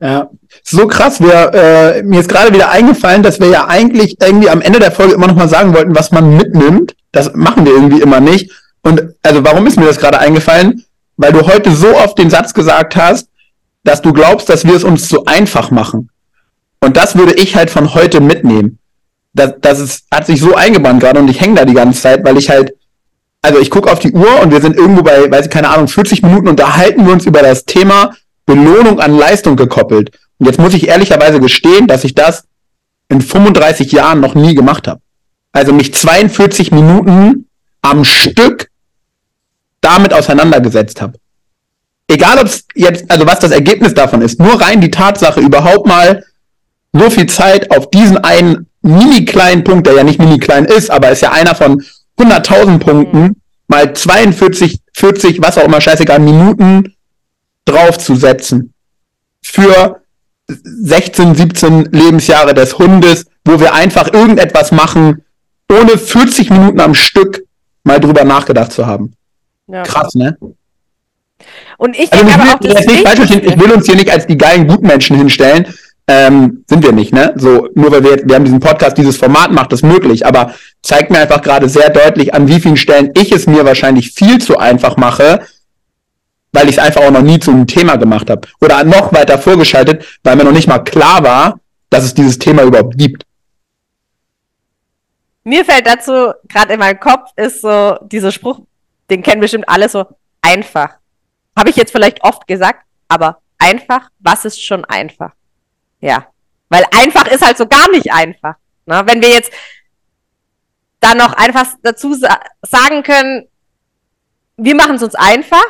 Ja, 0.00 0.30
so 0.62 0.86
krass. 0.86 1.20
Wir, 1.20 1.52
äh, 1.52 2.02
mir 2.02 2.20
ist 2.20 2.28
gerade 2.28 2.54
wieder 2.54 2.70
eingefallen, 2.70 3.22
dass 3.22 3.40
wir 3.40 3.48
ja 3.48 3.66
eigentlich 3.66 4.16
irgendwie 4.22 4.48
am 4.48 4.60
Ende 4.60 4.78
der 4.78 4.92
Folge 4.92 5.14
immer 5.14 5.26
noch 5.26 5.34
mal 5.34 5.48
sagen 5.48 5.74
wollten, 5.74 5.96
was 5.96 6.12
man 6.12 6.36
mitnimmt. 6.36 6.94
Das 7.10 7.34
machen 7.34 7.66
wir 7.66 7.72
irgendwie 7.72 8.00
immer 8.00 8.20
nicht. 8.20 8.52
Und 8.82 9.14
also 9.22 9.44
warum 9.44 9.66
ist 9.66 9.78
mir 9.78 9.86
das 9.86 9.98
gerade 9.98 10.20
eingefallen? 10.20 10.84
Weil 11.16 11.32
du 11.32 11.46
heute 11.46 11.72
so 11.72 11.96
oft 11.96 12.18
den 12.18 12.30
Satz 12.30 12.54
gesagt 12.54 12.96
hast, 12.96 13.28
dass 13.82 14.00
du 14.00 14.12
glaubst, 14.12 14.48
dass 14.48 14.64
wir 14.64 14.74
es 14.74 14.84
uns 14.84 15.08
zu 15.08 15.24
einfach 15.26 15.70
machen. 15.70 16.10
Und 16.80 16.96
das 16.96 17.16
würde 17.16 17.34
ich 17.34 17.56
halt 17.56 17.70
von 17.70 17.94
heute 17.94 18.20
mitnehmen 18.20 18.78
das, 19.34 19.54
das 19.60 19.80
ist, 19.80 20.04
hat 20.12 20.26
sich 20.26 20.40
so 20.40 20.54
eingebrannt 20.54 21.00
gerade 21.00 21.20
und 21.20 21.28
ich 21.28 21.40
hänge 21.40 21.56
da 21.56 21.64
die 21.64 21.74
ganze 21.74 22.00
Zeit, 22.00 22.24
weil 22.24 22.38
ich 22.38 22.48
halt, 22.48 22.74
also 23.42 23.58
ich 23.58 23.70
gucke 23.70 23.92
auf 23.92 23.98
die 23.98 24.12
Uhr 24.12 24.40
und 24.40 24.50
wir 24.50 24.60
sind 24.60 24.76
irgendwo 24.76 25.02
bei, 25.02 25.30
weiß 25.30 25.46
ich 25.46 25.50
keine 25.50 25.68
Ahnung, 25.68 25.88
40 25.88 26.22
Minuten 26.22 26.48
und 26.48 26.58
da 26.58 26.76
halten 26.76 27.04
wir 27.04 27.12
uns 27.12 27.26
über 27.26 27.42
das 27.42 27.64
Thema 27.64 28.14
Belohnung 28.46 29.00
an 29.00 29.16
Leistung 29.16 29.56
gekoppelt. 29.56 30.12
Und 30.38 30.46
jetzt 30.46 30.58
muss 30.58 30.74
ich 30.74 30.88
ehrlicherweise 30.88 31.40
gestehen, 31.40 31.86
dass 31.86 32.04
ich 32.04 32.14
das 32.14 32.44
in 33.08 33.20
35 33.20 33.92
Jahren 33.92 34.20
noch 34.20 34.34
nie 34.34 34.54
gemacht 34.54 34.88
habe. 34.88 35.00
Also 35.52 35.72
mich 35.72 35.92
42 35.92 36.70
Minuten 36.70 37.48
am 37.82 38.04
Stück 38.04 38.70
damit 39.80 40.14
auseinandergesetzt 40.14 41.02
habe. 41.02 41.18
Egal 42.08 42.38
ob 42.38 42.46
es 42.46 42.66
jetzt, 42.74 43.10
also 43.10 43.26
was 43.26 43.40
das 43.40 43.50
Ergebnis 43.50 43.94
davon 43.94 44.22
ist, 44.22 44.38
nur 44.38 44.60
rein 44.60 44.80
die 44.80 44.90
Tatsache 44.90 45.40
überhaupt 45.40 45.86
mal 45.86 46.24
so 46.92 47.10
viel 47.10 47.26
Zeit 47.26 47.70
auf 47.70 47.90
diesen 47.90 48.18
einen 48.18 48.66
mini 48.84 49.24
kleinen 49.24 49.64
Punkt, 49.64 49.86
der 49.86 49.94
ja 49.94 50.04
nicht 50.04 50.18
mini 50.18 50.38
klein 50.38 50.64
ist, 50.64 50.90
aber 50.90 51.10
ist 51.10 51.22
ja 51.22 51.32
einer 51.32 51.54
von 51.54 51.82
100.000 52.18 52.78
Punkten, 52.78 53.22
mhm. 53.22 53.36
mal 53.66 53.92
42, 53.92 54.78
40, 54.94 55.42
was 55.42 55.58
auch 55.58 55.64
immer, 55.64 55.80
scheißegal, 55.80 56.20
Minuten 56.20 56.94
draufzusetzen. 57.64 58.72
Für 59.42 60.02
16, 60.48 61.34
17 61.34 61.84
Lebensjahre 61.92 62.54
des 62.54 62.78
Hundes, 62.78 63.26
wo 63.44 63.58
wir 63.58 63.74
einfach 63.74 64.12
irgendetwas 64.12 64.72
machen, 64.72 65.22
ohne 65.70 65.98
40 65.98 66.50
Minuten 66.50 66.80
am 66.80 66.94
Stück 66.94 67.44
mal 67.82 68.00
drüber 68.00 68.24
nachgedacht 68.24 68.72
zu 68.72 68.86
haben. 68.86 69.14
Ja. 69.66 69.82
Krass, 69.82 70.14
ne? 70.14 70.36
Und 71.78 71.98
ich 71.98 72.12
also 72.12 72.24
denke 72.24 72.40
aber 72.40 72.54
auch, 72.54 72.58
das 72.60 72.86
nicht 72.86 73.44
ich 73.46 73.58
will 73.58 73.72
uns 73.72 73.86
hier 73.86 73.96
nicht 73.96 74.10
als 74.10 74.26
die 74.26 74.38
geilen 74.38 74.66
Gutmenschen 74.66 75.16
hinstellen, 75.16 75.66
ähm, 76.06 76.64
sind 76.68 76.84
wir 76.84 76.92
nicht, 76.92 77.14
ne? 77.14 77.32
So, 77.36 77.68
nur 77.74 77.90
weil 77.90 78.04
wir 78.04 78.16
wir 78.24 78.34
haben 78.34 78.44
diesen 78.44 78.60
Podcast, 78.60 78.98
dieses 78.98 79.16
Format 79.16 79.52
macht 79.52 79.72
das 79.72 79.82
möglich, 79.82 80.26
aber 80.26 80.54
zeigt 80.82 81.10
mir 81.10 81.18
einfach 81.18 81.40
gerade 81.40 81.68
sehr 81.68 81.90
deutlich, 81.90 82.34
an 82.34 82.46
wie 82.46 82.60
vielen 82.60 82.76
Stellen 82.76 83.10
ich 83.16 83.32
es 83.32 83.46
mir 83.46 83.64
wahrscheinlich 83.64 84.12
viel 84.12 84.38
zu 84.38 84.58
einfach 84.58 84.96
mache, 84.96 85.46
weil 86.52 86.68
ich 86.68 86.76
es 86.76 86.78
einfach 86.78 87.02
auch 87.02 87.10
noch 87.10 87.22
nie 87.22 87.38
zu 87.38 87.50
einem 87.50 87.66
Thema 87.66 87.96
gemacht 87.96 88.28
habe. 88.28 88.46
Oder 88.60 88.84
noch 88.84 89.12
weiter 89.14 89.38
vorgeschaltet, 89.38 90.04
weil 90.22 90.36
mir 90.36 90.44
noch 90.44 90.52
nicht 90.52 90.68
mal 90.68 90.80
klar 90.80 91.24
war, 91.24 91.60
dass 91.88 92.04
es 92.04 92.12
dieses 92.12 92.38
Thema 92.38 92.64
überhaupt 92.64 92.98
gibt. 92.98 93.24
Mir 95.42 95.64
fällt 95.64 95.86
dazu 95.86 96.32
gerade 96.48 96.74
in 96.74 96.80
meinem 96.80 97.00
Kopf 97.00 97.30
ist 97.36 97.62
so 97.62 97.96
dieser 98.02 98.32
Spruch, 98.32 98.60
den 99.10 99.22
kennen 99.22 99.40
bestimmt 99.40 99.68
alle 99.68 99.88
so 99.88 100.04
einfach. 100.42 100.96
Habe 101.56 101.70
ich 101.70 101.76
jetzt 101.76 101.92
vielleicht 101.92 102.22
oft 102.24 102.46
gesagt, 102.46 102.84
aber 103.08 103.38
einfach, 103.58 104.10
was 104.18 104.44
ist 104.44 104.62
schon 104.62 104.84
einfach? 104.84 105.32
Ja. 106.04 106.26
Weil 106.68 106.84
einfach 106.90 107.26
ist 107.28 107.44
halt 107.44 107.56
so 107.56 107.66
gar 107.66 107.90
nicht 107.90 108.12
einfach. 108.12 108.56
Ne? 108.84 109.02
Wenn 109.06 109.22
wir 109.22 109.30
jetzt 109.30 109.50
dann 111.00 111.16
noch 111.16 111.32
einfach 111.32 111.66
dazu 111.82 112.12
sa 112.12 112.40
sagen 112.62 113.02
können, 113.02 113.48
wir 114.56 114.74
machen 114.74 114.96
es 114.96 115.02
uns 115.02 115.14
einfach, 115.14 115.64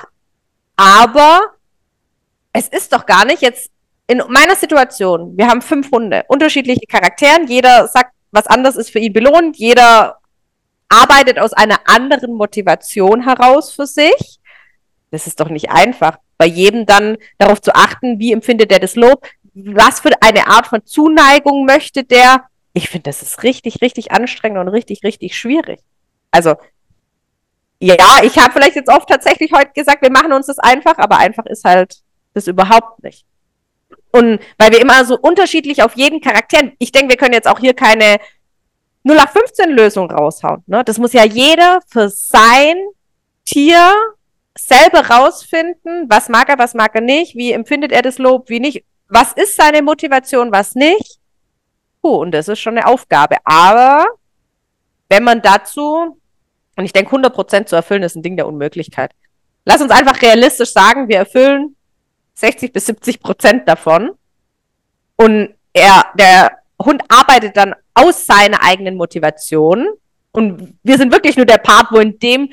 aber 0.76 1.40
es 2.52 2.68
ist 2.68 2.92
doch 2.92 3.06
gar 3.06 3.24
nicht 3.24 3.42
jetzt 3.42 3.70
in 4.08 4.22
meiner 4.28 4.56
Situation, 4.56 5.36
wir 5.36 5.46
haben 5.46 5.62
fünf 5.62 5.90
Hunde, 5.92 6.24
unterschiedliche 6.28 6.86
Charakteren, 6.86 7.46
jeder 7.46 7.86
sagt, 7.86 8.12
was 8.32 8.48
anders 8.48 8.76
ist 8.76 8.90
für 8.90 8.98
ihn 8.98 9.12
belohnt, 9.12 9.56
jeder 9.56 10.18
arbeitet 10.88 11.38
aus 11.38 11.52
einer 11.52 11.78
anderen 11.86 12.34
Motivation 12.34 13.22
heraus 13.22 13.72
für 13.72 13.86
sich. 13.86 14.40
Das 15.12 15.28
ist 15.28 15.38
doch 15.38 15.48
nicht 15.48 15.70
einfach. 15.70 16.18
Bei 16.36 16.46
jedem 16.46 16.86
dann 16.86 17.16
darauf 17.38 17.62
zu 17.62 17.74
achten, 17.74 18.18
wie 18.18 18.32
empfindet 18.32 18.72
er 18.72 18.80
das 18.80 18.96
Lob, 18.96 19.26
was 19.54 20.00
für 20.00 20.10
eine 20.20 20.48
Art 20.48 20.66
von 20.66 20.84
Zuneigung 20.84 21.64
möchte 21.64 22.04
der? 22.04 22.44
Ich 22.72 22.88
finde, 22.88 23.04
das 23.04 23.22
ist 23.22 23.42
richtig, 23.42 23.80
richtig 23.82 24.12
anstrengend 24.12 24.58
und 24.58 24.68
richtig, 24.68 25.04
richtig 25.04 25.36
schwierig. 25.36 25.80
Also, 26.30 26.56
ja, 27.80 28.22
ich 28.22 28.38
habe 28.38 28.52
vielleicht 28.52 28.76
jetzt 28.76 28.90
oft 28.90 29.08
tatsächlich 29.08 29.52
heute 29.52 29.72
gesagt, 29.72 30.02
wir 30.02 30.10
machen 30.10 30.32
uns 30.32 30.46
das 30.46 30.58
einfach, 30.58 30.98
aber 30.98 31.18
einfach 31.18 31.46
ist 31.46 31.64
halt 31.64 31.98
das 32.32 32.48
überhaupt 32.48 33.02
nicht. 33.02 33.24
Und 34.10 34.40
weil 34.58 34.72
wir 34.72 34.80
immer 34.80 35.04
so 35.04 35.18
unterschiedlich 35.18 35.82
auf 35.82 35.96
jeden 35.96 36.20
Charakter, 36.20 36.72
ich 36.78 36.92
denke, 36.92 37.10
wir 37.10 37.16
können 37.16 37.34
jetzt 37.34 37.48
auch 37.48 37.58
hier 37.58 37.74
keine 37.74 38.18
0815 39.04 39.70
Lösung 39.70 40.10
raushauen. 40.10 40.62
Ne? 40.66 40.82
Das 40.84 40.98
muss 40.98 41.12
ja 41.12 41.24
jeder 41.24 41.80
für 41.88 42.08
sein 42.08 42.76
Tier 43.44 43.92
selber 44.56 45.10
rausfinden, 45.10 46.06
was 46.08 46.28
mag 46.28 46.48
er, 46.48 46.58
was 46.58 46.74
mag 46.74 46.94
er 46.94 47.00
nicht, 47.00 47.34
wie 47.34 47.52
empfindet 47.52 47.92
er 47.92 48.02
das 48.02 48.18
Lob, 48.18 48.48
wie 48.48 48.60
nicht 48.60 48.84
was 49.08 49.32
ist 49.32 49.56
seine 49.56 49.82
Motivation, 49.82 50.52
was 50.52 50.74
nicht. 50.74 51.18
Puh, 52.02 52.16
und 52.16 52.32
das 52.32 52.48
ist 52.48 52.60
schon 52.60 52.76
eine 52.76 52.86
Aufgabe. 52.86 53.36
Aber 53.44 54.06
wenn 55.08 55.24
man 55.24 55.42
dazu, 55.42 56.20
und 56.76 56.84
ich 56.84 56.92
denke 56.92 57.14
100% 57.14 57.66
zu 57.66 57.76
erfüllen, 57.76 58.02
ist 58.02 58.16
ein 58.16 58.22
Ding 58.22 58.36
der 58.36 58.46
Unmöglichkeit. 58.46 59.12
Lass 59.64 59.80
uns 59.80 59.90
einfach 59.90 60.20
realistisch 60.20 60.72
sagen, 60.72 61.08
wir 61.08 61.18
erfüllen 61.18 61.76
60 62.34 62.72
bis 62.72 62.86
70 62.86 63.20
Prozent 63.20 63.68
davon. 63.68 64.12
Und 65.16 65.54
er, 65.72 66.06
der 66.18 66.58
Hund 66.82 67.02
arbeitet 67.08 67.56
dann 67.56 67.74
aus 67.94 68.26
seiner 68.26 68.62
eigenen 68.62 68.96
Motivation. 68.96 69.88
Und 70.32 70.74
wir 70.82 70.98
sind 70.98 71.12
wirklich 71.12 71.36
nur 71.36 71.46
der 71.46 71.58
Part, 71.58 71.92
wo 71.92 71.98
in 71.98 72.18
dem 72.18 72.50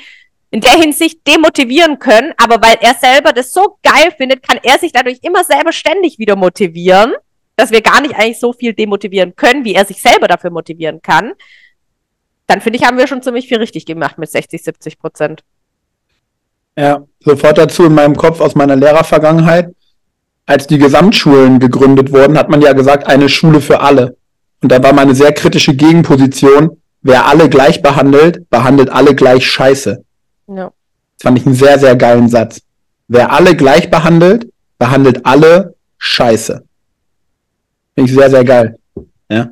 in 0.51 0.59
der 0.59 0.73
Hinsicht 0.73 1.25
demotivieren 1.25 1.97
können, 1.97 2.33
aber 2.37 2.61
weil 2.61 2.77
er 2.81 2.93
selber 2.93 3.31
das 3.31 3.53
so 3.53 3.77
geil 3.83 4.11
findet, 4.15 4.43
kann 4.45 4.59
er 4.61 4.77
sich 4.77 4.91
dadurch 4.91 5.19
immer 5.21 5.45
selber 5.45 5.71
ständig 5.71 6.19
wieder 6.19 6.35
motivieren, 6.35 7.13
dass 7.55 7.71
wir 7.71 7.81
gar 7.81 8.01
nicht 8.01 8.15
eigentlich 8.15 8.39
so 8.39 8.51
viel 8.51 8.73
demotivieren 8.73 9.35
können, 9.35 9.63
wie 9.63 9.73
er 9.73 9.85
sich 9.85 10.01
selber 10.01 10.27
dafür 10.27 10.49
motivieren 10.49 11.01
kann. 11.01 11.31
Dann 12.47 12.59
finde 12.59 12.79
ich, 12.79 12.85
haben 12.85 12.97
wir 12.97 13.07
schon 13.07 13.21
ziemlich 13.21 13.47
viel 13.47 13.59
richtig 13.59 13.85
gemacht 13.85 14.17
mit 14.17 14.29
60, 14.29 14.61
70 14.61 14.99
Prozent. 14.99 15.41
Ja, 16.77 17.05
sofort 17.19 17.57
dazu 17.57 17.85
in 17.85 17.93
meinem 17.93 18.15
Kopf 18.15 18.41
aus 18.41 18.55
meiner 18.55 18.75
Lehrervergangenheit. 18.75 19.73
als 20.47 20.67
die 20.67 20.79
Gesamtschulen 20.79 21.59
gegründet 21.59 22.11
wurden, 22.11 22.37
hat 22.37 22.49
man 22.49 22.61
ja 22.61 22.73
gesagt, 22.73 23.07
eine 23.07 23.29
Schule 23.29 23.61
für 23.61 23.79
alle. 23.79 24.17
Und 24.61 24.71
da 24.71 24.83
war 24.83 24.91
meine 24.91 25.15
sehr 25.15 25.31
kritische 25.31 25.75
Gegenposition, 25.75 26.81
wer 27.03 27.27
alle 27.27 27.47
gleich 27.47 27.81
behandelt, 27.81 28.49
behandelt 28.49 28.89
alle 28.89 29.15
gleich 29.15 29.45
scheiße. 29.45 30.03
Ja. 30.55 30.71
Das 31.17 31.23
fand 31.23 31.37
ich 31.37 31.45
einen 31.45 31.55
sehr, 31.55 31.79
sehr 31.79 31.95
geilen 31.95 32.29
Satz. 32.29 32.61
Wer 33.07 33.31
alle 33.31 33.55
gleich 33.55 33.89
behandelt, 33.89 34.51
behandelt 34.77 35.25
alle 35.25 35.75
scheiße. 35.97 36.63
Finde 37.95 38.09
ich 38.09 38.15
sehr, 38.15 38.29
sehr 38.29 38.43
geil. 38.43 38.79
Ja. 39.29 39.49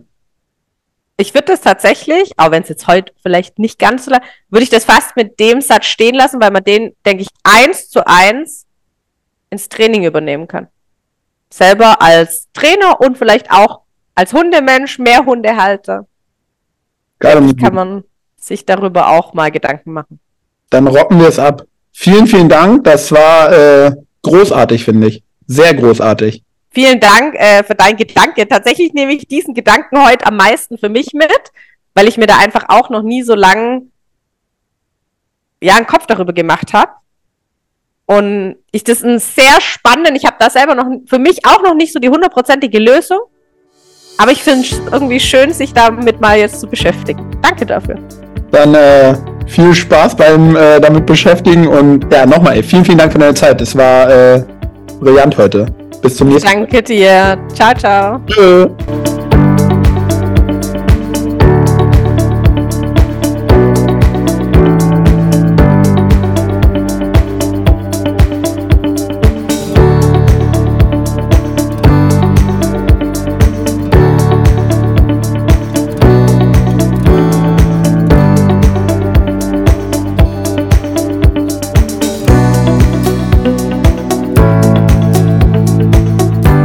Ich 1.17 1.33
würde 1.33 1.47
das 1.47 1.61
tatsächlich, 1.61 2.31
auch 2.37 2.51
wenn 2.51 2.63
es 2.63 2.69
jetzt 2.69 2.87
heute 2.87 3.13
vielleicht 3.21 3.59
nicht 3.59 3.77
ganz 3.77 4.05
so 4.05 4.11
lang, 4.11 4.21
würde 4.49 4.63
ich 4.63 4.69
das 4.69 4.85
fast 4.85 5.17
mit 5.17 5.39
dem 5.39 5.59
Satz 5.59 5.85
stehen 5.85 6.15
lassen, 6.15 6.41
weil 6.41 6.51
man 6.51 6.63
den, 6.63 6.95
denke 7.05 7.23
ich, 7.23 7.27
eins 7.43 7.89
zu 7.89 8.07
eins 8.07 8.65
ins 9.49 9.67
Training 9.67 10.05
übernehmen 10.05 10.47
kann. 10.47 10.67
Selber 11.51 12.01
als 12.01 12.47
Trainer 12.53 13.01
und 13.01 13.17
vielleicht 13.17 13.51
auch 13.51 13.81
als 14.15 14.33
Hundemensch, 14.33 14.99
mehr 14.99 15.25
Hundehalter. 15.25 16.07
Geil, 17.19 17.53
kann 17.55 17.75
man 17.75 18.03
sich 18.37 18.65
darüber 18.65 19.09
auch 19.09 19.33
mal 19.33 19.51
Gedanken 19.51 19.91
machen. 19.91 20.19
Dann 20.69 20.87
rocken 20.87 21.19
wir 21.19 21.27
es 21.27 21.39
ab. 21.39 21.63
Vielen, 21.91 22.27
vielen 22.27 22.49
Dank. 22.49 22.83
Das 22.83 23.11
war 23.11 23.51
äh, 23.51 23.91
großartig, 24.21 24.85
finde 24.85 25.07
ich. 25.07 25.23
Sehr 25.47 25.73
großartig. 25.73 26.43
Vielen 26.71 26.99
Dank 26.99 27.35
äh, 27.35 27.63
für 27.63 27.75
deinen 27.75 27.97
Gedanke. 27.97 28.47
Tatsächlich 28.47 28.93
nehme 28.93 29.13
ich 29.13 29.27
diesen 29.27 29.53
Gedanken 29.53 30.05
heute 30.05 30.27
am 30.27 30.37
meisten 30.37 30.77
für 30.77 30.89
mich 30.89 31.13
mit, 31.13 31.51
weil 31.95 32.07
ich 32.07 32.17
mir 32.17 32.27
da 32.27 32.37
einfach 32.37 32.65
auch 32.67 32.89
noch 32.89 33.01
nie 33.01 33.23
so 33.23 33.33
lang 33.33 33.89
ja 35.61 35.75
einen 35.75 35.87
Kopf 35.87 36.05
darüber 36.05 36.33
gemacht 36.33 36.73
habe. 36.73 36.91
Und 38.05 38.57
ich 38.71 38.83
das 38.83 39.03
ein 39.03 39.19
sehr 39.19 39.61
spannenden, 39.61 40.15
ich 40.15 40.25
habe 40.25 40.37
da 40.39 40.49
selber 40.49 40.75
noch 40.75 40.87
für 41.05 41.19
mich 41.19 41.45
auch 41.45 41.61
noch 41.61 41.75
nicht 41.75 41.93
so 41.93 41.99
die 41.99 42.09
hundertprozentige 42.09 42.79
Lösung. 42.79 43.19
Aber 44.17 44.31
ich 44.31 44.43
finde 44.43 44.67
es 44.67 44.79
irgendwie 44.91 45.19
schön, 45.19 45.53
sich 45.53 45.73
damit 45.73 46.19
mal 46.19 46.37
jetzt 46.37 46.59
zu 46.59 46.67
beschäftigen. 46.67 47.39
Danke 47.41 47.65
dafür. 47.65 47.97
Dann 48.51 48.73
äh, 48.73 49.15
viel 49.49 49.73
Spaß 49.73 50.15
beim 50.15 50.55
äh, 50.55 50.79
damit 50.79 51.05
beschäftigen 51.05 51.67
und 51.67 52.05
ja, 52.11 52.25
nochmal, 52.25 52.61
vielen, 52.63 52.85
vielen 52.85 52.97
Dank 52.97 53.11
für 53.11 53.19
deine 53.19 53.33
Zeit. 53.33 53.59
Es 53.61 53.75
war 53.75 54.09
äh, 54.09 54.43
brillant 55.01 55.37
heute. 55.37 55.65
Bis 56.01 56.15
zum 56.15 56.29
nächsten 56.29 56.47
Mal. 56.47 56.55
Danke 56.55 56.83
dir. 56.83 57.37
Ciao, 57.53 57.73
ciao. 57.75 58.19
Tschö. 58.27 58.69